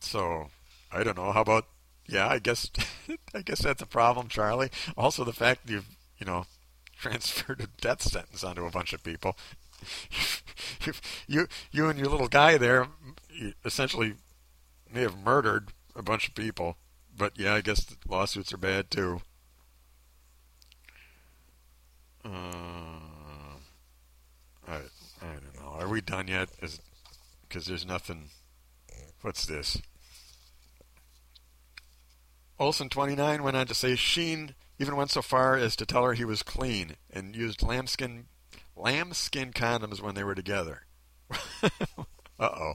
So, 0.00 0.48
I 0.90 1.02
don't 1.02 1.16
know. 1.16 1.32
How 1.32 1.40
about, 1.40 1.66
yeah, 2.06 2.28
I 2.28 2.38
guess, 2.38 2.70
I 3.34 3.42
guess 3.42 3.62
that's 3.62 3.82
a 3.82 3.86
problem, 3.86 4.28
Charlie. 4.28 4.70
Also, 4.96 5.24
the 5.24 5.32
fact 5.32 5.70
you've, 5.70 5.88
you 6.18 6.26
know, 6.26 6.46
transferred 6.98 7.60
a 7.60 7.66
death 7.80 8.02
sentence 8.02 8.44
onto 8.44 8.64
a 8.64 8.70
bunch 8.70 8.92
of 8.92 9.02
people. 9.02 9.36
you, 11.26 11.48
you 11.72 11.88
and 11.88 11.98
your 11.98 12.08
little 12.08 12.28
guy 12.28 12.56
there, 12.56 12.86
essentially 13.64 14.14
may 14.92 15.02
have 15.02 15.18
murdered 15.18 15.68
a 15.96 16.02
bunch 16.02 16.28
of 16.28 16.34
people. 16.34 16.76
But 17.16 17.38
yeah, 17.38 17.54
I 17.54 17.60
guess 17.60 17.86
lawsuits 18.08 18.52
are 18.52 18.58
bad 18.58 18.90
too. 18.90 19.20
Uh, 22.24 22.28
I 24.68 24.76
I 25.20 25.26
don't 25.26 25.60
know. 25.60 25.72
Are 25.72 25.88
we 25.88 26.00
done 26.00 26.28
yet? 26.28 26.48
Is 26.60 26.80
Because 27.42 27.66
there's 27.66 27.86
nothing. 27.86 28.30
What's 29.22 29.46
this? 29.46 29.80
Olson 32.62 32.88
29 32.88 33.42
went 33.42 33.56
on 33.56 33.66
to 33.66 33.74
say 33.74 33.96
Sheen 33.96 34.54
even 34.78 34.94
went 34.94 35.10
so 35.10 35.20
far 35.20 35.56
as 35.56 35.74
to 35.74 35.84
tell 35.84 36.04
her 36.04 36.12
he 36.12 36.24
was 36.24 36.44
clean 36.44 36.94
and 37.10 37.34
used 37.34 37.60
lambskin 37.60 38.26
lambskin 38.76 39.52
condoms 39.52 40.00
when 40.00 40.14
they 40.14 40.22
were 40.22 40.36
together. 40.36 40.82
uh 41.62 41.66
oh. 42.40 42.74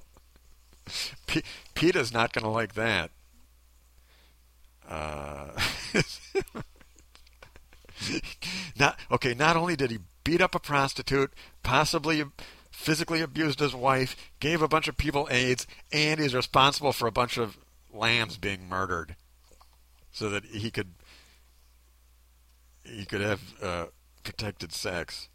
P- 1.25 1.43
PETA's 1.73 2.11
not 2.13 2.33
going 2.33 2.43
to 2.43 2.49
like 2.49 2.73
that. 2.73 3.11
Uh, 4.87 5.51
not 8.77 8.99
okay. 9.09 9.33
Not 9.33 9.55
only 9.55 9.77
did 9.77 9.91
he 9.91 9.99
beat 10.25 10.41
up 10.41 10.53
a 10.53 10.59
prostitute, 10.59 11.31
possibly 11.63 12.25
physically 12.71 13.21
abused 13.21 13.61
his 13.61 13.73
wife, 13.73 14.17
gave 14.41 14.61
a 14.61 14.67
bunch 14.67 14.89
of 14.89 14.97
people 14.97 15.29
AIDS, 15.31 15.65
and 15.93 16.19
he's 16.19 16.35
responsible 16.35 16.91
for 16.91 17.07
a 17.07 17.11
bunch 17.11 17.37
of 17.37 17.57
lambs 17.93 18.37
being 18.37 18.67
murdered, 18.67 19.15
so 20.17 20.31
that 20.31 20.45
he 20.45 20.71
could 20.71 20.95
he 22.83 23.05
could 23.05 23.21
have 23.21 23.41
uh, 23.61 23.85
protected 24.23 24.73
sex. 24.73 25.29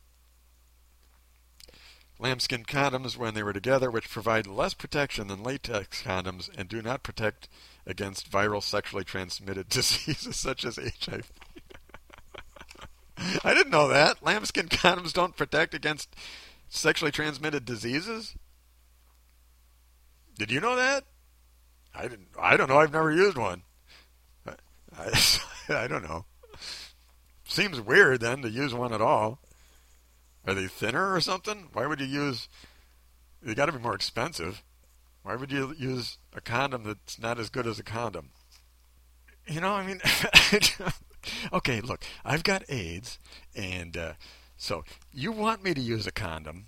Lambskin 2.19 2.65
condoms 2.65 3.17
when 3.17 3.35
they 3.35 3.43
were 3.43 3.53
together, 3.53 3.91
which 3.91 4.11
provide 4.11 4.47
less 4.47 4.75
protection 4.75 5.29
than 5.29 5.43
latex 5.43 6.03
condoms 6.03 6.51
and 6.57 6.69
do 6.69 6.83
not 6.83 7.03
protect 7.03 7.49
against 7.87 8.31
viral 8.31 8.63
sexually 8.63 9.05
transmitted 9.05 9.69
diseases 9.69 10.35
such 10.35 10.65
as 10.65 10.77
HIV. 10.77 11.31
I 13.45 13.55
didn't 13.55 13.71
know 13.71 13.87
that. 13.87 14.25
Lambskin 14.25 14.69
condoms 14.69 15.13
don't 15.13 15.37
protect 15.37 15.75
against 15.75 16.17
sexually 16.69 17.13
transmitted 17.13 17.65
diseases. 17.65 18.35
Did 20.39 20.51
you 20.51 20.61
know 20.61 20.75
that? 20.75 21.05
I 21.95 22.03
didn't. 22.03 22.29
I 22.41 22.57
don't 22.57 22.69
know. 22.69 22.79
I've 22.79 22.93
never 22.93 23.13
used 23.13 23.37
one. 23.37 23.63
I, 25.69 25.87
don't 25.87 26.03
know. 26.03 26.27
Seems 27.45 27.81
weird 27.81 28.21
then 28.21 28.43
to 28.43 28.51
use 28.51 28.75
one 28.75 28.93
at 28.93 29.01
all. 29.01 29.41
Are 30.47 30.55
they 30.55 30.67
thinner 30.67 31.15
or 31.15 31.21
something? 31.21 31.69
Why 31.73 31.87
would 31.87 32.01
you 32.01 32.07
use? 32.07 32.49
They 33.43 33.55
got 33.55 33.67
to 33.67 33.73
be 33.73 33.79
more 33.79 33.95
expensive. 33.95 34.63
Why 35.23 35.37
would 35.37 35.53
you 35.53 35.75
use 35.79 36.19
a 36.35 36.41
condom 36.41 36.85
that's 36.85 37.19
not 37.19 37.39
as 37.39 37.49
good 37.49 37.67
as 37.67 37.79
a 37.79 37.85
condom? 37.85 38.31
You 39.47 39.61
know, 39.61 39.73
I 39.73 39.87
mean, 39.87 40.01
okay, 41.53 41.81
look, 41.81 42.05
I've 42.25 42.45
got 42.45 42.69
AIDS, 42.69 43.19
and 43.55 43.97
uh, 43.97 44.13
so 44.57 44.85
you 45.13 45.33
want 45.33 45.65
me 45.65 45.75
to 45.75 45.81
use 45.81 46.07
a 46.07 46.13
condom, 46.13 46.67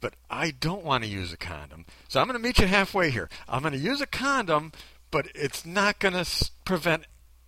but 0.00 0.14
I 0.30 0.50
don't 0.50 0.84
want 0.84 1.04
to 1.04 1.08
use 1.08 1.32
a 1.32 1.36
condom. 1.36 1.86
So 2.08 2.20
I'm 2.20 2.26
going 2.26 2.38
to 2.38 2.42
meet 2.42 2.58
you 2.58 2.66
halfway 2.66 3.10
here. 3.10 3.28
I'm 3.48 3.62
going 3.62 3.72
to 3.72 3.78
use 3.78 4.00
a 4.00 4.06
condom, 4.06 4.72
but 5.10 5.28
it's 5.34 5.64
not 5.64 5.98
going 5.98 6.14
to 6.14 6.50
prevent 6.64 7.04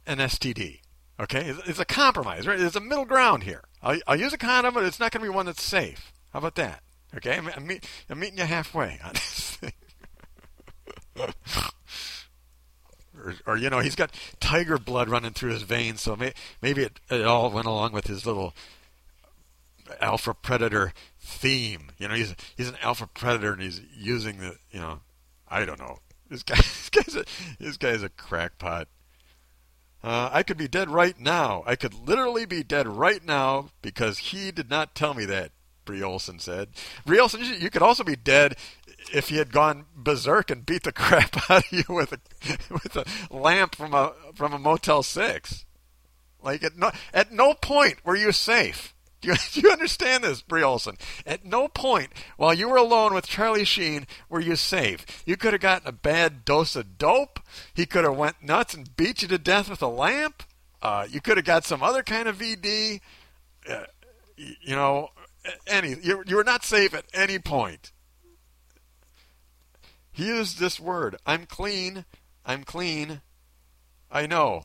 an 0.07 0.19
STD. 0.19 0.81
Okay, 1.19 1.55
it's 1.67 1.79
a 1.79 1.85
compromise, 1.85 2.47
right? 2.47 2.59
There's 2.59 2.77
a 2.77 2.81
middle 2.81 3.07
ground 3.07 3.45
here. 3.45 3.63
I'll, 3.83 3.99
I'll 4.07 4.21
use 4.21 4.35
a 4.35 4.39
condom, 4.39 4.75
but 4.75 4.85
it's 4.85 5.01
not 5.01 5.13
going 5.13 5.25
to 5.25 5.31
be 5.31 5.35
one 5.35 5.47
that's 5.47 5.63
safe. 5.63 6.13
How 6.33 6.41
about 6.41 6.57
that? 6.57 6.83
Okay, 7.17 7.37
I'm, 7.37 7.49
I'm, 7.49 7.67
meet, 7.67 7.89
I'm 8.11 8.19
meeting 8.19 8.39
you 8.39 8.45
halfway 8.45 9.01
on 9.03 9.13
this 9.15 9.57
thing. 9.57 9.73
or, 13.25 13.35
or, 13.47 13.57
you 13.57 13.71
know, 13.71 13.79
he's 13.79 13.95
got 13.95 14.11
tiger 14.41 14.77
blood 14.79 15.09
running 15.09 15.33
through 15.33 15.53
his 15.53 15.63
veins, 15.63 16.03
so 16.03 16.17
may, 16.17 16.35
maybe 16.61 16.83
it, 16.83 17.01
it 17.11 17.25
all 17.25 17.51
went 17.51 17.67
along 17.67 17.93
with 17.93 18.07
his 18.07 18.27
little 18.27 18.55
alpha 20.01 20.35
predator 20.35 20.93
theme. 21.21 21.91
You 21.99 22.09
know, 22.09 22.15
he's 22.15 22.35
he's 22.57 22.69
an 22.69 22.77
alpha 22.83 23.07
predator 23.07 23.53
and 23.53 23.63
he's 23.63 23.81
using 23.97 24.39
the 24.39 24.57
you 24.71 24.81
know, 24.81 25.01
I 25.49 25.65
don't 25.65 25.79
know. 25.79 25.99
This 26.29 26.43
guy, 26.43 26.57
this 26.57 26.91
guy's 26.91 27.17
a 27.17 27.25
this 27.59 27.77
guy's 27.77 28.03
a 28.03 28.09
crackpot. 28.09 28.89
Uh, 30.07 30.31
I 30.33 30.45
could 30.45 30.57
be 30.57 30.69
dead 30.69 30.89
right 30.89 31.19
now. 31.19 31.65
I 31.67 31.75
could 31.75 31.93
literally 31.93 32.47
be 32.47 32.63
dead 32.63 32.87
right 32.87 33.25
now 33.25 33.71
because 33.83 34.19
he 34.19 34.53
did 34.53 34.71
not 34.71 34.95
tell 34.95 35.15
me 35.15 35.25
that. 35.25 35.51
Bree 35.85 36.03
Olson 36.03 36.39
said. 36.39 36.69
Bree 37.05 37.19
Olson, 37.19 37.43
you 37.43 37.71
could 37.71 37.83
also 37.83 38.05
be 38.05 38.15
dead 38.15 38.57
if 39.13 39.31
he 39.31 39.39
had 39.39 39.53
gone 39.53 39.87
berserk 39.97 40.49
and 40.49 40.65
beat 40.65 40.85
the 40.85 40.93
crap 40.93 41.51
out 41.51 41.65
of 41.65 41.73
you 41.73 41.83
with 41.89 42.13
a 42.13 42.21
with 42.71 42.97
a 42.97 43.05
lamp 43.35 43.75
from 43.75 43.95
a 43.95 44.13
from 44.33 44.53
a 44.53 44.61
Motel 44.61 45.03
Six. 45.03 45.65
Like 46.41 46.63
at 46.63 46.77
no 46.77 46.93
at 47.13 47.33
no 47.33 47.55
point 47.55 48.05
were 48.05 48.17
you 48.17 48.31
safe. 48.31 48.95
Do 49.53 49.61
you, 49.61 49.71
understand 49.71 50.25
this, 50.25 50.43
Bree 50.43 50.63
Olson? 50.63 50.97
At 51.27 51.45
no 51.45 51.69
point 51.69 52.11
while 52.37 52.55
you 52.55 52.69
were 52.69 52.77
alone 52.77 53.15
with 53.15 53.27
Charlie 53.27 53.65
Sheen 53.65 54.07
were 54.29 54.41
you 54.41 54.57
safe. 54.57 55.05
You 55.27 55.37
could 55.37 55.53
have 55.53 55.63
gotten 55.63 55.89
a 55.89 55.93
bad 55.93 56.45
dose 56.45 56.77
of 56.77 56.99
dope. 56.99 57.41
He 57.75 57.87
could 57.87 58.05
have 58.05 58.17
went 58.17 58.43
nuts 58.43 58.75
and 58.75 58.97
beat 58.97 59.23
you 59.23 59.29
to 59.29 59.39
death 59.39 59.69
with 59.69 59.83
a 59.83 59.89
lamp. 59.89 60.43
Uh, 60.81 61.07
you 61.11 61.21
could 61.21 61.37
have 61.37 61.47
got 61.47 61.65
some 61.65 61.83
other 61.83 62.03
kind 62.03 62.29
of 62.29 62.39
VD. 62.39 63.01
Uh, 63.69 63.85
you 64.37 64.77
know, 64.77 65.11
any 65.67 65.97
you, 66.03 66.23
you 66.27 66.37
were 66.37 66.45
not 66.45 66.65
safe 66.65 66.95
at 66.95 67.07
any 67.13 67.39
point. 67.39 67.93
He 70.13 70.27
used 70.27 70.59
this 70.59 70.81
word. 70.81 71.17
I'm 71.27 71.45
clean. 71.47 72.05
I'm 72.45 72.65
clean. 72.65 73.21
I 74.11 74.27
know. 74.27 74.65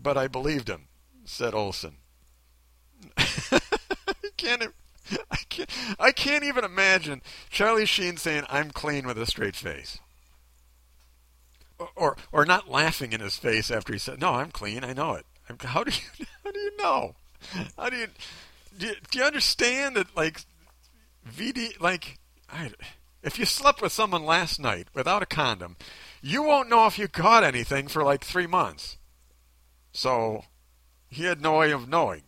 But 0.00 0.16
I 0.16 0.28
believed 0.28 0.68
him, 0.68 0.88
said 1.24 1.54
Olson. 1.54 1.99
Can't 4.40 4.62
I 5.30 5.36
can't 5.48 5.70
I 5.98 6.12
can't 6.12 6.44
even 6.44 6.64
imagine 6.64 7.20
Charlie 7.50 7.84
Sheen 7.84 8.16
saying 8.16 8.44
I'm 8.48 8.70
clean 8.70 9.06
with 9.06 9.18
a 9.18 9.26
straight 9.26 9.56
face. 9.56 9.98
Or, 11.78 11.88
or, 11.94 12.16
or 12.32 12.44
not 12.44 12.68
laughing 12.68 13.12
in 13.12 13.20
his 13.20 13.36
face 13.36 13.70
after 13.70 13.92
he 13.92 13.98
said, 13.98 14.20
"No, 14.20 14.34
I'm 14.34 14.50
clean. 14.50 14.84
I 14.84 14.92
know 14.92 15.14
it." 15.14 15.26
How 15.60 15.84
do 15.84 15.90
you 15.90 16.26
how 16.44 16.52
do 16.52 16.58
you 16.58 16.76
know? 16.78 17.14
How 17.76 17.90
do 17.90 17.96
you 17.96 18.06
do 18.78 18.86
you, 18.86 18.94
do 19.10 19.18
you 19.18 19.24
understand 19.24 19.96
that 19.96 20.16
like 20.16 20.40
VD 21.28 21.78
like 21.80 22.18
I, 22.50 22.70
if 23.22 23.38
you 23.38 23.44
slept 23.44 23.82
with 23.82 23.92
someone 23.92 24.24
last 24.24 24.58
night 24.58 24.88
without 24.94 25.22
a 25.22 25.26
condom, 25.26 25.76
you 26.22 26.42
won't 26.42 26.70
know 26.70 26.86
if 26.86 26.98
you 26.98 27.08
caught 27.08 27.44
anything 27.44 27.88
for 27.88 28.02
like 28.02 28.24
3 28.24 28.46
months. 28.46 28.96
So 29.92 30.44
he 31.08 31.24
had 31.24 31.42
no 31.42 31.58
way 31.58 31.72
of 31.72 31.88
knowing 31.88 32.22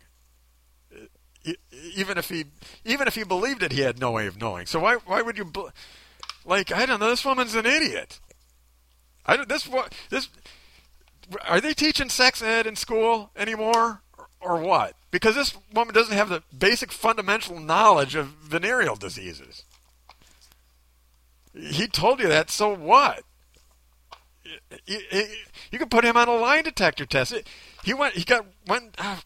even 1.95 2.19
if 2.19 2.29
he 2.29 2.45
even 2.85 3.07
if 3.09 3.15
he 3.15 3.25
believed 3.25 3.63
it, 3.63 3.73
he 3.73 3.81
had 3.81 3.99
no 3.99 4.13
way 4.13 4.27
of 4.27 4.41
knowing. 4.41 4.67
So 4.67 4.81
why 4.81 4.97
why 5.07 5.23
would 5.23 5.39
you 5.39 5.51
like 6.45 6.73
I 6.73 6.87
don't 6.87 7.01
know? 7.01 7.11
This 7.11 7.25
woman's 7.25 7.55
an 7.55 7.67
idiot. 7.67 8.21
I 9.27 9.37
don't 9.37 9.49
this 9.49 9.67
what 9.67 9.95
this 10.11 10.29
are 11.49 11.61
they 11.61 11.75
teaching 11.75 12.09
sex 12.09 12.43
ed 12.43 12.67
in 12.67 12.77
school 12.77 13.31
anymore 13.37 14.03
or, 14.19 14.29
or 14.41 14.61
what? 14.61 14.95
Because 15.11 15.35
this 15.35 15.55
woman 15.73 15.95
doesn't 15.95 16.17
have 16.17 16.29
the 16.29 16.43
basic 16.57 16.91
fundamental 16.91 17.61
knowledge 17.61 18.15
of 18.15 18.27
venereal 18.27 18.97
diseases. 18.97 19.65
He 21.55 21.87
told 21.87 22.19
you 22.19 22.29
that, 22.29 22.51
so 22.51 22.75
what? 22.75 23.25
You, 24.87 25.01
you, 25.11 25.25
you 25.71 25.79
can 25.79 25.89
put 25.89 26.05
him 26.05 26.17
on 26.17 26.29
a 26.29 26.35
lie 26.35 26.63
detector 26.63 27.07
test. 27.07 27.35
He 27.85 27.95
went. 27.95 28.15
He 28.15 28.25
got 28.25 28.47
went. 28.67 28.97
Uh, 29.05 29.17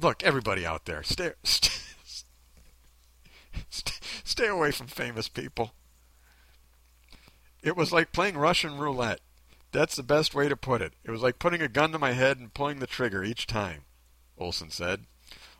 look, 0.00 0.22
everybody 0.22 0.64
out 0.64 0.84
there, 0.84 1.02
stay, 1.04 1.32
stay, 1.42 1.94
stay 4.24 4.46
away 4.46 4.70
from 4.70 4.86
famous 4.86 5.28
people. 5.28 5.72
It 7.62 7.76
was 7.76 7.92
like 7.92 8.12
playing 8.12 8.38
Russian 8.38 8.78
roulette. 8.78 9.20
That's 9.72 9.96
the 9.96 10.02
best 10.02 10.34
way 10.34 10.48
to 10.48 10.56
put 10.56 10.80
it. 10.80 10.94
It 11.04 11.10
was 11.10 11.22
like 11.22 11.38
putting 11.38 11.60
a 11.60 11.68
gun 11.68 11.92
to 11.92 11.98
my 11.98 12.12
head 12.12 12.38
and 12.38 12.54
pulling 12.54 12.78
the 12.78 12.86
trigger 12.86 13.22
each 13.22 13.46
time, 13.46 13.82
Olson 14.38 14.70
said. 14.70 15.04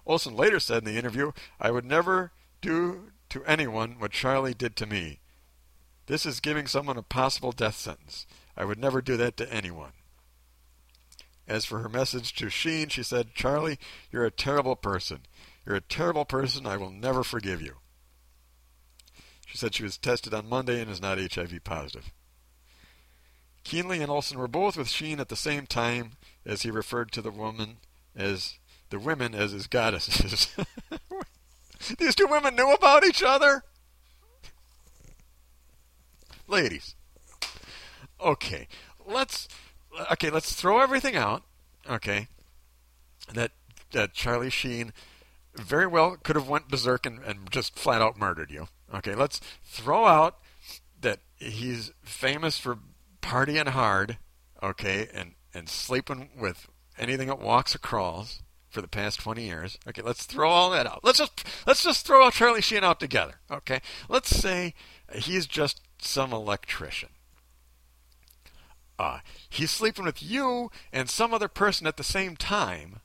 Olson 0.07 0.35
later 0.35 0.59
said 0.59 0.79
in 0.79 0.85
the 0.85 0.99
interview, 0.99 1.33
I 1.61 1.71
would 1.71 1.85
never 1.85 2.33
do 2.63 3.13
to 3.29 3.45
anyone 3.45 3.97
what 3.99 4.13
Charlie 4.13 4.55
did 4.55 4.75
to 4.77 4.87
me. 4.87 5.21
This 6.07 6.25
is 6.25 6.41
giving 6.41 6.67
someone 6.67 6.97
a 6.97 7.03
possible 7.03 7.53
death 7.53 7.77
sentence. 7.77 8.27
I 8.57 8.65
would 8.65 8.79
never 8.79 9.03
do 9.03 9.19
that 9.19 9.37
to 9.37 9.53
anyone. 9.53 9.93
As 11.49 11.65
for 11.65 11.79
her 11.79 11.89
message 11.89 12.35
to 12.35 12.51
Sheen, 12.51 12.91
she 12.91 13.03
said, 13.03 13.35
Charlie, 13.35 13.79
you're 14.13 14.27
a 14.27 14.31
terrible 14.31 14.77
person. 14.77 15.21
You're 15.65 15.77
a 15.77 15.81
terrible 15.81 16.27
person. 16.27 16.67
I 16.67 16.77
will 16.77 16.91
never 16.91 17.25
forgive 17.25 17.63
you. 17.63 17.77
She 19.47 19.57
said 19.57 19.75
she 19.75 19.83
was 19.83 19.97
tested 19.97 20.35
on 20.35 20.49
Monday 20.49 20.79
and 20.81 20.91
is 20.91 21.01
not 21.01 21.19
HIV 21.19 21.65
positive. 21.65 22.13
Kienle 23.65 24.01
and 24.01 24.11
Olson 24.11 24.39
were 24.39 24.47
both 24.47 24.77
with 24.77 24.89
Sheen 24.89 25.21
at 25.21 25.31
the 25.31 25.37
same 25.37 25.67
time 25.67 26.13
as 26.45 26.63
he 26.63 26.71
referred 26.71 27.13
to 27.13 27.23
the 27.23 27.31
woman 27.31 27.79
as 28.15 28.59
the 28.91 28.99
women 28.99 29.35
as 29.35 29.53
his 29.53 29.67
goddesses. 29.67 30.55
These 31.99 32.15
two 32.15 32.27
women 32.27 32.57
knew 32.57 32.73
about 32.73 33.05
each 33.05 33.23
other? 33.23 33.63
Ladies. 36.47 36.95
Okay, 38.21 38.69
let's 39.07 39.49
okay, 40.13 40.31
let's 40.31 40.53
throw 40.55 40.81
everything 40.81 41.17
out. 41.17 41.43
Okay, 41.89 42.29
that 43.33 43.53
that 43.93 44.13
Charlie 44.13 44.51
Sheen 44.51 44.93
very 45.55 45.87
well 45.87 46.17
could 46.23 46.37
have 46.37 46.49
went 46.49 46.69
berserk 46.69 47.07
and, 47.07 47.21
and 47.25 47.51
just 47.51 47.79
flat 47.79 48.03
out 48.03 48.19
murdered 48.19 48.51
you. 48.51 48.69
Okay, 48.95 49.15
let's 49.15 49.41
throw 49.65 50.07
out 50.07 50.39
that 51.01 51.21
he's 51.37 51.93
famous 52.03 52.59
for 52.59 52.79
partying 53.23 53.69
hard. 53.69 54.19
Okay, 54.63 55.09
and 55.15 55.33
and 55.55 55.69
sleeping 55.69 56.31
with 56.39 56.69
anything 56.99 57.29
that 57.29 57.41
walks 57.41 57.75
or 57.75 57.79
crawls. 57.79 58.43
for 58.69 58.83
the 58.83 58.89
past 58.89 59.19
20 59.21 59.43
years. 59.45 59.79
Okay, 59.89 60.03
let's 60.03 60.25
throw 60.27 60.51
all 60.51 60.71
that 60.71 60.87
out. 60.87 61.01
Let's 61.03 61.19
just 61.19 61.45
let's 61.67 61.83
just 61.83 62.07
throw 62.07 62.29
Charlie 62.31 62.61
Sheen 62.61 62.85
out 62.85 63.01
together. 63.01 63.41
Okay, 63.51 63.81
let's 64.09 64.35
say 64.35 64.75
he's 65.15 65.47
just 65.47 65.81
some 65.99 66.33
electrician. 66.33 67.09
Uh, 68.99 69.21
he's 69.49 69.71
sleeping 69.71 70.05
with 70.05 70.23
you 70.23 70.71
and 70.93 71.09
some 71.09 71.33
other 71.33 71.49
person 71.49 71.87
at 71.87 71.97
the 71.97 72.05
same 72.05 72.37
time. 72.37 73.01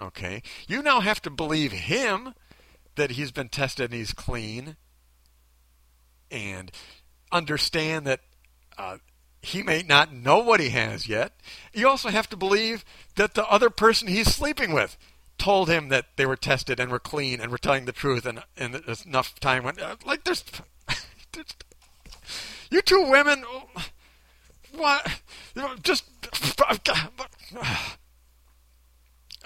Okay, 0.00 0.42
you 0.68 0.82
now 0.82 1.00
have 1.00 1.22
to 1.22 1.30
believe 1.30 1.72
him 1.72 2.34
that 2.96 3.12
he's 3.12 3.32
been 3.32 3.48
tested 3.48 3.86
and 3.86 3.94
he's 3.94 4.12
clean, 4.12 4.76
and 6.30 6.70
understand 7.32 8.06
that 8.06 8.20
uh, 8.76 8.98
he 9.42 9.62
may 9.62 9.82
not 9.82 10.12
know 10.12 10.38
what 10.38 10.60
he 10.60 10.70
has 10.70 11.08
yet. 11.08 11.32
You 11.72 11.88
also 11.88 12.08
have 12.10 12.28
to 12.30 12.36
believe 12.36 12.84
that 13.14 13.34
the 13.34 13.46
other 13.46 13.70
person 13.70 14.08
he's 14.08 14.34
sleeping 14.34 14.72
with 14.72 14.98
told 15.38 15.68
him 15.68 15.88
that 15.88 16.16
they 16.16 16.26
were 16.26 16.36
tested 16.36 16.80
and 16.80 16.90
were 16.90 16.98
clean 16.98 17.40
and 17.40 17.50
were 17.50 17.58
telling 17.58 17.84
the 17.84 17.92
truth, 17.92 18.26
and 18.26 18.42
and 18.56 18.74
enough 19.06 19.38
time 19.40 19.64
went. 19.64 19.80
uh, 19.80 19.96
like 20.04 20.24
there's, 20.24 20.44
there's 21.32 21.54
you 22.70 22.82
two 22.82 23.08
women, 23.08 23.44
what? 24.78 25.20
Just 25.82 26.04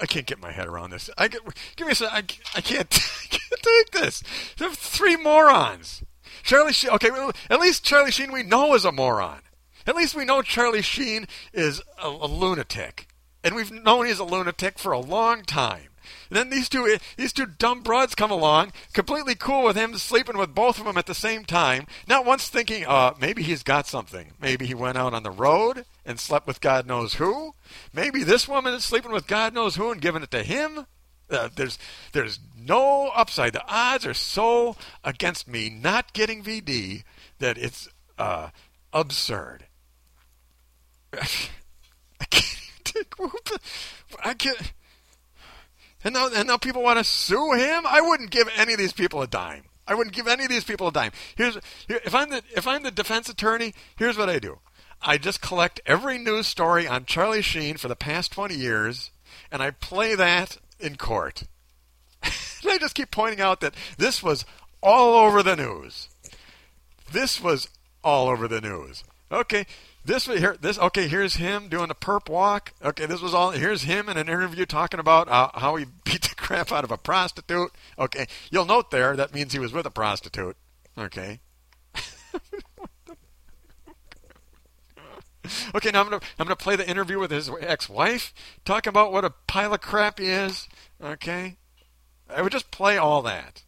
I 0.00 0.06
can't 0.06 0.26
get 0.26 0.40
my 0.40 0.50
head 0.50 0.66
around 0.66 0.90
this. 0.90 1.10
I 1.18 1.28
get, 1.28 1.42
give 1.76 1.86
me 1.86 1.92
a 1.92 1.96
second. 1.96 2.14
I, 2.54 2.58
I 2.58 2.60
can't, 2.60 2.88
I 3.22 3.26
can't 3.28 3.62
take 3.62 3.90
this. 3.90 4.22
There 4.56 4.68
are 4.68 4.74
three 4.74 5.16
morons. 5.16 6.02
Charlie 6.42 6.72
Sheen. 6.72 6.90
Okay, 6.90 7.10
well, 7.10 7.32
at 7.50 7.60
least 7.60 7.84
Charlie 7.84 8.10
Sheen 8.10 8.32
we 8.32 8.42
know 8.42 8.74
is 8.74 8.84
a 8.84 8.92
moron. 8.92 9.40
At 9.86 9.96
least 9.96 10.14
we 10.14 10.24
know 10.24 10.42
Charlie 10.42 10.82
Sheen 10.82 11.26
is 11.52 11.82
a, 12.02 12.08
a 12.08 12.26
lunatic, 12.26 13.08
and 13.44 13.54
we've 13.54 13.70
known 13.70 14.06
he's 14.06 14.18
a 14.18 14.24
lunatic 14.24 14.78
for 14.78 14.92
a 14.92 15.00
long 15.00 15.42
time. 15.42 15.89
And 16.30 16.38
then 16.38 16.50
these 16.50 16.68
two 16.68 16.96
these 17.16 17.32
two 17.32 17.46
dumb 17.46 17.82
broads 17.82 18.14
come 18.14 18.30
along, 18.30 18.72
completely 18.92 19.34
cool 19.34 19.64
with 19.64 19.76
him 19.76 19.96
sleeping 19.98 20.38
with 20.38 20.54
both 20.54 20.78
of 20.78 20.84
them 20.84 20.96
at 20.96 21.06
the 21.06 21.14
same 21.14 21.44
time. 21.44 21.86
Not 22.08 22.24
once 22.24 22.48
thinking, 22.48 22.86
uh, 22.86 23.14
maybe 23.20 23.42
he's 23.42 23.64
got 23.64 23.86
something. 23.86 24.32
Maybe 24.40 24.64
he 24.64 24.74
went 24.74 24.96
out 24.96 25.12
on 25.12 25.24
the 25.24 25.30
road 25.30 25.84
and 26.06 26.20
slept 26.20 26.46
with 26.46 26.60
God 26.60 26.86
knows 26.86 27.14
who. 27.14 27.54
Maybe 27.92 28.22
this 28.22 28.48
woman 28.48 28.74
is 28.74 28.84
sleeping 28.84 29.12
with 29.12 29.26
God 29.26 29.52
knows 29.52 29.74
who 29.74 29.90
and 29.90 30.00
giving 30.00 30.22
it 30.22 30.30
to 30.30 30.44
him. 30.44 30.86
Uh, 31.28 31.48
there's 31.54 31.78
there's 32.12 32.38
no 32.56 33.08
upside. 33.14 33.52
The 33.52 33.64
odds 33.68 34.06
are 34.06 34.14
so 34.14 34.76
against 35.04 35.48
me 35.48 35.68
not 35.68 36.12
getting 36.12 36.42
VD 36.42 37.04
that 37.38 37.58
it's 37.58 37.88
uh, 38.18 38.50
absurd. 38.92 39.64
I 41.12 42.24
can't 42.30 42.84
take 42.84 43.18
whoop. 43.18 43.48
I 44.22 44.34
can't. 44.34 44.72
And 46.02 46.14
now, 46.14 46.28
and 46.34 46.48
now 46.48 46.56
people 46.56 46.82
want 46.82 46.98
to 46.98 47.04
sue 47.04 47.52
him. 47.52 47.84
I 47.86 48.00
wouldn't 48.00 48.30
give 48.30 48.48
any 48.56 48.72
of 48.72 48.78
these 48.78 48.92
people 48.92 49.20
a 49.22 49.26
dime. 49.26 49.64
I 49.86 49.94
wouldn't 49.94 50.14
give 50.14 50.28
any 50.28 50.44
of 50.44 50.50
these 50.50 50.64
people 50.64 50.88
a 50.88 50.92
dime. 50.92 51.12
Here's 51.34 51.58
here, 51.88 52.00
if 52.04 52.14
I'm 52.14 52.30
the 52.30 52.42
if 52.56 52.66
I'm 52.66 52.82
the 52.82 52.90
defense 52.90 53.28
attorney. 53.28 53.74
Here's 53.96 54.16
what 54.16 54.30
I 54.30 54.38
do. 54.38 54.60
I 55.02 55.18
just 55.18 55.40
collect 55.40 55.80
every 55.86 56.18
news 56.18 56.46
story 56.46 56.86
on 56.86 57.06
Charlie 57.06 57.42
Sheen 57.42 57.76
for 57.76 57.88
the 57.88 57.96
past 57.96 58.32
20 58.32 58.54
years, 58.54 59.10
and 59.50 59.62
I 59.62 59.70
play 59.70 60.14
that 60.14 60.58
in 60.78 60.96
court. 60.96 61.44
and 62.22 62.32
I 62.70 62.78
just 62.78 62.94
keep 62.94 63.10
pointing 63.10 63.40
out 63.40 63.60
that 63.62 63.74
this 63.96 64.22
was 64.22 64.44
all 64.82 65.14
over 65.14 65.42
the 65.42 65.56
news. 65.56 66.08
This 67.10 67.40
was 67.40 67.68
all 68.04 68.28
over 68.28 68.46
the 68.46 68.60
news. 68.60 69.04
Okay, 69.32 69.64
this 70.04 70.26
here 70.26 70.56
this 70.60 70.78
okay 70.78 71.06
here's 71.06 71.36
him 71.36 71.68
doing 71.68 71.90
a 71.90 71.94
perp 71.94 72.28
walk. 72.28 72.72
Okay 72.82 73.06
this 73.06 73.20
was 73.20 73.32
all 73.32 73.52
here's 73.52 73.82
him 73.82 74.08
in 74.08 74.16
an 74.16 74.28
interview 74.28 74.66
talking 74.66 74.98
about 74.98 75.28
uh, 75.28 75.50
how 75.54 75.76
he 75.76 75.84
beat 76.04 76.22
the 76.22 76.34
crap 76.34 76.72
out 76.72 76.82
of 76.84 76.90
a 76.90 76.96
prostitute. 76.96 77.70
Okay 77.98 78.26
you'll 78.50 78.64
note 78.64 78.90
there 78.90 79.14
that 79.16 79.32
means 79.32 79.52
he 79.52 79.58
was 79.60 79.72
with 79.72 79.86
a 79.86 79.90
prostitute. 79.90 80.56
Okay. 80.98 81.40
Okay 85.74 85.90
now 85.90 86.02
i'm 86.02 86.10
gonna 86.10 86.22
i'm 86.38 86.46
gonna 86.46 86.54
play 86.54 86.76
the 86.76 86.88
interview 86.88 87.18
with 87.18 87.30
his 87.30 87.50
ex-wife 87.60 88.32
talking 88.64 88.90
about 88.90 89.10
what 89.10 89.24
a 89.24 89.30
pile 89.48 89.72
of 89.74 89.80
crap 89.80 90.18
he 90.18 90.26
is. 90.26 90.68
Okay. 91.02 91.56
I 92.28 92.42
would 92.42 92.52
just 92.52 92.70
play 92.70 92.98
all 92.98 93.22
that. 93.22 93.64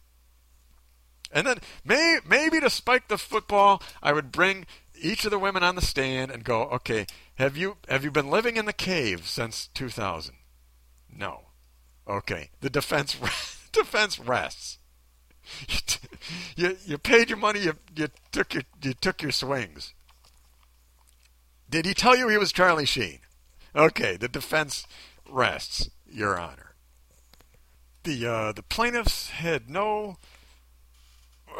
And 1.33 1.47
then 1.47 1.57
may, 1.83 2.19
maybe 2.27 2.59
to 2.59 2.69
spike 2.69 3.07
the 3.07 3.17
football, 3.17 3.81
I 4.01 4.13
would 4.13 4.31
bring 4.31 4.65
each 5.03 5.25
of 5.25 5.31
the 5.31 5.39
women 5.39 5.63
on 5.63 5.75
the 5.75 5.81
stand 5.81 6.31
and 6.31 6.43
go, 6.43 6.63
okay, 6.63 7.05
have 7.35 7.57
you 7.57 7.77
have 7.89 8.03
you 8.03 8.11
been 8.11 8.29
living 8.29 8.57
in 8.57 8.65
the 8.65 8.73
cave 8.73 9.27
since 9.27 9.67
2000? 9.73 10.35
No. 11.15 11.41
Okay. 12.07 12.49
The 12.61 12.69
defense 12.69 13.13
defense 13.71 14.19
rests. 14.19 14.79
You, 15.67 15.77
you, 16.55 16.77
you 16.85 16.97
paid 16.97 17.29
your 17.29 17.37
money. 17.37 17.59
You 17.59 17.73
you 17.95 18.07
took 18.31 18.53
your 18.53 18.63
you 18.81 18.93
took 18.93 19.21
your 19.21 19.31
swings. 19.31 19.93
Did 21.69 21.85
he 21.85 21.93
tell 21.93 22.15
you 22.15 22.29
he 22.29 22.37
was 22.37 22.51
Charlie 22.51 22.85
Sheen? 22.85 23.19
Okay. 23.75 24.15
The 24.15 24.27
defense 24.29 24.87
rests, 25.29 25.89
Your 26.09 26.39
Honor. 26.39 26.75
The 28.03 28.25
uh, 28.25 28.51
the 28.51 28.63
plaintiffs 28.63 29.29
had 29.29 29.69
no 29.69 30.17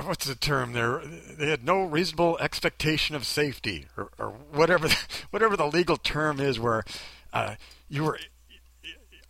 what's 0.01 0.25
the 0.25 0.35
term 0.35 0.73
there? 0.73 1.01
They 1.05 1.49
had 1.49 1.63
no 1.63 1.83
reasonable 1.83 2.37
expectation 2.39 3.15
of 3.15 3.25
safety, 3.25 3.87
or, 3.97 4.09
or 4.17 4.29
whatever, 4.51 4.87
the, 4.87 4.97
whatever 5.31 5.55
the 5.55 5.67
legal 5.67 5.97
term 5.97 6.39
is, 6.39 6.59
where 6.59 6.83
uh, 7.31 7.55
you 7.89 8.03
were 8.03 8.19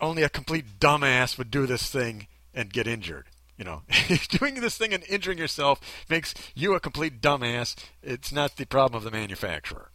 only 0.02 0.24
a 0.24 0.30
complete 0.30 0.80
dumbass 0.80 1.38
would 1.38 1.52
do 1.52 1.66
this 1.66 1.90
thing 1.90 2.28
and 2.54 2.74
get 2.74 2.88
injured. 2.88 3.26
You 3.58 3.66
know, 3.66 3.84
doing 4.30 4.56
this 4.56 4.78
thing 4.78 4.94
and 4.94 5.04
injuring 5.08 5.38
yourself 5.38 5.80
makes 6.10 6.34
you 6.56 6.74
a 6.74 6.80
complete 6.80 7.22
dumbass. 7.22 7.76
It's 8.02 8.32
not 8.32 8.58
the 8.58 8.66
problem 8.66 8.98
of 8.98 9.04
the 9.04 9.12
manufacturer. 9.12 9.92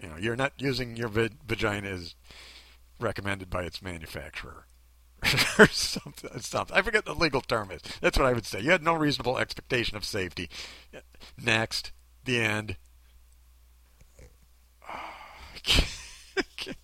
You 0.00 0.08
know, 0.08 0.16
you're 0.16 0.36
not 0.36 0.52
using 0.58 0.96
your 0.96 1.08
vagina 1.08 1.88
as 1.88 2.14
recommended 3.00 3.50
by 3.50 3.64
its 3.64 3.82
manufacturer. 3.82 4.66
or 5.58 5.66
something, 5.66 6.38
something. 6.40 6.76
I 6.76 6.82
forget 6.82 7.04
the 7.04 7.14
legal 7.14 7.40
term 7.40 7.70
is. 7.70 7.82
That's 8.00 8.18
what 8.18 8.26
I 8.26 8.32
would 8.32 8.46
say. 8.46 8.60
You 8.60 8.70
had 8.70 8.82
no 8.82 8.94
reasonable 8.94 9.38
expectation 9.38 9.96
of 9.96 10.04
safety. 10.04 10.48
Next, 11.42 11.92
the 12.24 12.40
end. 12.40 12.76
I, 14.88 15.58
can't, 15.62 16.76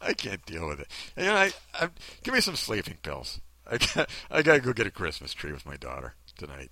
I, 0.00 0.12
can't, 0.14 0.44
deal 0.46 0.66
with 0.66 0.80
it. 0.80 0.88
You 1.16 1.24
know, 1.24 1.34
I, 1.34 1.52
I, 1.74 1.90
give 2.22 2.34
me 2.34 2.40
some 2.40 2.56
sleeping 2.56 2.98
pills. 3.02 3.40
I 3.70 3.78
got, 3.78 4.10
I 4.30 4.42
got 4.42 4.54
to 4.54 4.60
go 4.60 4.72
get 4.72 4.86
a 4.86 4.90
Christmas 4.90 5.34
tree 5.34 5.52
with 5.52 5.66
my 5.66 5.76
daughter 5.76 6.14
tonight. 6.36 6.70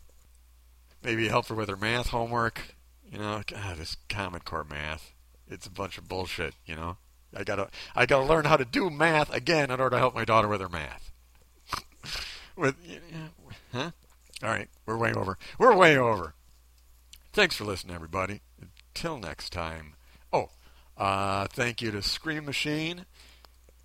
Maybe 1.03 1.29
help 1.29 1.49
her 1.49 1.55
with 1.55 1.69
her 1.69 1.77
math 1.77 2.09
homework. 2.09 2.75
You 3.11 3.19
know, 3.19 3.43
God, 3.47 3.77
this 3.77 3.97
Common 4.09 4.41
Core 4.41 4.65
math. 4.65 5.13
It's 5.47 5.67
a 5.67 5.71
bunch 5.71 5.99
of 5.99 6.09
bullshit, 6.09 6.55
you 6.65 6.75
know. 6.75 6.97
I 7.35 7.45
gotta 7.45 7.69
I 7.95 8.07
gotta 8.07 8.25
learn 8.25 8.45
how 8.45 8.57
to 8.57 8.65
do 8.65 8.91
math 8.91 9.33
again 9.33 9.71
in 9.71 9.81
order 9.81 9.97
to 9.97 9.99
help 9.99 10.15
my 10.15 10.25
daughter 10.25 10.49
with 10.49 10.61
her 10.61 10.69
math. 10.69 11.13
with 12.57 12.77
huh? 13.73 13.91
All 14.43 14.51
right, 14.51 14.69
we're 14.87 14.97
way 14.97 15.13
over. 15.13 15.39
We're 15.59 15.77
way 15.77 15.97
over. 15.97 16.35
Thanks 17.33 17.57
for 17.57 17.65
listening, 17.65 17.95
everybody. 17.95 18.43
Until 18.95 19.19
next 19.19 19.53
time. 19.53 19.95
Oh, 20.33 20.51
uh, 20.97 21.47
thank 21.49 21.83
you 21.83 21.91
to 21.91 22.03
Scream 22.03 22.45
Machine 22.45 23.07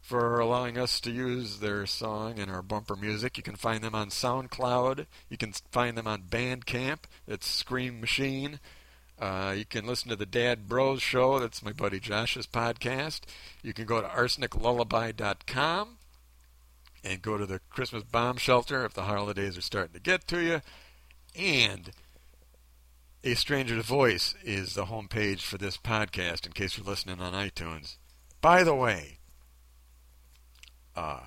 for 0.01 0.39
allowing 0.39 0.77
us 0.77 0.99
to 1.01 1.11
use 1.11 1.59
their 1.59 1.85
song 1.85 2.39
in 2.39 2.49
our 2.49 2.63
bumper 2.63 2.95
music. 2.95 3.37
You 3.37 3.43
can 3.43 3.55
find 3.55 3.83
them 3.83 3.93
on 3.93 4.09
SoundCloud. 4.09 5.05
You 5.29 5.37
can 5.37 5.53
find 5.71 5.95
them 5.95 6.07
on 6.07 6.23
Bandcamp. 6.23 6.99
It's 7.27 7.47
Scream 7.47 8.01
Machine. 8.01 8.59
Uh, 9.19 9.53
you 9.57 9.65
can 9.65 9.85
listen 9.85 10.09
to 10.09 10.15
the 10.15 10.25
Dad 10.25 10.67
Bros 10.69 11.01
Show. 11.01 11.39
That's 11.39 11.63
my 11.63 11.73
buddy 11.73 11.99
Josh's 11.99 12.47
podcast. 12.47 13.21
You 13.61 13.73
can 13.73 13.85
go 13.85 14.01
to 14.01 14.07
arseniclullaby.com 14.07 15.97
and 17.03 17.21
go 17.21 17.37
to 17.37 17.45
the 17.45 17.59
Christmas 17.69 18.03
bomb 18.03 18.37
shelter 18.37 18.85
if 18.85 18.93
the 18.93 19.03
holidays 19.03 19.57
are 19.57 19.61
starting 19.61 19.93
to 19.93 19.99
get 19.99 20.27
to 20.27 20.39
you. 20.41 20.61
And 21.35 21.91
A 23.23 23.33
Stranger's 23.35 23.85
Voice 23.85 24.35
is 24.43 24.73
the 24.73 24.85
homepage 24.85 25.41
for 25.41 25.57
this 25.57 25.77
podcast 25.77 26.45
in 26.45 26.53
case 26.53 26.77
you're 26.77 26.87
listening 26.87 27.19
on 27.19 27.33
iTunes. 27.33 27.97
By 28.41 28.63
the 28.63 28.75
way, 28.75 29.19
uh, 30.95 31.19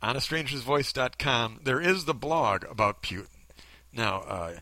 on 0.00 0.14
astrangersvoice.com, 0.16 1.60
there 1.64 1.80
is 1.80 2.04
the 2.04 2.14
blog 2.14 2.64
about 2.70 3.02
Putin. 3.02 3.26
Now, 3.92 4.20
uh, 4.20 4.52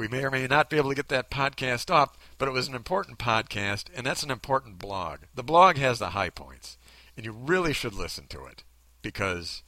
we 0.00 0.08
may 0.08 0.24
or 0.24 0.30
may 0.30 0.46
not 0.46 0.70
be 0.70 0.78
able 0.78 0.88
to 0.88 0.96
get 0.96 1.08
that 1.08 1.30
podcast 1.30 1.94
up, 1.94 2.16
but 2.38 2.48
it 2.48 2.52
was 2.52 2.66
an 2.66 2.74
important 2.74 3.18
podcast, 3.18 3.84
and 3.94 4.06
that's 4.06 4.22
an 4.22 4.30
important 4.30 4.78
blog. 4.78 5.20
The 5.34 5.42
blog 5.42 5.76
has 5.76 5.98
the 5.98 6.10
high 6.10 6.30
points, 6.30 6.78
and 7.18 7.26
you 7.26 7.32
really 7.32 7.74
should 7.74 7.92
listen 7.92 8.26
to 8.28 8.46
it 8.46 8.64
because 9.02 9.62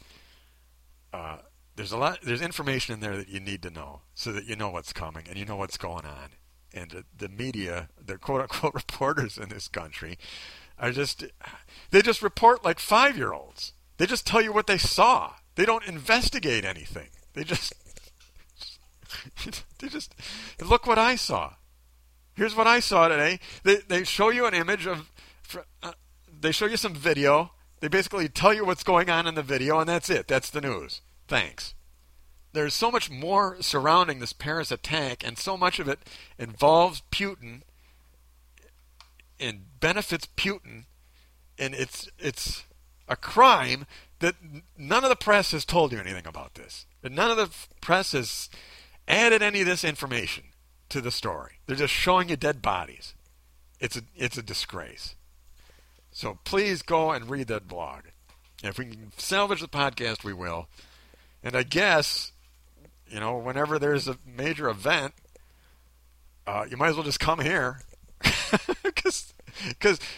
uh, 1.13 1.37
there's 1.77 1.93
a 1.93 1.99
lot, 1.99 2.21
there's 2.23 2.41
information 2.41 2.95
in 2.95 3.01
there 3.01 3.15
that 3.19 3.29
you 3.29 3.41
need 3.41 3.63
to 3.63 3.71
know 3.71 4.01
so 4.15 4.33
that 4.33 4.47
you 4.47 4.57
know 4.57 4.71
what's 4.71 4.95
coming 4.95 5.27
and 5.29 5.37
you 5.37 5.45
know 5.45 5.57
what's 5.57 5.77
going 5.77 6.07
on. 6.07 6.31
And 6.73 7.05
the 7.15 7.29
media, 7.29 7.91
the 8.03 8.17
quote 8.17 8.41
unquote 8.41 8.73
reporters 8.75 9.37
in 9.37 9.51
this 9.51 9.69
country, 9.69 10.17
are 10.79 10.93
just 10.93 11.25
they 11.91 12.01
just 12.01 12.23
report 12.23 12.65
like 12.65 12.79
five 12.79 13.19
year 13.19 13.35
olds. 13.35 13.75
They 13.99 14.07
just 14.07 14.27
tell 14.27 14.41
you 14.41 14.55
what 14.55 14.67
they 14.67 14.79
saw. 14.79 15.35
They 15.57 15.67
don't 15.67 15.87
investigate 15.87 16.65
anything. 16.65 17.09
They 17.35 17.45
just 17.45 17.75
they 19.79 19.89
just 19.89 20.15
look 20.61 20.87
what 20.87 20.99
I 20.99 21.17
saw. 21.17 21.55
Here's 22.35 22.57
what 22.57 22.67
I 22.67 22.81
saw 22.81 23.09
today. 23.09 23.39
They 23.63 23.77
they 23.77 24.05
show 24.05 24.31
you 24.31 24.47
an 24.47 24.55
image 24.55 24.87
of 24.87 25.11
uh, 25.83 25.93
they 26.41 26.53
show 26.53 26.67
you 26.67 26.77
some 26.77 26.95
video. 26.95 27.53
They 27.81 27.89
basically 27.89 28.29
tell 28.29 28.55
you 28.55 28.65
what's 28.65 28.85
going 28.85 29.11
on 29.11 29.27
in 29.27 29.35
the 29.35 29.43
video 29.43 29.79
and 29.81 29.89
that's 29.89 30.09
it. 30.09 30.29
That's 30.29 30.51
the 30.51 30.61
news. 30.61 31.03
Thanks. 31.29 31.75
There's 32.53 32.75
so 32.75 32.91
much 32.91 33.11
more 33.11 33.57
surrounding 33.61 34.19
this 34.19 34.33
Paris 34.33 34.71
attack 34.71 35.27
and 35.27 35.39
so 35.39 35.57
much 35.57 35.79
of 35.79 35.89
it 35.89 35.99
involves 36.39 37.03
Putin 37.11 37.63
and 39.41 39.81
benefits 39.81 40.29
Putin 40.37 40.85
and 41.59 41.75
it's 41.75 42.09
it's 42.19 42.65
a 43.09 43.17
crime 43.17 43.87
that 44.21 44.37
none 44.79 45.05
of 45.05 45.11
the 45.11 45.17
press 45.17 45.53
has 45.53 45.65
told 45.65 45.93
you 45.93 45.99
anything 45.99 46.27
about 46.27 46.55
this. 46.55 46.87
That 47.03 47.13
none 47.13 47.31
of 47.31 47.37
the 47.37 47.51
press 47.81 48.13
has 48.13 48.49
added 49.09 49.43
any 49.43 49.61
of 49.61 49.67
this 49.67 49.85
information 49.85 50.45
to 50.89 51.01
the 51.01 51.11
story. 51.11 51.59
They're 51.67 51.77
just 51.77 51.93
showing 51.93 52.29
you 52.29 52.37
dead 52.37 52.63
bodies. 52.63 53.15
It's 53.81 53.97
a 53.97 54.03
it's 54.15 54.39
a 54.39 54.43
disgrace. 54.43 55.17
So 56.13 56.39
please 56.45 56.83
go 56.83 57.11
and 57.11 57.31
read 57.31 57.49
that 57.49 57.67
blog. 57.67 58.03
If 58.63 58.79
we 58.79 58.85
can 58.87 59.13
salvage 59.17 59.61
the 59.61 59.69
podcast, 59.69 60.23
we 60.23 60.33
will. 60.33 60.69
And 61.43 61.57
I 61.57 61.63
guess, 61.65 62.33
you 63.09 63.19
know, 63.19 63.37
whenever 63.39 63.79
there's 63.79 64.07
a 64.07 64.19
major 64.25 64.69
event, 64.69 65.15
uh, 66.47 66.67
you 66.71 66.77
might 66.77 66.91
as 66.91 66.95
well 66.95 67.05
just 67.05 67.19
come 67.19 67.41
here, 67.41 67.81
because 68.85 69.33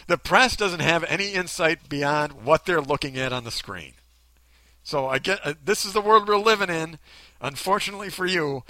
the 0.07 0.17
press 0.17 0.55
doesn't 0.55 0.81
have 0.81 1.03
any 1.05 1.29
insight 1.29 1.89
beyond 1.89 2.33
what 2.43 2.65
they're 2.65 2.81
looking 2.81 3.17
at 3.17 3.33
on 3.33 3.43
the 3.43 3.51
screen. 3.51 3.93
So 4.85 5.07
I 5.07 5.17
get 5.17 5.39
uh, 5.43 5.55
this 5.61 5.83
is 5.83 5.93
the 5.93 5.99
world 5.99 6.27
we're 6.27 6.37
living 6.37 6.69
in. 6.69 6.99
Unfortunately 7.41 8.09
for 8.09 8.27
you, 8.27 8.63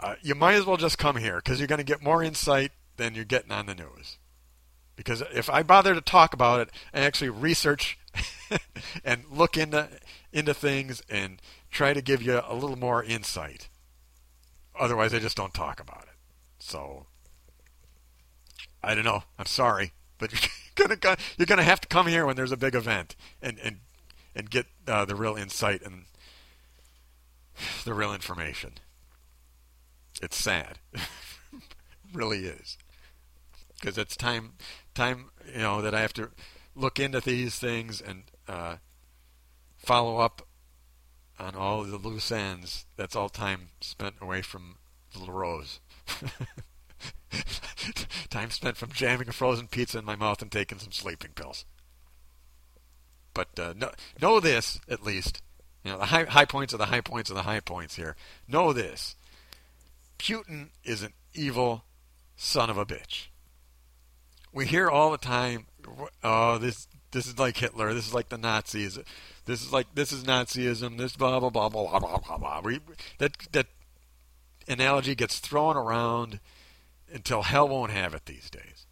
uh, 0.00 0.14
you 0.22 0.34
might 0.34 0.54
as 0.54 0.64
well 0.64 0.78
just 0.78 0.96
come 0.96 1.16
here 1.16 1.36
because 1.36 1.60
you're 1.60 1.68
going 1.68 1.76
to 1.78 1.84
get 1.84 2.02
more 2.02 2.22
insight 2.22 2.72
than 2.96 3.14
you're 3.14 3.26
getting 3.26 3.52
on 3.52 3.66
the 3.66 3.74
news. 3.74 4.16
Because 4.96 5.22
if 5.32 5.50
I 5.50 5.62
bother 5.62 5.94
to 5.94 6.00
talk 6.00 6.32
about 6.32 6.60
it 6.60 6.70
and 6.90 7.04
actually 7.04 7.28
research 7.28 7.98
and 9.04 9.24
look 9.30 9.58
into 9.58 9.90
into 10.32 10.54
things 10.54 11.02
and 11.10 11.40
try 11.70 11.92
to 11.92 12.00
give 12.00 12.22
you 12.22 12.40
a 12.48 12.54
little 12.54 12.78
more 12.78 13.04
insight, 13.04 13.68
otherwise 14.74 15.12
I 15.12 15.18
just 15.18 15.36
don't 15.36 15.52
talk 15.52 15.80
about 15.80 16.04
it. 16.04 16.16
So 16.60 17.04
I 18.82 18.94
don't 18.94 19.04
know. 19.04 19.24
I'm 19.38 19.44
sorry, 19.44 19.92
but 20.16 20.32
you're 20.78 20.88
gonna 20.88 21.18
you're 21.36 21.44
gonna 21.44 21.62
have 21.62 21.82
to 21.82 21.88
come 21.88 22.06
here 22.06 22.24
when 22.24 22.36
there's 22.36 22.52
a 22.52 22.56
big 22.56 22.74
event 22.74 23.16
and 23.42 23.58
and 23.58 23.80
and 24.38 24.48
get 24.48 24.66
uh, 24.86 25.04
the 25.04 25.16
real 25.16 25.34
insight 25.34 25.82
and 25.82 26.04
the 27.84 27.92
real 27.92 28.14
information. 28.14 28.74
It's 30.22 30.36
sad, 30.36 30.78
really 32.14 32.46
is, 32.46 32.78
because 33.74 33.98
it's 33.98 34.16
time 34.16 34.54
time 34.94 35.30
you 35.52 35.60
know 35.60 35.82
that 35.82 35.94
I 35.94 36.00
have 36.00 36.12
to 36.14 36.30
look 36.74 36.98
into 36.98 37.20
these 37.20 37.58
things 37.58 38.00
and 38.00 38.22
uh, 38.48 38.76
follow 39.76 40.18
up 40.18 40.46
on 41.38 41.54
all 41.54 41.82
the 41.82 41.98
loose 41.98 42.32
ends. 42.32 42.86
That's 42.96 43.16
all 43.16 43.28
time 43.28 43.70
spent 43.80 44.16
away 44.20 44.42
from 44.42 44.76
little 45.16 45.34
Rose. 45.34 45.80
Time 48.30 48.50
spent 48.50 48.76
from 48.76 48.92
jamming 48.92 49.28
a 49.28 49.32
frozen 49.32 49.68
pizza 49.68 49.98
in 49.98 50.04
my 50.04 50.16
mouth 50.16 50.42
and 50.42 50.50
taking 50.50 50.78
some 50.78 50.92
sleeping 50.92 51.30
pills. 51.34 51.64
But 53.38 53.60
uh, 53.60 53.72
know, 53.76 53.92
know 54.20 54.40
this, 54.40 54.80
at 54.90 55.04
least. 55.04 55.42
You 55.84 55.92
know, 55.92 55.98
the 55.98 56.06
high, 56.06 56.24
high 56.24 56.44
points 56.44 56.74
are 56.74 56.76
the 56.76 56.86
high 56.86 57.00
points 57.00 57.30
are 57.30 57.34
the 57.34 57.44
high 57.44 57.60
points 57.60 57.94
here. 57.94 58.16
Know 58.48 58.72
this. 58.72 59.14
Putin 60.18 60.70
is 60.82 61.04
an 61.04 61.12
evil 61.34 61.84
son 62.34 62.68
of 62.68 62.76
a 62.76 62.84
bitch. 62.84 63.28
We 64.52 64.66
hear 64.66 64.90
all 64.90 65.12
the 65.12 65.18
time, 65.18 65.66
oh, 66.24 66.58
this 66.58 66.88
this 67.12 67.28
is 67.28 67.38
like 67.38 67.56
Hitler. 67.56 67.94
This 67.94 68.08
is 68.08 68.12
like 68.12 68.28
the 68.28 68.38
Nazis. 68.38 68.98
This 69.44 69.62
is 69.62 69.72
like 69.72 69.94
this 69.94 70.10
is 70.10 70.24
Nazism. 70.24 70.98
This 70.98 71.14
blah 71.14 71.38
blah 71.38 71.50
blah 71.50 71.68
blah 71.68 72.00
blah 72.00 72.18
blah 72.18 72.38
blah. 72.38 72.60
We, 72.64 72.80
that 73.18 73.36
that 73.52 73.68
analogy 74.66 75.14
gets 75.14 75.38
thrown 75.38 75.76
around 75.76 76.40
until 77.14 77.42
hell 77.42 77.68
won't 77.68 77.92
have 77.92 78.14
it 78.14 78.26
these 78.26 78.50
days. 78.50 78.86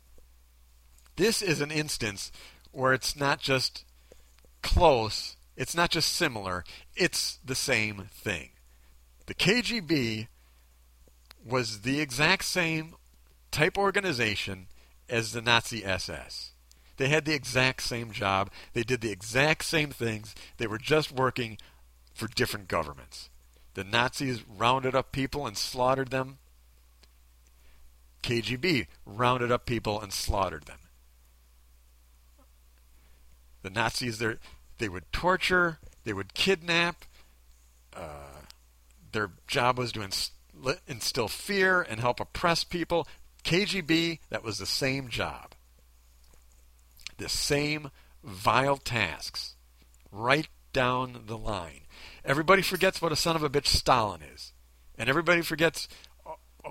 This 1.16 1.42
is 1.42 1.60
an 1.60 1.72
instance 1.72 2.30
where 2.70 2.92
it's 2.92 3.16
not 3.16 3.40
just 3.40 3.82
close, 4.66 5.36
it's 5.56 5.74
not 5.74 5.90
just 5.90 6.12
similar, 6.12 6.64
it's 6.94 7.38
the 7.44 7.54
same 7.54 8.08
thing. 8.12 8.50
The 9.26 9.34
KGB 9.34 10.28
was 11.44 11.82
the 11.82 12.00
exact 12.00 12.44
same 12.44 12.94
type 13.50 13.78
organization 13.78 14.66
as 15.08 15.32
the 15.32 15.42
Nazi 15.42 15.84
SS. 15.84 16.52
They 16.96 17.08
had 17.08 17.24
the 17.24 17.34
exact 17.34 17.82
same 17.82 18.10
job. 18.10 18.50
They 18.72 18.82
did 18.82 19.00
the 19.00 19.12
exact 19.12 19.64
same 19.64 19.90
things. 19.90 20.34
They 20.56 20.66
were 20.66 20.78
just 20.78 21.12
working 21.12 21.58
for 22.14 22.26
different 22.26 22.68
governments. 22.68 23.28
The 23.74 23.84
Nazis 23.84 24.42
rounded 24.48 24.94
up 24.94 25.12
people 25.12 25.46
and 25.46 25.56
slaughtered 25.56 26.10
them 26.10 26.38
KGB 28.26 28.88
rounded 29.04 29.52
up 29.52 29.66
people 29.66 30.00
and 30.00 30.12
slaughtered 30.12 30.64
them. 30.64 30.78
The 33.62 33.70
Nazis, 33.70 34.22
they 34.78 34.88
would 34.88 35.10
torture, 35.12 35.78
they 36.04 36.12
would 36.12 36.34
kidnap. 36.34 37.04
Uh, 37.94 38.42
their 39.12 39.30
job 39.46 39.78
was 39.78 39.92
to 39.92 40.08
instill 40.86 41.28
fear 41.28 41.80
and 41.82 42.00
help 42.00 42.20
oppress 42.20 42.64
people. 42.64 43.06
KGB, 43.44 44.18
that 44.28 44.44
was 44.44 44.58
the 44.58 44.66
same 44.66 45.08
job. 45.08 45.52
The 47.16 47.28
same 47.28 47.90
vile 48.22 48.76
tasks, 48.76 49.54
right 50.12 50.48
down 50.72 51.22
the 51.26 51.38
line. 51.38 51.82
Everybody 52.24 52.60
forgets 52.60 53.00
what 53.00 53.12
a 53.12 53.16
son 53.16 53.36
of 53.36 53.42
a 53.42 53.48
bitch 53.48 53.66
Stalin 53.66 54.20
is. 54.20 54.52
And 54.98 55.08
everybody 55.08 55.42
forgets 55.42 55.88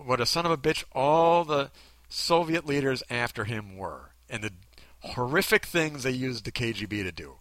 what 0.04 0.22
a 0.22 0.26
son 0.26 0.46
of 0.46 0.52
a 0.52 0.58
bitch 0.58 0.84
all 0.92 1.44
the 1.44 1.72
Soviet 2.10 2.66
leaders 2.66 3.04
after 3.10 3.46
him 3.46 3.78
were, 3.78 4.12
and 4.30 4.44
the 4.44 4.52
horrific 5.00 5.66
things 5.66 6.04
they 6.04 6.12
used 6.12 6.46
the 6.46 6.52
KGB 6.52 7.04
to 7.04 7.12
do. 7.12 7.38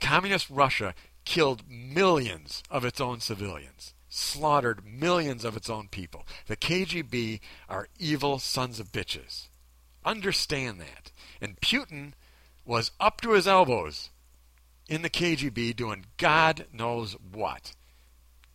Communist 0.00 0.48
Russia 0.50 0.94
killed 1.24 1.62
millions 1.68 2.62
of 2.70 2.84
its 2.84 3.00
own 3.00 3.20
civilians, 3.20 3.94
slaughtered 4.08 4.82
millions 4.84 5.44
of 5.44 5.56
its 5.56 5.68
own 5.68 5.88
people. 5.88 6.26
The 6.46 6.56
KGB 6.56 7.40
are 7.68 7.88
evil 7.98 8.38
sons 8.38 8.80
of 8.80 8.92
bitches. 8.92 9.48
Understand 10.04 10.80
that. 10.80 11.12
And 11.40 11.60
Putin 11.60 12.12
was 12.64 12.92
up 12.98 13.20
to 13.22 13.32
his 13.32 13.46
elbows 13.46 14.10
in 14.88 15.02
the 15.02 15.10
KGB 15.10 15.76
doing 15.76 16.06
God 16.16 16.66
knows 16.72 17.16
what 17.32 17.72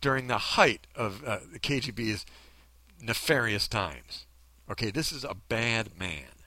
during 0.00 0.26
the 0.26 0.38
height 0.38 0.86
of 0.94 1.24
uh, 1.24 1.38
the 1.52 1.58
KGB's 1.58 2.26
nefarious 3.00 3.68
times. 3.68 4.26
Okay, 4.70 4.90
this 4.90 5.12
is 5.12 5.24
a 5.24 5.36
bad 5.48 5.98
man. 5.98 6.42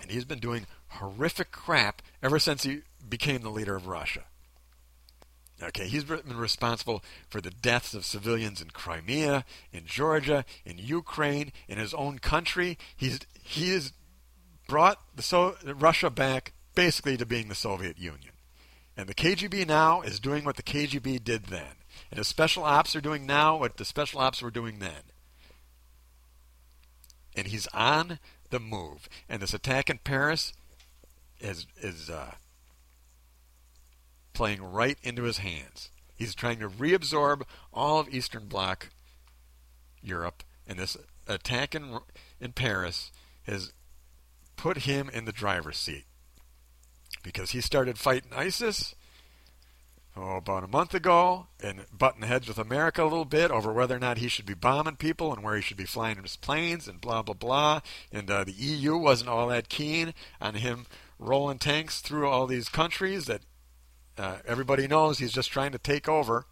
And 0.00 0.10
he's 0.10 0.24
been 0.24 0.38
doing 0.38 0.66
horrific 0.88 1.50
crap 1.50 2.02
ever 2.22 2.38
since 2.38 2.64
he 2.64 2.82
became 3.08 3.42
the 3.42 3.50
leader 3.50 3.76
of 3.76 3.86
Russia. 3.86 4.24
Okay, 5.62 5.86
he's 5.86 6.04
been 6.04 6.36
responsible 6.36 7.02
for 7.28 7.40
the 7.40 7.50
deaths 7.50 7.94
of 7.94 8.04
civilians 8.04 8.60
in 8.60 8.70
Crimea, 8.70 9.44
in 9.72 9.86
Georgia, 9.86 10.44
in 10.66 10.76
Ukraine, 10.76 11.50
in 11.66 11.78
his 11.78 11.94
own 11.94 12.18
country. 12.18 12.76
He's 12.94 13.20
he 13.42 13.70
has 13.70 13.92
brought 14.68 15.00
the 15.14 15.22
so- 15.22 15.56
Russia 15.64 16.10
back 16.10 16.52
basically 16.74 17.16
to 17.16 17.24
being 17.24 17.48
the 17.48 17.54
Soviet 17.54 17.98
Union. 17.98 18.32
And 18.98 19.08
the 19.08 19.14
KGB 19.14 19.66
now 19.66 20.02
is 20.02 20.20
doing 20.20 20.44
what 20.44 20.56
the 20.56 20.62
KGB 20.62 21.24
did 21.24 21.44
then. 21.44 21.76
And 22.10 22.20
the 22.20 22.24
special 22.24 22.64
ops 22.64 22.94
are 22.94 23.00
doing 23.00 23.24
now 23.24 23.56
what 23.56 23.78
the 23.78 23.84
special 23.84 24.20
ops 24.20 24.42
were 24.42 24.50
doing 24.50 24.78
then 24.78 25.10
and 27.36 27.46
he's 27.46 27.68
on 27.68 28.18
the 28.50 28.58
move. 28.58 29.08
And 29.28 29.42
this 29.42 29.54
attack 29.54 29.90
in 29.90 29.98
Paris 29.98 30.52
is 31.38 31.66
is 31.80 32.08
uh, 32.08 32.32
playing 34.36 34.62
right 34.62 34.98
into 35.02 35.22
his 35.22 35.38
hands. 35.38 35.88
He's 36.14 36.34
trying 36.34 36.58
to 36.58 36.68
reabsorb 36.68 37.42
all 37.72 37.98
of 37.98 38.12
Eastern 38.12 38.48
Bloc 38.48 38.90
Europe, 40.02 40.42
and 40.66 40.78
this 40.78 40.94
attack 41.26 41.74
in 41.74 41.98
in 42.38 42.52
Paris 42.52 43.10
has 43.44 43.72
put 44.56 44.78
him 44.78 45.08
in 45.10 45.24
the 45.24 45.32
driver's 45.32 45.78
seat 45.78 46.04
because 47.22 47.52
he 47.52 47.62
started 47.62 47.98
fighting 47.98 48.30
ISIS. 48.34 48.94
oh, 50.14 50.36
about 50.36 50.64
a 50.64 50.68
month 50.68 50.92
ago 50.92 51.46
and 51.62 51.86
butting 51.90 52.22
heads 52.22 52.46
with 52.46 52.58
America 52.58 53.02
a 53.02 53.04
little 53.04 53.24
bit 53.24 53.50
over 53.50 53.72
whether 53.72 53.96
or 53.96 54.00
not 54.00 54.18
he 54.18 54.28
should 54.28 54.46
be 54.46 54.54
bombing 54.54 54.96
people 54.96 55.32
and 55.32 55.42
where 55.42 55.56
he 55.56 55.62
should 55.62 55.76
be 55.78 55.84
flying 55.84 56.22
his 56.22 56.36
planes 56.36 56.86
and 56.86 57.00
blah, 57.00 57.22
blah, 57.22 57.34
blah. 57.34 57.80
And 58.12 58.30
uh, 58.30 58.44
the 58.44 58.52
EU 58.52 58.98
wasn't 58.98 59.30
all 59.30 59.48
that 59.48 59.70
keen 59.70 60.12
on 60.42 60.56
him 60.56 60.86
rolling 61.18 61.58
tanks 61.58 62.00
through 62.00 62.28
all 62.28 62.46
these 62.46 62.68
countries 62.68 63.24
that 63.24 63.42
uh, 64.18 64.38
everybody 64.46 64.86
knows 64.86 65.18
he's 65.18 65.32
just 65.32 65.50
trying 65.50 65.72
to 65.72 65.78
take 65.78 66.08
over. 66.08 66.46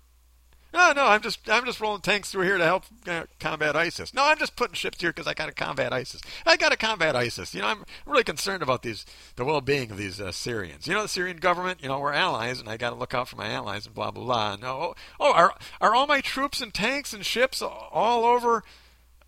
No, 0.74 0.92
no, 0.92 1.06
I'm 1.06 1.22
just 1.22 1.48
I'm 1.48 1.64
just 1.64 1.80
rolling 1.80 2.00
tanks 2.00 2.32
through 2.32 2.42
here 2.42 2.58
to 2.58 2.64
help 2.64 2.82
uh, 3.06 3.26
combat 3.38 3.76
ISIS. 3.76 4.12
No, 4.12 4.24
I'm 4.24 4.38
just 4.38 4.56
putting 4.56 4.74
ships 4.74 5.00
here 5.00 5.10
because 5.10 5.28
I 5.28 5.32
got 5.32 5.46
to 5.46 5.52
combat 5.52 5.92
ISIS. 5.92 6.20
I 6.44 6.56
got 6.56 6.72
to 6.72 6.76
combat 6.76 7.14
ISIS. 7.14 7.54
You 7.54 7.60
know, 7.60 7.68
I'm 7.68 7.84
really 8.04 8.24
concerned 8.24 8.60
about 8.60 8.82
these 8.82 9.06
the 9.36 9.44
well-being 9.44 9.92
of 9.92 9.96
these 9.96 10.20
uh, 10.20 10.32
Syrians. 10.32 10.88
You 10.88 10.94
know, 10.94 11.02
the 11.02 11.08
Syrian 11.08 11.36
government. 11.36 11.80
You 11.80 11.88
know, 11.88 12.00
we're 12.00 12.12
allies, 12.12 12.58
and 12.58 12.68
I 12.68 12.76
got 12.76 12.90
to 12.90 12.96
look 12.96 13.14
out 13.14 13.28
for 13.28 13.36
my 13.36 13.52
allies 13.52 13.86
and 13.86 13.94
blah 13.94 14.10
blah 14.10 14.24
blah. 14.24 14.56
No, 14.56 14.94
oh, 15.20 15.32
are 15.32 15.54
are 15.80 15.94
all 15.94 16.08
my 16.08 16.20
troops 16.20 16.60
and 16.60 16.74
tanks 16.74 17.12
and 17.12 17.24
ships 17.24 17.62
all 17.62 18.24
over 18.24 18.64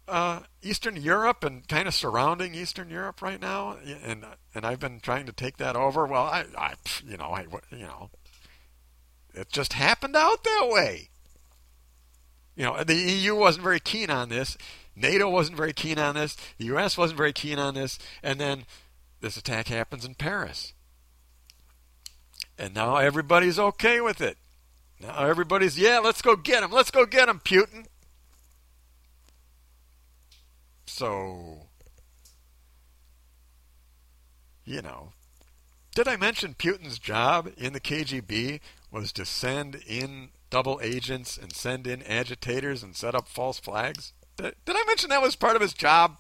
uh, 0.09 0.41
Eastern 0.63 0.97
Europe 0.97 1.45
and 1.45 1.69
kind 1.69 1.87
of 1.87 1.95
surrounding 1.95 2.57
Eastern 2.57 2.91
Europe 2.91 3.23
right 3.23 3.41
now? 3.41 3.77
And 4.05 4.27
and 4.53 4.67
I've 4.67 4.81
been 4.81 4.99
trying 4.99 5.27
to 5.27 5.33
take 5.33 5.59
that 5.59 5.77
over. 5.77 6.07
Well, 6.07 6.25
I, 6.25 6.47
I 6.59 6.75
you 7.07 7.17
know, 7.17 7.27
I 7.27 7.47
you 7.71 7.85
know, 7.87 8.11
it 9.37 9.51
just 9.51 9.75
happened 9.75 10.17
out 10.17 10.43
that 10.43 10.69
way. 10.71 11.11
You 12.57 12.65
know, 12.65 12.83
the 12.83 12.95
EU 12.95 13.37
wasn't 13.37 13.65
very 13.65 13.81
keen 13.81 14.09
on 14.09 14.31
this. 14.31 14.57
NATO 14.97 15.29
wasn't 15.29 15.59
very 15.59 15.75
keen 15.75 15.99
on 15.99 16.15
this. 16.15 16.37
The 16.57 16.65
US 16.77 16.97
wasn't 16.97 17.19
very 17.19 17.35
keen 17.35 17.59
on 17.59 17.75
this. 17.75 17.99
And 18.23 18.41
then 18.41 18.65
this 19.21 19.37
attack 19.37 19.69
happens 19.69 20.07
in 20.07 20.15
Paris. 20.15 20.73
And 22.59 22.75
now 22.75 22.97
everybody's 22.97 23.59
okay 23.59 24.01
with 24.01 24.23
it. 24.23 24.39
Now 24.99 25.27
everybody's, 25.27 25.79
yeah, 25.79 25.99
let's 25.99 26.23
go 26.23 26.35
get 26.35 26.63
him. 26.63 26.73
Let's 26.73 26.91
go 26.91 27.05
get 27.05 27.29
him, 27.29 27.41
Putin. 27.45 27.85
So, 30.87 31.67
you 34.65 34.81
know, 34.81 35.13
did 35.95 36.09
I 36.09 36.17
mention 36.17 36.55
Putin's 36.55 36.99
job 36.99 37.51
in 37.59 37.75
the 37.75 37.81
KGB 37.81 38.61
was 38.97 39.13
to 39.13 39.25
send 39.25 39.77
in 39.87 40.31
double 40.51 40.81
agents 40.83 41.37
and 41.37 41.53
send 41.53 41.87
in 41.87 42.03
agitators 42.03 42.83
and 42.83 42.97
set 42.97 43.15
up 43.15 43.29
false 43.29 43.59
flags? 43.59 44.13
Did, 44.37 44.55
did 44.65 44.77
I 44.77 44.85
mention 44.87 45.11
that 45.11 45.23
was 45.23 45.37
part 45.37 45.57
of 45.57 45.63
his 45.63 45.75
job? 45.75 46.17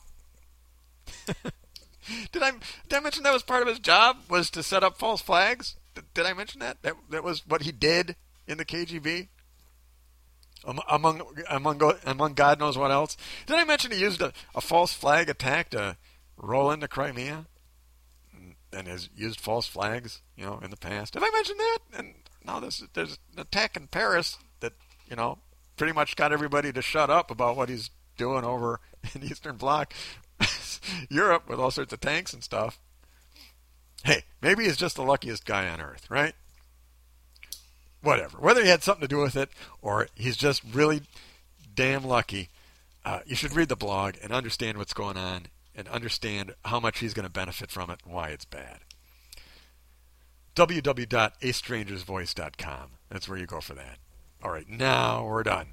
did 1.26 2.42
I 2.42 2.52
did 2.88 2.96
I 2.96 3.00
mention 3.00 3.22
that 3.22 3.32
was 3.32 3.42
part 3.42 3.62
of 3.62 3.68
his 3.68 3.78
job 3.78 4.18
was 4.28 4.50
to 4.50 4.62
set 4.62 4.82
up 4.84 4.98
false 4.98 5.22
flags? 5.22 5.76
Did, 5.94 6.04
did 6.14 6.26
I 6.26 6.34
mention 6.34 6.60
that? 6.60 6.82
That 6.82 6.94
that 7.10 7.24
was 7.24 7.46
what 7.46 7.62
he 7.62 7.72
did 7.72 8.16
in 8.46 8.58
the 8.58 8.64
KGB. 8.64 9.28
Among 10.64 11.22
among 11.50 11.78
among 12.04 12.34
God 12.34 12.58
knows 12.58 12.76
what 12.76 12.90
else. 12.90 13.16
Did 13.46 13.56
I 13.56 13.64
mention 13.64 13.92
he 13.92 14.00
used 14.00 14.20
a, 14.20 14.32
a 14.54 14.60
false 14.60 14.92
flag 14.92 15.28
attack 15.28 15.70
to 15.70 15.96
roll 16.36 16.70
into 16.70 16.88
Crimea? 16.88 17.46
and 18.72 18.88
has 18.88 19.08
used 19.16 19.40
false 19.40 19.66
flags, 19.66 20.20
you 20.36 20.44
know, 20.44 20.60
in 20.62 20.70
the 20.70 20.76
past. 20.76 21.14
Have 21.14 21.22
I 21.22 21.30
mentioned 21.30 21.58
that? 21.58 21.78
And 21.96 22.14
now 22.46 22.60
this, 22.60 22.82
there's 22.94 23.18
an 23.34 23.40
attack 23.40 23.76
in 23.76 23.88
Paris 23.88 24.38
that, 24.60 24.72
you 25.10 25.16
know, 25.16 25.38
pretty 25.76 25.92
much 25.92 26.16
got 26.16 26.32
everybody 26.32 26.72
to 26.72 26.80
shut 26.80 27.10
up 27.10 27.30
about 27.30 27.56
what 27.56 27.68
he's 27.68 27.90
doing 28.16 28.44
over 28.44 28.80
in 29.14 29.24
Eastern 29.24 29.56
Bloc 29.56 29.92
Europe 31.10 31.48
with 31.48 31.58
all 31.58 31.70
sorts 31.70 31.92
of 31.92 32.00
tanks 32.00 32.32
and 32.32 32.42
stuff. 32.42 32.78
Hey, 34.04 34.22
maybe 34.40 34.64
he's 34.64 34.76
just 34.76 34.96
the 34.96 35.02
luckiest 35.02 35.44
guy 35.44 35.68
on 35.68 35.80
earth, 35.80 36.08
right? 36.08 36.34
Whatever. 38.02 38.38
Whether 38.38 38.62
he 38.62 38.68
had 38.68 38.84
something 38.84 39.02
to 39.02 39.08
do 39.08 39.20
with 39.20 39.36
it 39.36 39.50
or 39.82 40.08
he's 40.14 40.36
just 40.36 40.62
really 40.72 41.02
damn 41.74 42.04
lucky, 42.04 42.50
uh, 43.04 43.20
you 43.26 43.34
should 43.34 43.56
read 43.56 43.68
the 43.68 43.76
blog 43.76 44.14
and 44.22 44.32
understand 44.32 44.78
what's 44.78 44.94
going 44.94 45.16
on 45.16 45.46
and 45.74 45.88
understand 45.88 46.54
how 46.64 46.78
much 46.78 47.00
he's 47.00 47.14
going 47.14 47.26
to 47.26 47.30
benefit 47.30 47.70
from 47.70 47.90
it 47.90 48.00
and 48.04 48.14
why 48.14 48.28
it's 48.28 48.44
bad 48.44 48.80
www.astrangersvoice.com. 50.56 52.90
That's 53.10 53.28
where 53.28 53.38
you 53.38 53.46
go 53.46 53.60
for 53.60 53.74
that. 53.74 53.98
All 54.42 54.50
right, 54.50 54.68
now 54.68 55.24
we're 55.24 55.42
done. 55.42 55.68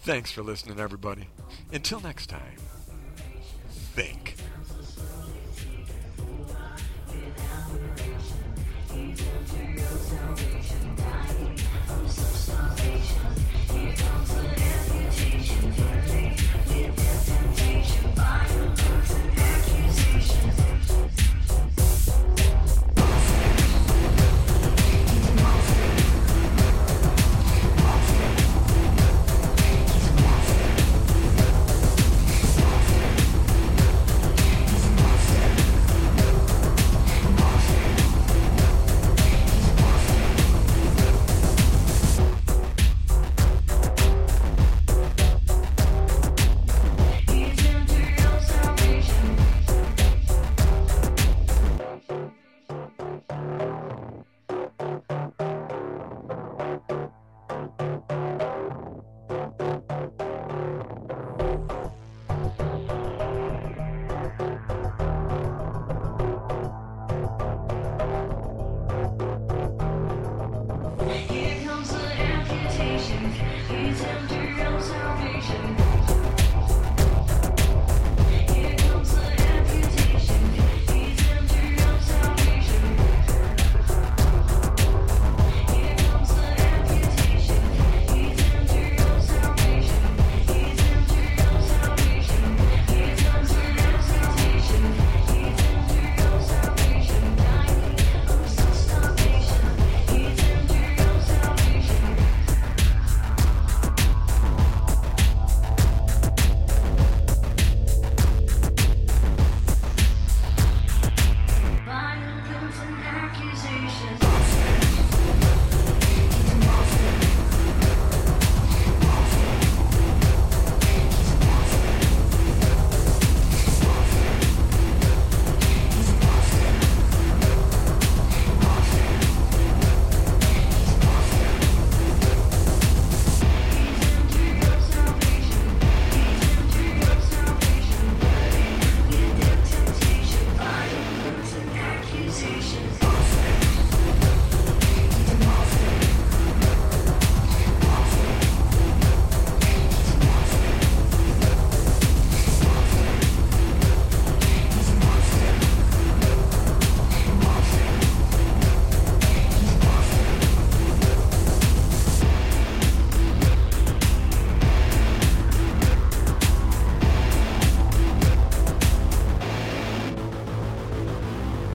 Thanks 0.00 0.30
for 0.30 0.42
listening, 0.42 0.78
everybody. 0.78 1.28
Until 1.72 2.00
next 2.00 2.26
time, 2.26 2.58
think. 3.68 4.36